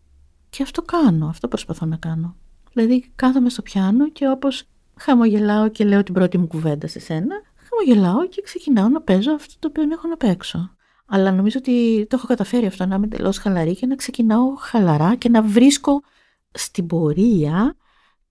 Και 0.51 0.63
αυτό 0.63 0.83
κάνω, 0.83 1.27
αυτό 1.27 1.49
προσπαθώ 1.49 1.87
να 1.87 1.97
κάνω. 1.97 2.37
Δηλαδή 2.73 3.13
κάθομαι 3.17 3.49
στο 3.49 3.63
πιάνο 3.63 4.11
και 4.11 4.29
όπως 4.29 4.65
χαμογελάω 4.97 5.69
και 5.69 5.85
λέω 5.85 6.03
την 6.03 6.15
πρώτη 6.15 6.39
μου 6.39 6.47
κουβέντα 6.47 6.87
σε 6.87 7.01
σένα, 7.01 7.35
χαμογελάω 7.57 8.29
και 8.29 8.43
ξεκινάω 8.43 8.89
να 8.89 9.01
παίζω 9.01 9.33
αυτό 9.33 9.55
το 9.59 9.69
οποίο 9.69 9.83
έχω 9.93 10.09
να 10.09 10.17
παίξω. 10.17 10.77
Αλλά 11.07 11.33
νομίζω 11.33 11.59
ότι 11.59 12.07
το 12.11 12.17
έχω 12.17 12.27
καταφέρει 12.27 12.67
αυτό 12.67 12.87
να 12.87 12.95
είμαι 12.95 13.05
εντελώς 13.05 13.39
χαλαρή 13.39 13.77
και 13.77 13.87
να 13.87 13.95
ξεκινάω 13.95 14.55
χαλαρά 14.59 15.15
και 15.15 15.29
να 15.29 15.43
βρίσκω 15.43 16.03
στην 16.51 16.87
πορεία 16.87 17.77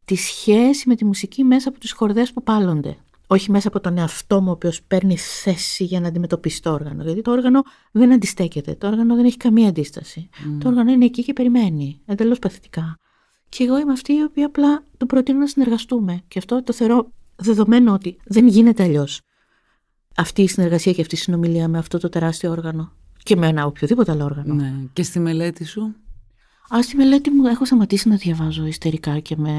τη 0.06 0.16
σχέση 0.16 0.88
με 0.90 0.96
τη 0.96 1.06
μουσική 1.06 1.44
μέσα 1.44 1.70
από 1.70 1.80
τις 1.80 1.92
χορδές 1.92 2.34
που 2.34 2.44
πάλλονται. 2.44 2.98
Όχι 3.28 3.52
μέσα 3.52 3.68
από 3.68 3.80
τον 3.80 3.98
εαυτό 3.98 4.42
μου 4.42 4.50
ο 4.50 4.52
οποίος 4.52 4.82
παίρνει 4.84 5.18
θέση 5.18 5.84
για 5.84 6.00
να 6.00 6.08
αντιμετωπίσει 6.08 6.62
το 6.62 6.72
όργανο. 6.72 7.04
Γιατί 7.04 7.22
το 7.22 7.32
όργανο 7.32 7.62
δεν 7.92 8.14
αντιστέκεται. 8.14 8.76
Το 8.76 8.88
όργανο 8.88 9.16
δεν 9.16 9.26
έχει 9.26 9.38
καμία 9.38 9.68
αντίσταση. 9.68 10.30
Το 10.60 10.68
όργανο 10.68 10.92
είναι 10.92 11.06
εκεί 11.06 11.24
και 11.24 11.34
περιμένει. 11.34 12.00
Εντελώς 12.06 12.40
παθητικά. 12.40 13.00
Και 13.50 13.64
εγώ 13.64 13.80
είμαι 13.80 13.92
αυτή 13.92 14.14
η 14.14 14.24
οποία 14.24 14.46
απλά 14.46 14.84
του 14.98 15.06
προτείνω 15.06 15.40
να 15.40 15.48
συνεργαστούμε. 15.48 16.22
Και 16.28 16.40
αυτό 16.40 16.64
το 16.64 16.74
θεωρώ 16.74 17.12
δεδομένο 17.36 17.94
ότι 17.94 18.18
δεν 18.26 18.48
γίνεται 18.48 18.84
αλλιώς 18.84 19.22
αυτή 20.16 20.42
η 20.42 20.48
συνεργασία 20.48 20.92
και 20.94 21.02
αυτή 21.02 21.16
η 21.16 21.18
συνομιλία 21.18 21.68
με 21.68 21.78
αυτό 21.78 21.98
το 21.98 22.10
τεράστιο 22.10 22.52
όργανο. 22.52 22.92
Και 23.24 23.36
με 23.36 23.48
ένα 23.48 23.66
οποιοδήποτε 23.66 24.12
άλλο 24.12 24.24
όργανο. 24.24 24.54
Ναι. 24.54 24.74
Και 24.94 25.04
στη 25.04 25.20
μελέτη 25.20 25.66
σου; 25.66 25.96
Α, 26.74 26.82
στη 26.82 26.96
μελέτη 26.96 27.30
μου 27.30 27.46
έχω 27.46 27.66
σταματήσει 27.66 28.10
να 28.10 28.16
διαβάζω 28.16 28.66
ιστερικά 28.66 29.20
και 29.20 29.36
με 29.38 29.52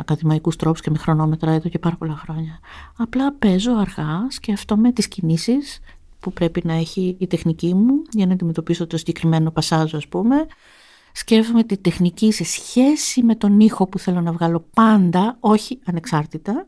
ακαδημαϊκούς 0.00 0.56
τρόπους 0.56 0.80
και 0.80 0.90
με 0.90 0.98
χρονόμετρα 0.98 1.50
εδώ 1.50 1.68
και 1.68 1.78
πάρα 1.78 1.96
πολλά 1.96 2.16
χρόνια. 2.16 2.58
Απλά 2.96 3.32
παίζω 3.32 3.72
αργά, 3.72 4.26
σκέφτομαι 4.28 4.92
τις 4.92 5.08
κινήσεις 5.08 5.80
που 6.20 6.32
πρέπει 6.32 6.62
να 6.64 6.72
έχει 6.72 7.16
η 7.18 7.26
τεχνική 7.26 7.74
μου 7.74 8.02
για 8.10 8.26
να 8.26 8.32
αντιμετωπίσω 8.32 8.86
το 8.86 8.96
συγκεκριμένο 8.96 9.50
πασάζο 9.50 9.96
ας 9.96 10.08
πούμε. 10.08 10.46
Σκέφτομαι 11.12 11.64
τη 11.64 11.76
τεχνική 11.76 12.32
σε 12.32 12.44
σχέση 12.44 13.22
με 13.22 13.34
τον 13.34 13.60
ήχο 13.60 13.86
που 13.86 13.98
θέλω 13.98 14.20
να 14.20 14.32
βγάλω 14.32 14.66
πάντα, 14.74 15.36
όχι 15.40 15.78
ανεξάρτητα, 15.84 16.66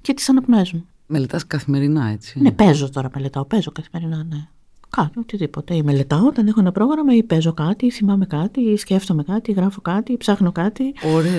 και 0.00 0.14
τις 0.14 0.28
αναπνοές 0.28 0.72
μου. 0.72 0.86
Μελετάς 1.06 1.46
καθημερινά, 1.46 2.06
έτσι. 2.06 2.40
Ναι, 2.40 2.52
παίζω 2.52 2.90
τώρα, 2.90 3.10
μελετάω. 3.14 3.44
Παίζω 3.44 3.72
καθημερινά, 3.72 4.24
ναι. 4.24 4.48
Κάτι, 4.96 5.18
οτιδήποτε. 5.18 5.74
Ή 5.74 5.82
μελετάω 5.82 6.26
όταν 6.26 6.46
έχω 6.46 6.60
ένα 6.60 6.72
πρόγραμμα, 6.72 7.14
ή 7.14 7.22
παίζω 7.22 7.52
κάτι, 7.52 7.86
ή 7.86 7.90
θυμάμαι 7.90 8.26
κάτι, 8.26 8.60
ή 8.60 8.76
σκέφτομαι 8.76 9.22
κάτι, 9.22 9.50
ή 9.50 9.54
γράφω 9.54 9.80
κάτι, 9.80 10.12
ή 10.12 10.16
ψάχνω 10.16 10.52
κάτι. 10.52 10.94
Ωρε. 11.14 11.36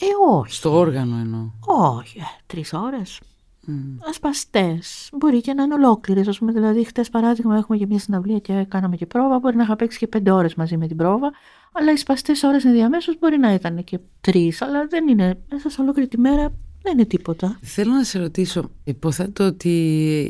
Ε, 0.00 0.06
όχι. 0.30 0.52
Στο 0.52 0.78
όργανο 0.78 1.16
εννοώ. 1.16 1.50
Όχι. 1.66 2.18
Ε, 2.18 2.22
Τρεις 2.46 2.72
ώρες. 2.72 3.20
Mm. 3.68 3.72
Ασπαστές. 4.08 5.08
Μπορεί 5.12 5.40
και 5.40 5.52
να 5.54 5.62
είναι 5.62 5.74
ολόκληρες. 5.74 6.28
Α 6.28 6.32
πούμε, 6.38 6.52
δηλαδή, 6.52 6.84
χτες 6.84 7.10
παράδειγμα, 7.10 7.56
έχουμε 7.56 7.78
και 7.78 7.86
μια 7.86 7.98
συναυλία 7.98 8.38
και 8.38 8.64
κάναμε 8.68 8.96
και 8.96 9.06
πρόβα. 9.06 9.38
Μπορεί 9.38 9.56
να 9.56 9.62
είχα 9.62 9.76
παίξει 9.76 9.98
και 9.98 10.06
πέντε 10.06 10.30
ώρες 10.30 10.54
μαζί 10.54 10.76
με 10.76 10.86
την 10.86 10.96
πρόβα. 10.96 11.32
Αλλά 11.72 11.92
οι 11.92 11.96
σπαστές 11.96 12.42
ώρες 12.42 12.64
ενδιαμέσως 12.64 13.18
μπορεί 13.18 13.38
να 13.38 13.54
ήταν 13.54 13.84
και 13.84 13.98
τρεις. 14.20 14.62
Αλλά 14.62 14.86
δεν 14.86 15.08
είναι. 15.08 15.38
Μέσα 15.50 15.70
σε 15.70 15.80
ολόκληρη 15.80 16.08
τη 16.08 16.18
μέρα 16.18 16.52
δεν 16.86 16.98
είναι 16.98 17.06
τίποτα. 17.06 17.58
Θέλω 17.62 17.92
να 17.92 18.04
σε 18.04 18.18
ρωτήσω, 18.18 18.70
υποθέτω 18.84 19.46
ότι 19.46 19.70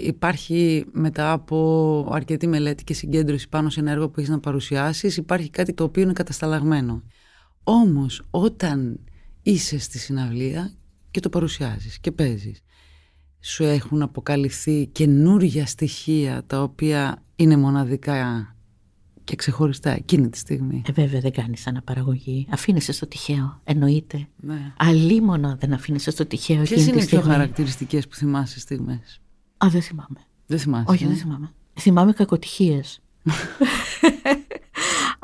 υπάρχει 0.03 0.85
μετά 0.93 1.33
από 1.33 2.09
αρκετή 2.13 2.47
μελέτη 2.47 2.85
και 2.85 2.95
συγκέντρωση 2.95 3.49
πάνω 3.49 3.71
σε 3.71 3.81
ένα 3.81 3.91
έργο 3.91 4.09
που 4.09 4.15
έχεις 4.21 4.31
να 4.31 4.41
παρουσιάσεις, 4.41 5.17
υπάρχει 5.17 5.51
κάτι 5.51 5.73
το 5.75 5.85
οποίο 5.85 6.03
είναι 6.03 6.13
κατασταλαγμένο. 6.13 7.03
Όμως 7.65 8.23
όταν 8.31 9.01
είσαι 9.43 9.79
στη 9.79 9.99
συναυλία 9.99 10.73
και 11.11 11.21
το 11.21 11.29
παρουσιάζεις 11.29 11.99
και 11.99 12.13
παίζεις, 12.13 12.61
σου 13.41 13.65
έχουν 13.65 14.03
αποκαλυφθεί 14.03 14.87
καινούργια 14.87 15.67
στοιχεία 15.67 16.43
τα 16.47 16.63
οποία 16.63 17.23
είναι 17.37 17.57
μοναδικά 17.57 18.56
και 19.27 19.37
ξεχωριστά 19.37 19.91
εκείνη 19.91 20.29
τη 20.29 20.39
στιγμή. 20.39 20.83
Ε, 20.89 20.93
βέβαια 20.93 21.21
δεν 21.21 21.33
κάνεις 21.33 21.67
αναπαραγωγή. 21.67 22.47
Αφήνεσαι 22.51 22.93
στο 22.93 23.07
τυχαίο. 23.07 23.61
Εννοείται. 23.65 24.29
Ναι. 24.37 24.73
Αλίμονα 24.77 25.57
δεν 25.61 25.73
αφήνεσαι 25.73 26.11
στο 26.11 26.27
τυχαίο. 26.27 26.63
Ποιες 26.63 26.87
είναι 26.87 27.03
οι 27.03 27.07
πιο 27.07 27.21
χαρακτηριστικές 27.21 28.09
που 28.09 28.15
θυμάσαι 28.15 28.61
στιγμές; 28.61 29.21
Α, 29.57 29.67
δεν 29.71 29.83
θυμάμαι. 29.83 30.27
Δεν 30.47 30.59
θυμάσαι. 30.59 30.85
Όχι, 30.89 31.05
ε; 31.05 31.07
δεν 31.07 31.17
θυμάμαι. 31.17 31.53
Θυμάμαι 31.75 32.13
κακοτυχίες. 32.13 33.01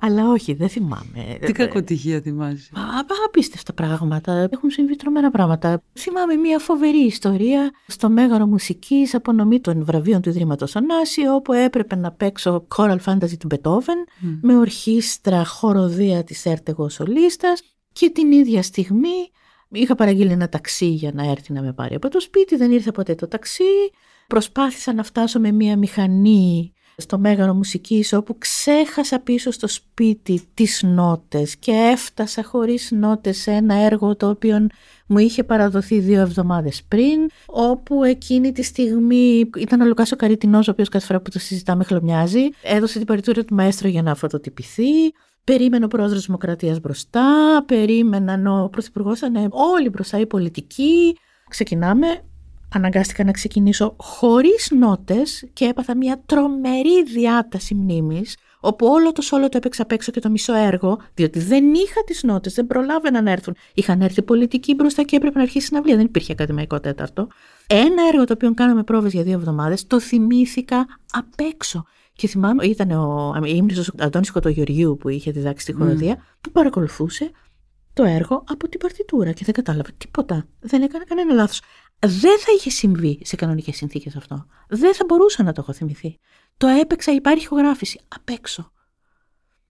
Αλλά 0.05 0.29
όχι, 0.29 0.55
δεν 0.55 0.69
θυμάμαι. 0.69 1.39
Τι 1.41 1.53
κακοτυχία 1.53 2.21
θυμάσαι. 2.21 2.71
Απίστευτα 3.27 3.73
πράγματα. 3.73 4.49
Έχουν 4.51 4.71
συμβεί 4.71 4.97
τρομερά 4.97 5.31
πράγματα. 5.31 5.83
Θυμάμαι 5.93 6.35
μια 6.35 6.59
φοβερή 6.59 7.05
ιστορία 7.05 7.71
στο 7.87 8.11
Μέγαρο 8.11 8.47
Μουσικής, 8.47 9.15
απονομή 9.15 9.61
των 9.61 9.85
βραβείων 9.85 10.21
του 10.21 10.29
Ιδρύματος 10.29 10.77
Ανάση, 10.77 11.27
όπου 11.27 11.53
έπρεπε 11.53 11.97
να 11.97 12.13
παίξω 12.13 12.67
Choral 12.77 12.99
Fantasy 13.05 13.37
του 13.39 13.47
Μπετόβεν 13.47 14.05
με 14.41 14.57
ορχήστρα 14.57 15.45
χοροδία 15.45 16.25
της 16.25 16.47
Έρτεγος 16.47 16.93
Σολίστας 16.93 17.63
και 17.93 18.11
την 18.11 18.33
ίδια 18.33 18.63
στιγμή 18.63 19.31
είχα 19.69 19.95
παραγγείλει 19.95 20.33
ένα 20.33 20.49
ταξί 20.49 20.87
για 20.89 21.13
να 21.15 21.31
έρθει 21.31 21.53
να 21.53 21.63
με 21.63 21.73
πάρει 21.73 21.95
από 21.95 22.09
το 22.09 22.21
σπίτι. 22.21 22.57
Δεν 22.57 22.71
ήρθε 22.71 22.93
ποτέ 22.93 23.15
το 23.15 23.29
ταξί. 23.29 23.65
Προσπάθησα 24.27 24.93
να 24.93 25.03
φτάσω 25.03 25.41
με 25.41 25.53
μια 25.53 25.77
μηχανή 25.77 26.73
στο 26.97 27.19
Μέγαρο 27.19 27.55
Μουσικής 27.55 28.13
όπου 28.13 28.39
ξέχασα 28.39 29.21
πίσω 29.21 29.51
στο 29.51 29.69
σπίτι 29.69 30.43
τις 30.55 30.83
νότες 30.83 31.57
και 31.57 31.73
έφτασα 31.73 32.45
χωρίς 32.45 32.91
νότες 32.91 33.37
σε 33.37 33.51
ένα 33.51 33.75
έργο 33.75 34.17
το 34.17 34.29
οποίο 34.29 34.67
μου 35.07 35.19
είχε 35.19 35.45
παραδοθεί 35.45 35.99
δύο 35.99 36.21
εβδομάδες 36.21 36.83
πριν 36.89 37.31
όπου 37.47 38.05
εκείνη 38.05 38.53
τη 38.53 38.63
στιγμή 38.63 39.51
ήταν 39.59 39.81
ο 39.81 39.85
Λουκάσο 39.85 40.17
Καριτινός 40.17 40.69
ο 40.69 40.71
οποίος 40.71 40.89
κάθε 40.89 41.07
φορά 41.07 41.21
που 41.21 41.31
το 41.31 41.39
συζητάμε 41.39 41.85
χλωμιάζει 41.85 42.49
έδωσε 42.63 42.99
την 42.99 43.07
παρητούρια 43.07 43.45
του 43.45 43.55
μαέστρο 43.55 43.89
για 43.89 44.03
να 44.03 44.15
φωτοτυπηθεί 44.15 45.13
Περίμενε 45.45 45.85
ο 45.85 45.89
πρόεδρος 45.89 46.27
Δημοκρατίας 46.27 46.81
μπροστά, 46.81 47.65
περίμεναν 47.67 48.47
ο 48.47 48.69
πρωθυπουργός, 48.73 49.19
ήταν 49.19 49.49
όλοι 49.51 49.89
μπροστά 49.89 50.19
οι 50.19 50.27
πολιτικοί. 50.27 51.17
Ξεκινάμε. 51.49 52.25
Αναγκάστηκα 52.73 53.25
να 53.25 53.31
ξεκινήσω 53.31 53.95
χωρίς 53.99 54.71
νότες 54.79 55.49
και 55.53 55.65
έπαθα 55.65 55.97
μια 55.97 56.23
τρομερή 56.27 57.03
διάταση 57.03 57.75
μνήμης 57.75 58.37
όπου 58.65 58.87
όλο 58.87 59.13
το 59.13 59.23
σόλο 59.23 59.49
το 59.49 59.57
έπαιξα 59.57 59.83
απ' 59.83 59.93
έξω 59.93 60.11
και 60.11 60.21
το 60.21 60.31
μισό 60.31 60.55
έργο, 60.55 60.99
διότι 61.15 61.39
δεν 61.39 61.75
είχα 61.75 62.05
τις 62.07 62.23
νότες, 62.23 62.55
δεν 62.55 62.67
προλάβαιναν 62.67 63.25
να 63.25 63.31
έρθουν. 63.31 63.57
Είχαν 63.75 64.01
έρθει 64.01 64.23
πολιτικοί 64.23 64.75
μπροστά 64.75 65.03
και 65.03 65.17
έπρεπε 65.17 65.37
να 65.37 65.43
αρχίσει 65.43 65.65
η 65.65 65.67
συναυλία. 65.67 65.97
Δεν 65.97 66.05
υπήρχε 66.05 66.33
ακαδημαϊκό 66.33 66.81
τέταρτο. 66.81 67.29
Ένα 67.67 68.03
έργο 68.13 68.25
το 68.25 68.33
οποίο 68.33 68.55
κάναμε 68.55 68.83
πρόβες 68.83 69.13
για 69.13 69.23
δύο 69.23 69.33
εβδομάδες, 69.33 69.87
το 69.87 70.01
θυμήθηκα 70.01 70.87
απ' 71.13 71.41
έξω. 71.53 71.85
Και 72.13 72.27
θυμάμαι, 72.27 72.65
ήταν 72.65 72.91
ο 72.91 73.35
ύμνησος 73.45 73.93
Αντώνη 73.99 74.27
Κοτογεωργίου 74.27 74.97
που 75.01 75.09
είχε 75.09 75.31
διδάξει 75.31 75.67
τη 75.67 75.73
χοροδία, 75.73 76.25
που 76.41 76.51
παρακολουθούσε 76.51 77.31
το 77.93 78.05
έργο 78.05 78.45
από 78.49 78.69
την 78.69 78.81
παρτιτούρα 78.81 79.33
και 79.33 79.45
δεν 79.45 79.55
κατάλαβε 79.55 79.91
τίποτα. 79.99 80.47
Δεν 80.61 80.83
έκανε 80.83 81.05
κανένα 81.09 81.35
λάθος. 81.35 81.61
Δεν 82.07 82.39
θα 82.39 82.53
είχε 82.57 82.71
συμβεί 82.71 83.19
σε 83.23 83.37
κανονικές 83.37 83.77
συνθήκες 83.77 84.17
αυτό. 84.17 84.47
Δεν 84.69 84.95
θα 84.95 85.05
μπορούσα 85.09 85.43
να 85.43 85.53
το 85.53 85.61
έχω 85.61 85.73
θυμηθεί. 85.73 86.19
Το 86.57 86.67
έπαιξα, 86.67 87.13
υπάρχει 87.13 87.45
ηχογράφηση 87.45 88.01
απ' 88.09 88.29
έξω. 88.29 88.73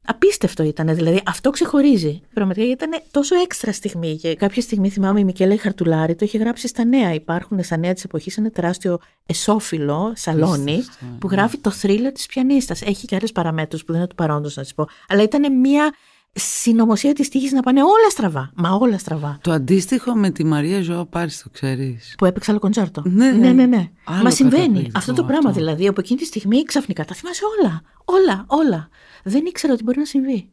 Απίστευτο 0.05 0.63
ήταν, 0.63 0.95
δηλαδή 0.95 1.23
αυτό 1.27 1.51
ξεχωρίζει. 1.51 2.21
Πραγματικά 2.35 2.71
ήταν 2.71 2.91
τόσο 3.11 3.37
έξτρα 3.37 3.73
στιγμή. 3.73 4.17
Και 4.17 4.35
κάποια 4.35 4.63
στιγμή 4.63 4.91
θυμάμαι 4.91 5.21
η 5.21 5.25
Μικέλα 5.25 5.59
Χαρτουλάρη 5.59 6.15
το 6.15 6.25
είχε 6.25 6.39
γράψει 6.39 6.69
στα 6.69 6.85
νέα. 6.85 7.13
Υπάρχουν 7.13 7.63
στα 7.63 7.77
νέα 7.77 7.93
της 7.93 8.05
εποχής 8.05 8.39
ένα 8.39 8.51
τεράστιο 8.51 8.99
εσόφυλλο 9.27 10.13
σαλόνι 10.17 10.85
που 11.19 11.29
ναι. 11.29 11.35
γράφει 11.35 11.59
το 11.59 11.71
θρύλο 11.71 12.13
της 12.13 12.27
πιανίστας. 12.27 12.83
Έχει 12.83 13.07
και 13.07 13.15
άλλες 13.15 13.33
παραμέτρους 13.33 13.85
που 13.85 13.93
δεν 13.93 14.01
είναι 14.01 14.09
του 14.09 14.15
παρόντος 14.15 14.57
να 14.57 14.63
σας 14.63 14.75
πω. 14.75 14.89
Αλλά 15.09 15.23
ήταν 15.23 15.59
μια 15.59 15.95
συνωμοσία 16.35 17.13
της 17.13 17.29
τύχης 17.29 17.53
να 17.53 17.63
πάνε 17.63 17.83
όλα 17.83 18.11
στραβά. 18.11 18.51
Μα 18.55 18.71
όλα 18.71 18.99
στραβά. 18.99 19.39
Το 19.41 19.53
αντίστοιχο 19.53 20.15
με 20.15 20.31
τη 20.31 20.45
Μαρία 20.45 20.83
Ζωά 20.83 21.07
Πάρης, 21.07 21.43
το 21.43 21.49
ξέρεις. 21.53 22.15
Που 22.19 22.25
έπαιξε 22.25 22.51
άλλο 22.51 22.61
κοντσάρτο. 22.61 23.03
Ναι, 23.05 23.31
ναι, 23.31 23.39
ναι. 23.39 23.53
ναι, 23.53 23.67
ναι. 23.67 23.91
Μα 24.23 24.31
συμβαίνει 24.31 24.91
αυτό 24.95 25.13
το 25.13 25.25
πράγμα 25.25 25.53
δηλαδή. 25.53 25.87
Από 25.87 26.01
εκείνη 26.01 26.21
τη 26.21 26.27
στιγμή 26.27 26.63
ξαφνικά 26.63 27.05
τα 27.05 27.15
θυμάσαι 27.15 27.43
όλα. 27.59 27.83
Όλα, 28.05 28.45
όλα. 28.47 28.89
Δεν 29.25 29.47
ήξερα 29.47 29.73
ότι 29.73 29.83
μπορεί 29.83 29.99
να 29.99 30.05
συμβεί. 30.05 30.49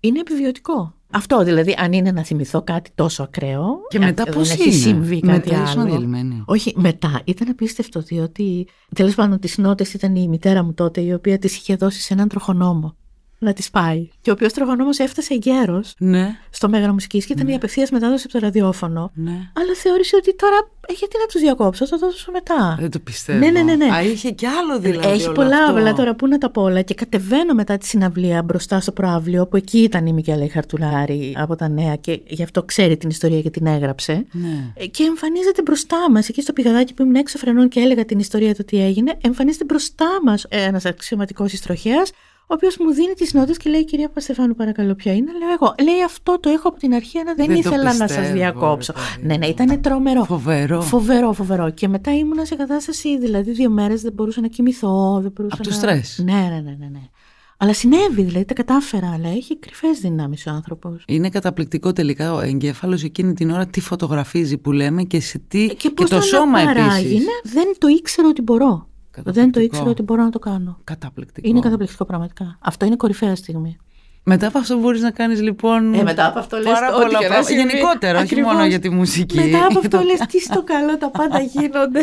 Είναι 0.00 0.18
επιβιωτικό. 0.18 0.94
Αυτό 1.10 1.44
δηλαδή, 1.44 1.74
αν 1.78 1.92
είναι 1.92 2.12
να 2.12 2.24
θυμηθώ 2.24 2.62
κάτι 2.62 2.90
τόσο 2.94 3.22
ακραίο. 3.22 3.80
Και 3.88 3.98
μετά 3.98 4.24
πώς 4.24 4.50
έχει 4.50 4.72
συμβεί 4.72 5.20
κάτι 5.20 5.50
μετά 5.50 5.70
άλλο. 5.70 6.44
Όχι, 6.46 6.74
μετά 6.76 7.20
ήταν 7.24 7.48
απίστευτο, 7.48 8.00
διότι 8.00 8.66
τέλος 8.94 9.14
πάντων 9.14 9.38
τις 9.38 9.58
νότες 9.58 9.94
ήταν 9.94 10.16
η 10.16 10.28
μητέρα 10.28 10.62
μου 10.62 10.74
τότε, 10.74 11.00
η 11.00 11.12
οποία 11.12 11.38
της 11.38 11.56
είχε 11.56 11.76
δώσει 11.76 12.00
σε 12.00 12.12
έναν 12.12 12.28
τροχονόμο 12.28 12.96
να 13.44 13.52
τη 13.52 13.66
πάει. 13.72 14.08
Και 14.20 14.30
ο 14.30 14.32
οποίος 14.32 14.52
τροχονόμο 14.52 14.90
έφτασε 14.98 15.34
γέρος 15.34 15.94
ναι. 15.98 16.36
στο 16.50 16.68
Μέγαρο 16.68 16.92
Μουσικής 16.92 17.26
και 17.26 17.32
ήταν 17.32 17.46
ναι. 17.46 17.52
η 17.52 17.54
απευθείας 17.54 17.90
μετάδοση 17.90 18.24
από 18.24 18.38
το 18.38 18.44
ραδιόφωνο. 18.44 19.10
Ναι. 19.14 19.30
Αλλά 19.30 19.74
θεώρησε 19.82 20.16
ότι 20.16 20.36
τώρα 20.36 20.56
ε, 20.88 20.92
γιατί 20.92 21.18
να 21.18 21.26
τους 21.26 21.40
διακόψω, 21.40 21.86
θα 21.86 21.98
το 21.98 22.06
δώσω 22.06 22.30
μετά. 22.32 22.76
Δεν 22.80 22.90
το 22.90 22.98
πιστεύω. 22.98 23.38
Ναι, 23.38 23.50
ναι, 23.50 23.62
ναι. 23.62 23.74
ναι. 23.74 23.94
Α, 23.94 24.02
είχε 24.02 24.30
κι 24.30 24.46
άλλο 24.46 24.78
δηλαδή. 24.78 25.08
Έχει 25.08 25.32
πολλά, 25.32 25.66
αλλά 25.66 25.92
τώρα 25.92 26.14
πού 26.14 26.26
να 26.26 26.38
τα 26.38 26.50
πω 26.50 26.62
όλα. 26.62 26.82
Και 26.82 26.94
κατεβαίνω 26.94 27.54
μετά 27.54 27.78
τη 27.78 27.86
συναυλία 27.86 28.42
μπροστά 28.42 28.80
στο 28.80 28.92
προάβλιο, 28.92 29.42
όπου 29.42 29.56
εκεί 29.56 29.78
ήταν 29.78 30.06
η 30.06 30.12
Μικέλα 30.12 30.48
Χαρτουλάρη 30.52 31.36
από 31.38 31.56
τα 31.56 31.68
νέα 31.68 31.96
και 31.96 32.20
γι' 32.26 32.42
αυτό 32.42 32.62
ξέρει 32.62 32.96
την 32.96 33.08
ιστορία 33.08 33.40
και 33.40 33.50
την 33.50 33.66
έγραψε. 33.66 34.26
Ναι. 34.32 34.72
Ε, 34.74 34.86
και 34.86 35.02
εμφανίζεται 35.02 35.62
μπροστά 35.62 36.10
μας, 36.10 36.28
εκεί 36.28 36.42
στο 36.42 36.52
πηγαδάκι 36.52 36.94
που 36.94 37.02
ήμουν 37.02 37.14
έξω 37.14 37.38
φρενών 37.38 37.68
και 37.68 37.80
έλεγα 37.80 38.04
την 38.04 38.18
ιστορία 38.18 38.54
του 38.54 38.64
τι 38.64 38.82
έγινε, 38.82 39.16
εμφανίζεται 39.20 39.64
μπροστά 39.64 40.06
μας 40.24 40.46
ένας 40.48 40.84
αξιωματικός 40.84 41.52
ιστροχέας, 41.52 42.10
ο 42.46 42.54
οποίος 42.54 42.76
μου 42.78 42.92
δίνει 42.92 43.12
τις 43.12 43.32
νότες 43.32 43.56
και 43.56 43.70
λέει: 43.70 43.84
Κυρία 43.84 44.08
Παστεφάνου, 44.08 44.54
παρακαλώ, 44.54 44.94
ποια 44.94 45.14
είναι; 45.14 45.32
Λέω 45.32 45.50
εγώ. 45.52 45.74
Λέει 45.82 46.02
αυτό 46.04 46.40
το 46.40 46.48
έχω 46.48 46.68
από 46.68 46.78
την 46.78 46.94
αρχή, 46.94 47.18
αλλά 47.18 47.34
δεν, 47.34 47.50
ήθελα 47.50 47.94
να 47.94 48.08
σας 48.08 48.32
διακόψω. 48.32 48.94
ναι, 49.22 49.36
ναι, 49.36 49.46
ήταν 49.46 49.80
τρομερό. 49.80 50.24
Φοβερό. 50.24 50.80
Φοβερό, 50.80 51.32
φοβερό. 51.32 51.70
Και 51.70 51.88
μετά 51.88 52.14
ήμουνα 52.14 52.44
σε 52.44 52.54
κατάσταση, 52.54 53.18
δηλαδή 53.18 53.50
δύο 53.50 53.70
μέρες 53.70 54.02
δεν 54.02 54.12
μπορούσα 54.12 54.40
να 54.40 54.48
κοιμηθώ. 54.48 55.20
Δεν 55.22 55.32
μπορούσα 55.34 55.54
από 55.54 55.64
να... 55.64 55.70
το 55.70 55.70
στρες. 55.70 56.22
Ναι, 56.24 56.32
ναι, 56.32 56.60
ναι, 56.64 56.76
ναι, 56.78 56.88
ναι. 56.92 57.08
Αλλά 57.56 57.74
συνέβη, 57.74 58.22
δηλαδή 58.22 58.44
τα 58.44 58.54
κατάφερα, 58.54 59.12
αλλά 59.12 59.28
έχει 59.28 59.58
κρυφές 59.58 59.98
δυνάμεις 59.98 60.46
ο 60.46 60.50
άνθρωπος. 60.50 61.04
Είναι 61.06 61.28
καταπληκτικό 61.28 61.92
τελικά 61.92 62.34
ο 62.34 62.40
εγκέφαλος 62.40 63.02
εκείνη 63.02 63.32
την 63.32 63.50
ώρα 63.50 63.66
τι 63.66 63.80
φωτογραφίζει 63.80 64.58
που 64.58 64.72
λέμε 64.72 65.02
και 65.02 65.20
σε 65.20 65.38
τι. 65.48 65.66
Και, 65.66 65.88
και 65.88 66.04
το 66.04 66.20
σώμα 66.20 66.60
επίσης. 66.60 67.24
Ναι, 67.24 67.50
δεν 67.52 67.74
το 67.78 67.88
ήξερα 67.88 68.28
ότι 68.28 68.42
μπορώ. 68.42 68.88
Δεν 69.22 69.52
το 69.52 69.60
ήξερα 69.60 69.90
ότι 69.90 70.02
μπορώ 70.02 70.22
να 70.22 70.30
το 70.30 70.38
κάνω. 70.38 70.78
Καταπληκτικό. 70.84 71.48
Είναι 71.48 71.60
καταπληκτικό 71.60 72.04
πραγματικά. 72.04 72.58
Αυτό 72.60 72.86
είναι 72.86 72.96
κορυφαία 72.96 73.34
στιγμή. 73.36 73.78
Μετά 74.26 74.46
από 74.46 74.58
αυτό 74.58 74.78
μπορείς 74.78 75.00
να 75.00 75.10
κάνεις 75.10 75.40
λοιπόν. 75.42 75.94
Ε, 75.94 76.02
μετά 76.02 76.26
από 76.26 76.38
αυτό 76.38 76.56
λες 76.56 76.72
πάρα 76.72 76.90
πολλά 76.92 77.18
πράγματα. 77.18 77.52
Γενικότερα, 77.52 78.20
όχι 78.20 78.40
μόνο 78.40 78.64
για 78.66 78.78
τη 78.78 78.90
μουσική. 78.90 79.36
Μετά 79.36 79.66
από 79.66 79.78
αυτό 79.84 80.00
λες 80.00 80.18
τι 80.18 80.40
στο 80.40 80.62
καλό 80.62 80.98
τα 80.98 81.10
πάντα 81.10 81.40
γίνονται. 81.54 82.00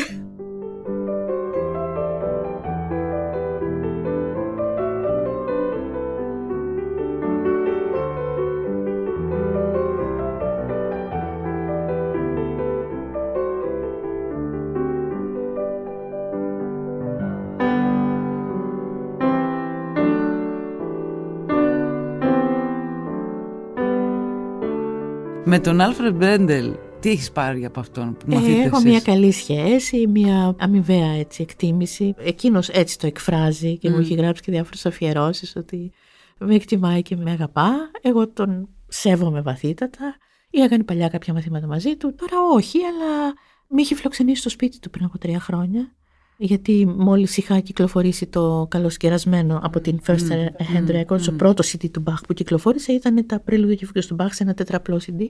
Με 25.53 25.59
τον 25.59 25.81
Άλφρεντ 25.81 26.15
Μπρέντελ, 26.15 26.75
τι 26.99 27.09
έχεις 27.09 27.31
πάρει 27.31 27.65
από 27.65 27.79
αυτόν 27.79 28.17
που 28.17 28.31
ε, 28.31 28.63
Έχω 28.63 28.81
μια 28.81 28.99
καλή 29.01 29.31
σχέση, 29.31 30.07
μια 30.07 30.55
αμοιβαία 30.59 31.11
έτσι, 31.11 31.41
εκτίμηση. 31.41 32.15
Εκείνος 32.17 32.69
έτσι 32.69 32.99
το 32.99 33.07
εκφράζει 33.07 33.77
και 33.77 33.89
μου 33.89 33.97
έχει 33.97 34.13
γράψει 34.13 34.41
και 34.43 34.51
διάφορες 34.51 34.85
αφιερώσεις 34.85 35.55
ότι 35.55 35.91
με 36.37 36.55
εκτιμάει 36.55 37.01
και 37.01 37.15
με 37.15 37.31
αγαπά. 37.31 37.91
Εγώ 38.01 38.29
τον 38.29 38.69
σέβομαι 38.87 39.41
βαθύτατα. 39.41 40.15
Είχα 40.49 40.67
κάνει 40.67 40.83
παλιά 40.83 41.07
κάποια 41.07 41.33
μαθήματα 41.33 41.67
μαζί 41.67 41.95
του. 41.95 42.15
Τώρα 42.15 42.37
όχι, 42.53 42.77
αλλά 42.83 43.33
με 43.67 43.81
είχε 43.81 43.95
φιλοξενήσει 43.95 44.39
στο 44.39 44.49
σπίτι 44.49 44.79
του 44.79 44.89
πριν 44.89 45.05
από 45.05 45.17
τρία 45.17 45.39
χρόνια 45.39 45.95
γιατί 46.43 46.85
μόλις 46.97 47.37
είχα 47.37 47.59
κυκλοφορήσει 47.59 48.27
το 48.27 48.67
καλοσκερασμένο 48.69 49.59
από 49.63 49.81
την 49.81 49.99
First 50.05 50.29
Hand 50.73 50.89
Records, 50.89 51.21
το 51.21 51.31
πρώτο 51.31 51.63
CD 51.65 51.89
του 51.91 52.03
Bach 52.07 52.23
που 52.27 52.33
κυκλοφόρησε 52.33 52.91
ήταν 52.91 53.25
τα 53.25 53.43
Prelude 53.49 53.75
και 53.75 53.85
του 54.07 54.15
Bach 54.19 54.27
σε 54.29 54.43
ένα 54.43 54.53
τετραπλό 54.53 55.01
CD 55.05 55.25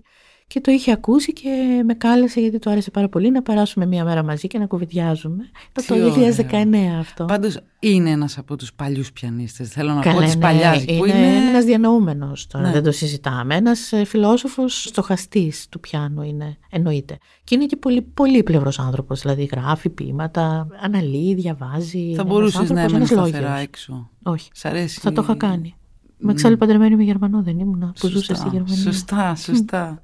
και 0.51 0.61
το 0.61 0.71
είχε 0.71 0.91
ακούσει 0.91 1.33
και 1.33 1.81
με 1.85 1.93
κάλεσε 1.93 2.39
γιατί 2.39 2.59
του 2.59 2.69
άρεσε 2.69 2.91
πάρα 2.91 3.09
πολύ 3.09 3.31
να 3.31 3.41
περάσουμε 3.41 3.85
μία 3.85 4.03
μέρα 4.03 4.23
μαζί 4.23 4.47
και 4.47 4.57
να 4.57 4.65
κουβεντιάζουμε. 4.65 5.43
Το, 5.71 5.83
το 5.87 6.13
2019 6.51 6.75
αυτό. 6.99 7.25
Πάντως 7.25 7.59
είναι 7.79 8.09
ένας 8.09 8.37
από 8.37 8.55
τους 8.55 8.73
παλιούς 8.73 9.11
πιανίστες. 9.11 9.69
Θέλω 9.69 9.93
να 9.93 10.01
πω 10.01 10.19
τη 10.19 10.37
παλιάς. 10.37 10.85
Ναι, 10.85 10.93
είναι, 10.93 11.07
είναι... 11.07 11.49
ένας 11.49 11.65
διανοούμενος 11.65 12.47
τώρα, 12.47 12.65
ναι. 12.65 12.71
δεν 12.71 12.83
το 12.83 12.91
συζητάμε. 12.91 13.55
Ένας 13.55 13.91
ε, 13.91 14.03
φιλόσοφος 14.03 14.83
στοχαστής 14.83 15.67
του 15.69 15.79
πιάνου 15.79 16.21
είναι, 16.21 16.57
εννοείται. 16.69 17.17
Και 17.43 17.55
είναι 17.55 17.65
και 17.65 17.75
πολύ 17.75 18.01
πολύπλευρο 18.01 18.71
άνθρωπος. 18.77 19.21
Δηλαδή 19.21 19.43
γράφει 19.43 19.89
ποίηματα, 19.89 20.67
αναλύει, 20.81 21.35
διαβάζει. 21.35 22.13
Θα 22.15 22.23
μπορούσες 22.23 22.69
να 22.69 22.81
έμενες 22.81 23.07
σταθερά 23.07 23.57
έξω. 23.57 24.09
Όχι. 24.23 24.49
Σ' 24.53 24.65
αρέσει. 24.65 24.99
Θα 24.99 25.11
το 25.11 25.21
είχα 25.21 25.35
κάνει. 25.35 25.75
Με 26.17 26.31
εξάλλου 26.31 26.57
παντρεμένη 26.57 26.95
με 26.95 27.03
Γερμανό 27.03 27.41
δεν 27.41 27.59
ήμουν, 27.59 27.93
που 27.99 28.07
ζούσε 28.07 28.33
στη 28.33 28.49
Γερμανία. 28.49 28.75
Σωστά, 28.75 29.35
σωστά. 29.35 30.01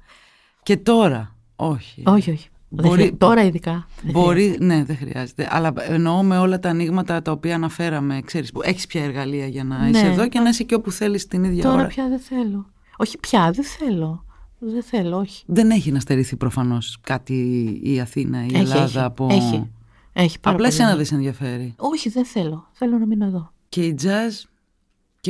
Και 0.68 0.76
τώρα, 0.76 1.34
όχι. 1.56 2.02
Όχι, 2.06 2.30
όχι. 2.30 2.48
Μπορεί, 2.68 3.14
τώρα 3.18 3.44
ειδικά. 3.44 3.86
Μπορεί, 4.02 4.56
ναι, 4.60 4.84
δεν 4.84 4.96
χρειάζεται. 4.96 5.48
Αλλά 5.50 5.72
εννοώ 5.76 6.22
με 6.22 6.38
όλα 6.38 6.58
τα 6.58 6.68
ανοίγματα 6.68 7.22
τα 7.22 7.32
οποία 7.32 7.54
αναφέραμε, 7.54 8.20
ξέρεις, 8.24 8.52
που 8.52 8.60
έχεις 8.62 8.86
πια 8.86 9.04
εργαλεία 9.04 9.46
για 9.46 9.64
να 9.64 9.78
ναι. 9.78 9.88
είσαι 9.88 10.06
εδώ 10.06 10.28
και 10.28 10.40
να 10.40 10.48
είσαι 10.48 10.62
και 10.62 10.74
όπου 10.74 10.90
θέλεις 10.90 11.26
την 11.26 11.44
ίδια 11.44 11.62
τώρα 11.62 11.74
ώρα. 11.74 11.82
Τώρα 11.82 11.94
πια 11.94 12.08
δεν 12.08 12.18
θέλω. 12.18 12.66
Όχι 12.96 13.18
πια, 13.18 13.50
δεν 13.50 13.64
θέλω. 13.64 14.24
Δεν 14.58 14.82
θέλω, 14.82 15.16
όχι. 15.16 15.42
Δεν 15.46 15.70
έχει 15.70 15.92
να 15.92 16.00
στερηθεί 16.00 16.36
προφανώς 16.36 16.98
κάτι 17.00 17.34
η 17.82 18.00
Αθήνα, 18.00 18.42
η 18.42 18.46
έχει, 18.46 18.56
Ελλάδα 18.56 18.82
έχει, 18.84 18.98
από... 18.98 19.26
Έχει, 19.30 19.70
έχει 20.12 20.40
πάρα 20.40 20.56
Απλά 20.56 20.68
πολύ. 20.68 20.68
εσένα 20.68 20.96
δεν 20.96 21.04
σε 21.04 21.14
ενδιαφέρει. 21.14 21.74
Όχι, 21.76 22.08
δεν 22.08 22.24
θέλω. 22.24 22.68
Θέλω 22.72 22.98
να 22.98 23.06
μείνω 23.06 23.26
εδώ. 23.26 23.52
Και 23.68 23.84
η 23.84 23.98
jazz; 24.02 24.48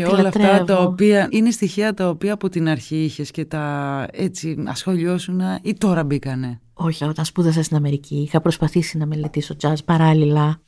Και 0.03 0.09
Τη 0.15 0.19
όλα 0.21 0.29
αυτά 0.29 0.41
λατρεύω. 0.43 0.65
τα 0.65 0.83
οποία 0.83 1.29
είναι 1.31 1.51
στοιχεία 1.51 1.95
τα 1.95 2.09
οποία 2.09 2.33
από 2.33 2.49
την 2.49 2.69
αρχή 2.69 2.97
είχες 2.97 3.31
και 3.31 3.45
τα 3.45 4.07
έτσι 4.13 4.65
ασχολιώσουν 4.67 5.41
ή 5.63 5.75
τώρα 5.75 6.05
μπήκανε; 6.05 6.61
Όχι, 6.75 7.05
όταν 7.05 7.25
σπούδασα 7.25 7.63
στην 7.63 7.77
Αμερική, 7.77 8.17
είχα 8.17 8.41
προσπαθήσει 8.41 8.99
να 8.99 9.07
μελετήσω 9.07 9.55
jazz 9.63 9.85
παράλληλα. 9.85 10.61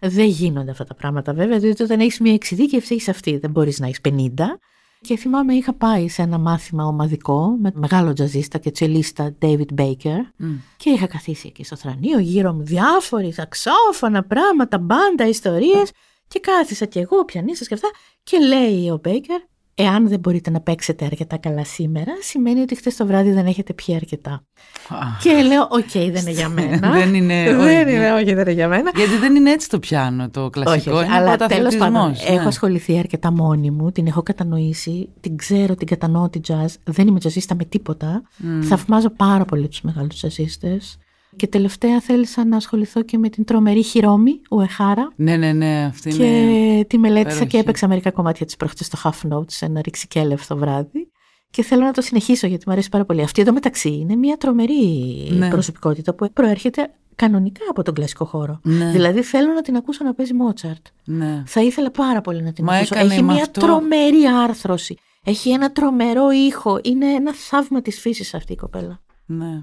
Δεν 0.00 0.26
γίνονται 0.26 0.70
αυτά 0.70 0.84
τα 0.84 0.94
πράγματα 0.94 1.32
βέβαια, 1.32 1.58
διότι 1.58 1.82
όταν 1.82 2.00
έχεις 2.00 2.20
μια 2.20 2.32
εξειδίκευση, 2.32 2.94
έχεις 2.94 3.08
αυτή. 3.08 3.38
Δεν 3.38 3.50
μπορείς 3.50 3.80
να 3.80 3.86
έχεις 3.86 4.00
50. 4.00 4.58
Και 5.00 5.16
θυμάμαι, 5.16 5.54
είχα 5.54 5.72
πάει 5.74 6.08
σε 6.08 6.22
ένα 6.22 6.38
μάθημα 6.38 6.86
ομαδικό 6.86 7.56
με 7.60 7.70
μεγάλο 7.74 8.12
τζαζίστα 8.12 8.58
και 8.58 8.70
τσελίστα 8.70 9.34
David 9.42 9.80
Baker. 9.80 10.20
Και 10.76 10.90
είχα 10.90 11.06
καθίσει 11.06 11.46
εκεί 11.46 11.64
στο 11.64 11.76
θρανίο, 11.76 12.18
γύρω 12.18 12.52
μου 12.52 12.62
διάφοροι 12.62 13.32
σαξόφωνα, 13.32 14.22
πράγματα, 14.24 14.78
μπάντα, 14.78 15.28
ιστορίες. 15.28 15.90
Και 16.28 16.40
κάθισα 16.40 16.84
κι 16.84 16.98
εγώ, 16.98 17.24
πιανίστα 17.24 17.64
και 17.64 17.74
αυτά. 17.74 17.88
Και 18.22 18.38
λέει 18.38 18.90
ο 18.90 19.00
Baker, 19.04 19.52
εάν 19.74 20.08
δεν 20.08 20.18
μπορείτε 20.18 20.50
να 20.50 20.60
παίξετε 20.60 21.04
αρκετά 21.04 21.36
καλά 21.36 21.64
σήμερα, 21.64 22.12
σημαίνει 22.20 22.60
ότι 22.60 22.74
χθες 22.74 22.96
το 22.96 23.06
βράδυ 23.06 23.30
δεν 23.30 23.46
έχετε 23.46 23.72
πιει 23.72 23.94
αρκετά. 23.94 24.44
Και 25.22 25.42
λέω, 25.42 25.68
οκ, 25.70 25.90
δεν 25.90 26.14
είναι 26.14 26.30
για 26.30 26.48
μένα. 26.48 26.90
Δεν 26.90 27.14
είναι, 27.14 27.44
δεν 27.44 27.60
όχι. 27.60 27.94
είναι, 27.94 28.12
όχι, 28.12 28.24
δεν 28.24 28.38
είναι 28.38 28.50
για 28.52 28.68
μένα. 28.68 28.90
Γιατί 28.94 29.16
δεν 29.16 29.34
είναι 29.34 29.50
έτσι 29.50 29.68
το 29.68 29.78
πιάνο 29.78 30.30
το 30.30 30.50
κλασικό, 30.50 30.96
όχι, 30.96 31.04
είναι 31.04 31.14
αλλά 31.14 31.28
πρώτα 31.28 31.46
τέλος 31.46 31.76
πάντων, 31.76 32.00
αθλητισμός, 32.00 32.30
ναι. 32.30 32.36
έχω 32.36 32.48
ασχοληθεί 32.48 32.98
αρκετά 32.98 33.32
μόνη 33.32 33.70
μου, 33.70 33.92
την 33.92 34.06
έχω 34.06 34.22
κατανοήσει, 34.22 35.08
την 35.20 35.36
ξέρω, 35.36 35.74
την 35.74 35.86
κατανοώ 35.86 36.28
τη 36.28 36.40
τζαζ, 36.48 36.74
δεν 36.84 37.06
είμαι 37.06 37.18
τζαζίστα 37.22 37.54
με 37.56 37.64
τίποτα. 37.64 38.22
Θαυμάζω 38.62 39.10
πάρα 39.10 39.44
πολύ 39.44 39.68
τους 39.68 39.80
μεγάλους 39.80 40.24
jazzistες. 40.24 40.98
Και 41.36 41.46
τελευταία 41.46 42.00
θέλησα 42.00 42.44
να 42.44 42.56
ασχοληθώ 42.56 43.02
και 43.02 43.18
με 43.18 43.28
την 43.28 43.44
τρομερή 43.44 43.82
Χιρόμη 43.82 44.40
Ουεχάρα. 44.50 45.12
Ναι, 45.16 45.36
ναι, 45.36 45.52
ναι, 45.52 45.84
αυτή 45.84 46.10
Και 46.10 46.24
είναι... 46.24 46.84
τη 46.84 46.98
μελέτησα 46.98 47.28
υπέροχη. 47.30 47.46
και 47.50 47.58
έπαιξα 47.58 47.88
μερικά 47.88 48.10
κομμάτια 48.10 48.46
της 48.46 48.56
προχτές 48.56 48.86
στο 48.86 48.98
Half 49.04 49.32
Notes, 49.32 49.50
σε 49.52 49.64
ένα 49.64 49.80
ρηξικέλευ 49.80 50.46
το 50.46 50.56
βράδυ. 50.56 51.10
Και 51.50 51.62
θέλω 51.62 51.84
να 51.84 51.92
το 51.92 52.00
συνεχίσω 52.00 52.46
γιατί 52.46 52.64
μου 52.66 52.72
αρέσει 52.72 52.88
πάρα 52.88 53.04
πολύ. 53.04 53.22
Αυτή 53.22 53.40
εδώ 53.40 53.52
μεταξύ 53.52 53.88
είναι 53.90 54.14
μια 54.16 54.36
τρομερή 54.36 54.76
Ναι. 55.30 55.48
προσωπικότητα 55.48 56.14
που 56.14 56.32
προέρχεται 56.32 56.90
κανονικά 57.16 57.62
από 57.70 57.82
τον 57.82 57.94
κλασικό 57.94 58.24
χώρο. 58.24 58.60
Ναι. 58.62 58.90
Δηλαδή 58.90 59.22
θέλω 59.22 59.52
να 59.52 59.62
την 59.62 59.76
ακούσω 59.76 60.04
να 60.04 60.14
παίζει 60.14 60.34
Μότσαρτ. 60.34 60.86
Ναι. 61.04 61.42
Θα 61.46 61.60
ήθελα 61.62 61.90
πάρα 61.90 62.20
πολύ 62.20 62.42
να 62.42 62.52
την 62.52 62.64
Μα 62.64 62.74
ακούσω. 62.74 62.94
έκανε 62.94 63.12
Έχει 63.12 63.22
με 63.22 63.32
μια 63.32 63.42
αυτό- 63.42 63.60
τρομερή 63.60 64.24
άρθρωση. 64.42 64.96
Έχει 65.24 65.50
ένα 65.50 65.72
τρομερό 65.72 66.30
ήχο. 66.30 66.80
Είναι 66.82 67.06
ένα 67.06 67.32
θαύμα 67.34 67.82
της 67.82 68.00
φύσης 68.00 68.34
αυτή 68.34 68.52
η 68.52 68.56
κοπέλα. 68.56 69.00
ναι. 69.26 69.62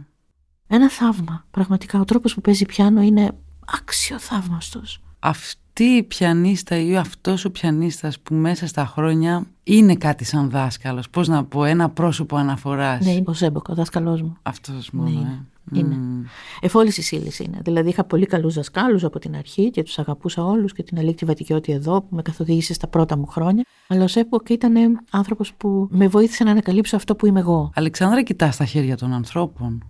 Ένα 0.72 0.90
θαύμα. 0.90 1.46
Πραγματικά 1.52 2.00
ο 2.00 2.04
τρόπος 2.06 2.34
που 2.34 2.42
παίζει 2.42 2.66
πιάνο 2.66 3.02
είναι 3.02 3.32
αξιοθαύμαστος. 3.78 5.02
Αυτή 5.20 5.84
η 5.84 6.04
πιανίστα 6.04 6.78
ή 6.78 6.98
αυτός 6.98 7.46
ο 7.46 7.52
πιανίστας 7.52 8.20
που 8.20 8.36
μέσα 8.36 8.68
στα 8.68 8.86
χρόνια 8.86 9.46
είναι 9.64 9.96
κάτι 9.96 10.24
σαν 10.24 10.50
δάσκαλος, 10.50 11.10
πώς 11.10 11.28
να 11.28 11.44
πω, 11.46 11.64
ένα 11.64 11.90
πρόσωπο 11.90 12.36
αναφοράς. 12.36 13.06
Ναι, 13.06 13.12
είναι 13.12 13.24
ο 13.26 13.34
Σέμποκ, 13.34 13.68
ο 13.70 13.74
δάσκαλός 13.74 14.22
μου. 14.22 14.38
Αυτός 14.42 14.92
μόνο, 14.92 15.10
είναι. 15.10 15.46
ε. 15.74 15.80
Είναι. 15.80 15.96
Μμμ. 15.96 16.24
Εφ' 16.62 16.87
όλης 16.87 17.12
της 17.12 17.18
ύλης 17.22 17.40
είναι. 17.40 17.60
Δηλαδή 17.64 17.90
είχα 17.90 18.04
πολύ 18.04 18.26
καλούς 18.26 18.54
δασκάλους 18.54 19.04
από 19.04 19.20
την 19.20 19.36
αρχή 19.36 19.70
και 19.70 19.84
τους 19.84 20.00
αγαπούσα 20.00 20.44
όλους 20.44 20.74
και 20.74 20.84
την 20.84 20.98
Αλίκη 20.98 21.26
Βατικιώτη 21.26 21.72
εδώ 21.72 22.02
που 22.02 22.16
με 22.16 22.22
καθοδήγησε 22.22 22.74
στα 22.74 22.88
πρώτα 22.88 23.18
μου 23.18 23.26
χρόνια. 23.26 23.64
Αλλά 23.88 24.04
ο 24.04 24.08
Σέμποκ 24.08 24.50
ήταν 24.50 25.02
άνθρωπος 25.10 25.54
που 25.54 25.88
με 25.92 26.08
βοήθησε 26.08 26.44
να 26.44 26.52
ανακαλύψω 26.52 26.96
αυτό 26.96 27.16
που 27.16 27.26
είμαι 27.26 27.40
εγώ. 27.40 27.72
Αλεξάνδρα, 27.76 28.24
κοιτάς 28.24 28.58
τα 28.58 28.66
χέρια 28.66 28.98
των 28.98 29.14
ανθρώπων. 29.14 29.84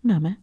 Να 0.00 0.20
με. 0.20 0.38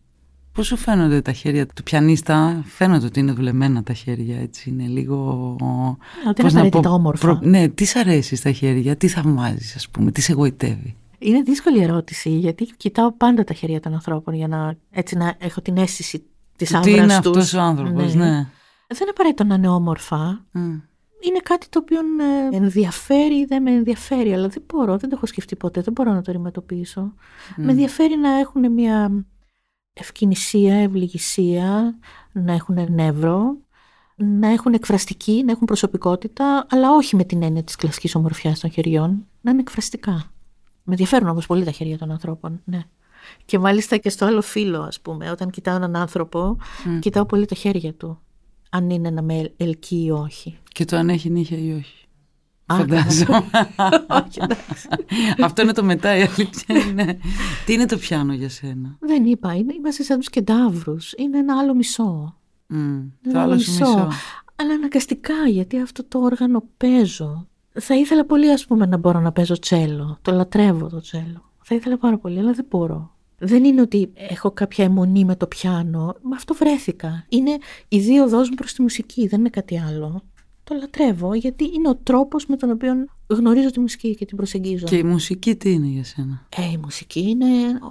Πώς 0.51 0.66
σου 0.68 0.78
φαίνονται 0.78 1.22
τα 1.22 1.32
χέρια 1.32 1.66
του 1.66 1.84
πιανίστα, 1.84 2.64
φαίνονται 2.66 3.05
ότι 3.05 3.20
είναι 3.20 3.32
δουλεμένα 3.32 3.84
τα 3.84 3.93
χέρια, 3.93 4.39
έτσι, 4.39 4.70
είναι 4.70 4.86
λίγο... 4.88 5.55
Ναι, 5.62 6.30
ότι 6.30 6.41
πώς 6.41 6.51
είναι 6.51 6.62
να 6.62 6.68
απαραίτητα 6.68 6.89
πω, 6.89 6.95
όμορφα. 6.95 7.39
Ναι, 7.43 7.68
τι 7.68 7.86
σ' 7.86 7.95
αρέσει 7.95 8.36
στα 8.36 8.51
χέρια, 8.51 8.95
τι 8.95 9.08
θαυμάζεις, 9.08 9.76
ας 9.76 9.89
πούμε, 9.89 10.12
τι 10.12 10.22
σε 10.22 10.32
εγωιτεύει. 10.32 10.95
Είναι 11.20 11.41
δύσκολη 11.41 11.82
ερώτηση 11.82 12.30
γιατί 12.30 12.66
κοιτάω 12.78 13.12
πάντα 13.12 13.43
τα 13.43 13.53
χέρια 13.53 13.80
των 13.80 13.93
ανθρώπων 13.93 14.34
για 14.34 14.47
να, 14.47 14.76
έτσι, 14.91 15.16
να 15.16 15.36
έχω 15.38 15.62
την 15.62 15.78
αίσθηση 15.78 16.24
της 16.55 16.70
Τι 16.82 16.91
είναι 16.91 17.01
άβρας 17.01 17.18
τους. 17.18 17.28
αυτός 17.28 17.53
ο 17.53 17.60
άνθρωπος, 17.62 18.14
ναι. 18.16 18.47
Δεν 18.88 18.97
είναι 19.01 19.10
απαραίτητο 19.10 19.43
να 19.43 19.55
είναι 19.55 19.68
όμορφα. 19.68 20.45
Μμ. 20.51 20.80
Είναι 21.20 21.39
κάτι 21.43 21.70
το 21.70 21.80
οποίο 21.80 21.99
ε, 21.99 22.55
ενδιαφέρει 22.55 23.36
ή 23.39 23.45
δεν 23.45 23.62
με 23.62 23.72
ενδιαφέρει, 23.72 24.34
αλλά 24.34 24.47
δεν 24.47 24.64
μπορώ, 24.74 24.97
δεν 24.97 25.10
το 25.10 25.16
έχω 25.16 25.26
σκεφτεί 25.26 25.55
ποτέ, 25.55 25.82
δεν 25.82 25.93
μπορώ 25.93 26.14
να 26.14 26.22
το 26.22 26.32
αντιμετωπίσω. 26.32 27.14
Με 27.55 27.72
ενδιαφέρει 27.72 28.18
να 28.18 28.30
έχουν 28.30 28.72
μια 28.72 29.26
ευκαινησία, 30.00 30.76
ευληγησία, 30.76 31.98
να 32.32 32.54
έχουν 32.54 32.88
νεύρο, 32.89 33.58
να 34.16 34.48
έχουν 34.48 34.74
εκφραστική, 34.74 35.43
να 35.45 35.52
έχουν 35.52 35.66
προσωπικότητα, 35.66 36.66
αλλά 36.70 36.91
όχι 36.91 37.16
με 37.16 37.24
την 37.24 37.43
έννοια 37.43 37.64
της 37.64 37.76
κλασικής 37.76 38.16
ομορφιάς 38.16 38.60
των 38.60 38.72
χεριών, 38.72 39.26
να 39.41 39.52
είναι 39.52 39.60
εκφραστικά. 39.60 40.32
Με 40.84 40.93
ενδιαφέρουν 40.93 41.28
όμως 41.30 41.45
πολύ 41.45 41.64
τα 41.64 41.72
χέρια 41.72 41.98
των 41.98 42.12
ανθρώπων, 42.12 42.62
ναι. 42.66 42.84
Και 43.45 43.60
μάλιστα 43.60 43.98
και 43.98 44.10
στο 44.10 44.26
άλλο 44.26 44.41
φύλλο, 44.41 44.82
ας 44.82 45.02
πούμε, 45.02 45.32
όταν 45.32 45.50
κοιτάω 45.50 45.76
έναν 45.76 45.95
άνθρωπο, 45.95 46.58
κοιτάω 47.00 47.26
πολύ 47.26 47.45
τα 47.45 47.56
χέρια 47.56 47.93
του. 47.93 48.22
Αν 48.70 48.89
είναι 48.89 49.10
να 49.10 49.22
με 49.22 49.54
ελκύει 49.58 50.04
ή 50.06 50.12
όχι. 50.12 50.58
Και 50.72 50.86
το 50.86 50.95
αν 50.95 51.10
έχει 51.10 51.30
νύχια 51.30 51.58
ή 51.58 51.74
όχι. 51.74 52.07
Α, 52.70 52.76
Φαντάζομαι. 52.76 53.43
όχι, 54.24 54.39
εντάξει. 54.41 54.88
Αυτό 55.41 55.61
είναι 55.61 55.74
το 55.74 55.84
μετά, 55.84 56.18
η 56.18 56.22
αλήθεια 56.22 56.76
είναι. 56.89 57.20
Τι 57.65 57.74
είναι 57.74 57.86
το 57.86 57.97
πιάνο 57.97 58.34
για 58.34 58.49
σένα; 58.49 58.97
Δεν 58.99 59.26
είπα, 59.26 59.53
είναι, 59.53 59.74
είμαστε 59.74 60.03
σαν 60.03 60.18
τους 60.18 60.30
κεντάβρους. 60.30 61.13
Είναι 61.18 61.38
ένα 61.38 61.57
άλλο 61.59 61.74
μισό. 61.74 62.36
Μμ, 62.68 62.78
Είναι 62.78 63.09
Το 63.24 63.30
ένα 63.30 63.41
άλλο 63.41 63.57
σου 63.57 63.72
μισό. 63.72 64.09
Αλλά 64.55 64.74
αναγκαστικά, 64.74 65.34
γιατί 65.47 65.82
αυτό 65.82 66.03
το 66.03 66.20
όργανο 66.20 66.63
παίζω. 66.78 67.47
Θα 67.80 67.95
ήθελα 67.95 68.26
πολύ, 68.26 68.51
ας 68.51 68.65
πούμε, 68.65 68.86
να 68.86 68.97
μπορώ 68.97 69.20
να 69.20 69.32
παίζω 69.32 69.59
τσέλο. 69.59 70.18
Το 70.22 70.32
λατρεύω 70.32 70.89
το 70.89 70.99
τσέλο. 70.99 71.51
Θα 71.63 71.76
ήθελα 71.76 71.97
πάρα 71.97 72.18
πολύ, 72.18 72.39
αλλά 72.39 72.51
δεν 72.51 72.65
μπορώ. 72.70 73.15
Δεν 73.39 73.63
είναι 73.63 73.82
ότι 73.82 74.11
έχω 74.13 74.51
κάποια 74.51 74.86
αιμονή 74.86 75.26
με 75.26 75.36
το 75.36 75.47
πιάνο. 75.47 76.15
Με 76.22 76.36
αυτό 76.36 76.53
βρέθηκα. 76.53 77.26
Είναι 77.30 77.57
η 77.88 77.99
δύο 77.99 78.26
μου 78.26 78.55
προς 78.55 78.74
τη 78.74 78.82
μουσική, 78.82 79.28
δεν 79.28 79.39
είναι 79.39 79.49
κάτι 79.49 79.80
άλλο. 79.80 80.24
Το 80.70 80.76
λατρεύω, 80.80 81.34
γιατί 81.34 81.63
είναι 81.63 81.89
ο 81.89 81.95
τρόπος 82.03 82.45
με 82.45 82.55
τον 82.55 82.72
οποίο 82.72 82.93
γνωρίζω 83.28 83.70
τη 83.72 83.80
μουσική 83.80 84.15
και 84.15 84.26
την 84.26 84.38
προσεγγίζω. 84.38 84.86
Και 84.86 84.95
η 84.95 85.03
μουσική 85.03 85.55
τι 85.55 85.72
είναι 85.72 85.88
για 85.88 86.03
σένα; 86.03 86.45
Ε, 86.57 86.72
η 86.72 86.78
μουσική 86.78 87.20
είναι 87.20 87.45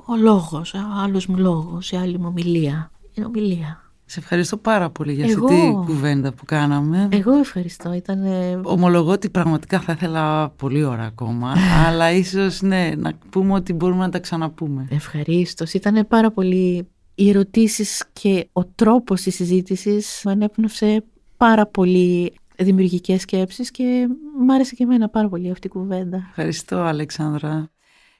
ο 0.06 0.16
λόγος, 0.16 0.74
ο 0.74 0.78
άλλος 1.02 1.26
μου 1.26 1.36
λόγος, 1.38 1.90
η 1.90 1.96
άλλη 1.96 2.18
μου 2.18 2.26
ομιλία. 2.28 2.90
Είναι 3.12 3.26
ομιλία. 3.26 3.80
Σε 4.04 4.20
ευχαριστώ 4.20 4.56
πάρα 4.56 4.90
πολύ 4.90 5.12
για 5.12 5.24
αυτή 5.24 5.36
Εγώ. 5.36 5.46
τη 5.46 5.92
κουβέντα 5.92 6.32
που 6.32 6.44
κάναμε. 6.44 7.08
Εγώ 7.12 7.32
ευχαριστώ, 7.32 7.92
ήταν 7.92 8.22
Ομολογώ 8.62 9.10
ότι 9.10 9.30
πραγματικά 9.30 9.80
θα 9.80 9.92
ήθελα 9.92 10.48
πολύ 10.48 10.84
ώρα 10.84 11.02
ακόμα, 11.02 11.54
αλλά 11.86 12.12
ίσως 12.12 12.62
ναι, 12.62 12.92
να 12.96 13.12
πούμε 13.30 13.52
ότι 13.52 13.72
μπορούμε 13.72 14.04
να 14.04 14.10
τα 14.10 14.18
ξαναπούμε. 14.18 14.86
Ευχαρίστως. 14.90 15.72
Ήταν 15.72 16.06
πάρα 16.08 16.30
πολύ 16.30 16.88
οι 17.14 17.28
ερωτήσεις 17.28 18.04
και 18.12 18.48
ο 18.52 18.64
τρόπος 18.64 19.22
της 19.22 19.34
συζήτησης 19.34 20.20
με 20.24 20.30
ανέπνευσε 20.30 21.04
πάρα 21.36 21.66
πολύ 21.66 22.32
δημιουργικές 22.58 23.20
σκέψεις 23.20 23.70
και 23.70 24.06
μ' 24.46 24.50
άρεσε 24.50 24.74
και 24.74 24.82
εμένα 24.82 25.08
πάρα 25.08 25.28
πολύ 25.28 25.50
αυτή 25.50 25.66
η 25.66 25.70
κουβέντα. 25.70 26.26
Ευχαριστώ 26.28 26.76
Αλεξάνδρα. 26.76 27.70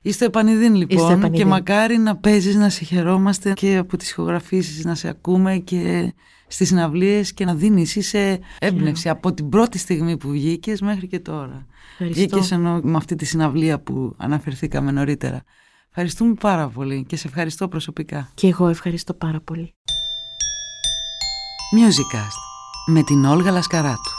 Είστε 0.03 0.25
επανειδήν 0.25 0.75
λοιπόν 0.75 0.99
Είστε 0.99 1.13
επανειδήν. 1.13 1.33
και 1.33 1.45
μακάρι 1.45 1.99
να 1.99 2.17
παίζεις, 2.17 2.55
να 2.55 2.69
σε 2.69 2.85
χαιρόμαστε 2.85 3.53
και 3.53 3.77
από 3.77 3.97
τις 3.97 4.11
ηχογραφήσεις 4.11 4.85
να 4.85 4.95
σε 4.95 5.09
ακούμε 5.09 5.57
και 5.57 6.13
στις 6.47 6.69
συναυλίες 6.69 7.33
και 7.33 7.45
να 7.45 7.55
δίνεις 7.55 7.97
είσαι 7.97 8.39
έμπνευση 8.59 9.09
από 9.09 9.33
την 9.33 9.49
πρώτη 9.49 9.79
στιγμή 9.79 10.17
που 10.17 10.29
βγήκες 10.29 10.81
μέχρι 10.81 11.07
και 11.07 11.19
τώρα. 11.19 11.67
Ευχαριστώ. 11.91 12.21
Βγήκες 12.21 12.51
ενώ 12.51 12.81
με 12.83 12.97
αυτή 12.97 13.15
τη 13.17 13.25
συναυλία 13.25 13.81
που 13.81 14.15
αναφερθήκαμε 14.17 14.91
νωρίτερα. 14.91 15.43
Ευχαριστούμε 15.89 16.35
πάρα 16.41 16.69
πολύ 16.69 17.05
και 17.09 17.17
σε 17.17 17.29
ευχαριστώ 17.29 17.69
προσωπικά. 17.69 18.31
Και 18.35 18.47
εγώ 18.49 18.69
ευχαριστώ 18.69 19.15
πάρα 19.15 19.41
πολύ. 19.41 19.75
Musicast 21.75 22.39
με 22.87 23.03
την 23.03 23.25
Όλγα 23.25 23.51
Λασκαράτου. 23.51 24.16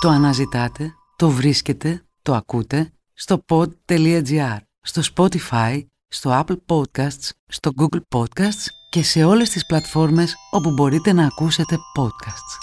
Το 0.00 0.08
αναζητάτε, 0.08 0.94
το 1.16 1.30
βρίσκετε, 1.30 2.04
το 2.22 2.34
ακούτε 2.34 2.92
στο 3.12 3.44
pod.gr, 3.48 4.56
στο 4.80 5.02
Spotify, 5.14 5.86
στο 6.08 6.44
Apple 6.44 6.56
Podcasts, 6.66 7.30
στο 7.46 7.70
Google 7.76 8.00
Podcasts 8.14 8.66
και 8.90 9.02
σε 9.02 9.24
όλες 9.24 9.50
τις 9.50 9.66
πλατφόρμες 9.66 10.36
όπου 10.50 10.70
μπορείτε 10.70 11.12
να 11.12 11.26
ακούσετε 11.26 11.76
podcasts. 11.96 12.58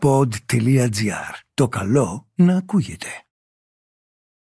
pod.gr. 0.00 1.34
Το 1.54 1.68
καλό 1.68 2.26
να 2.34 2.56
ακούγεται. 2.56 3.27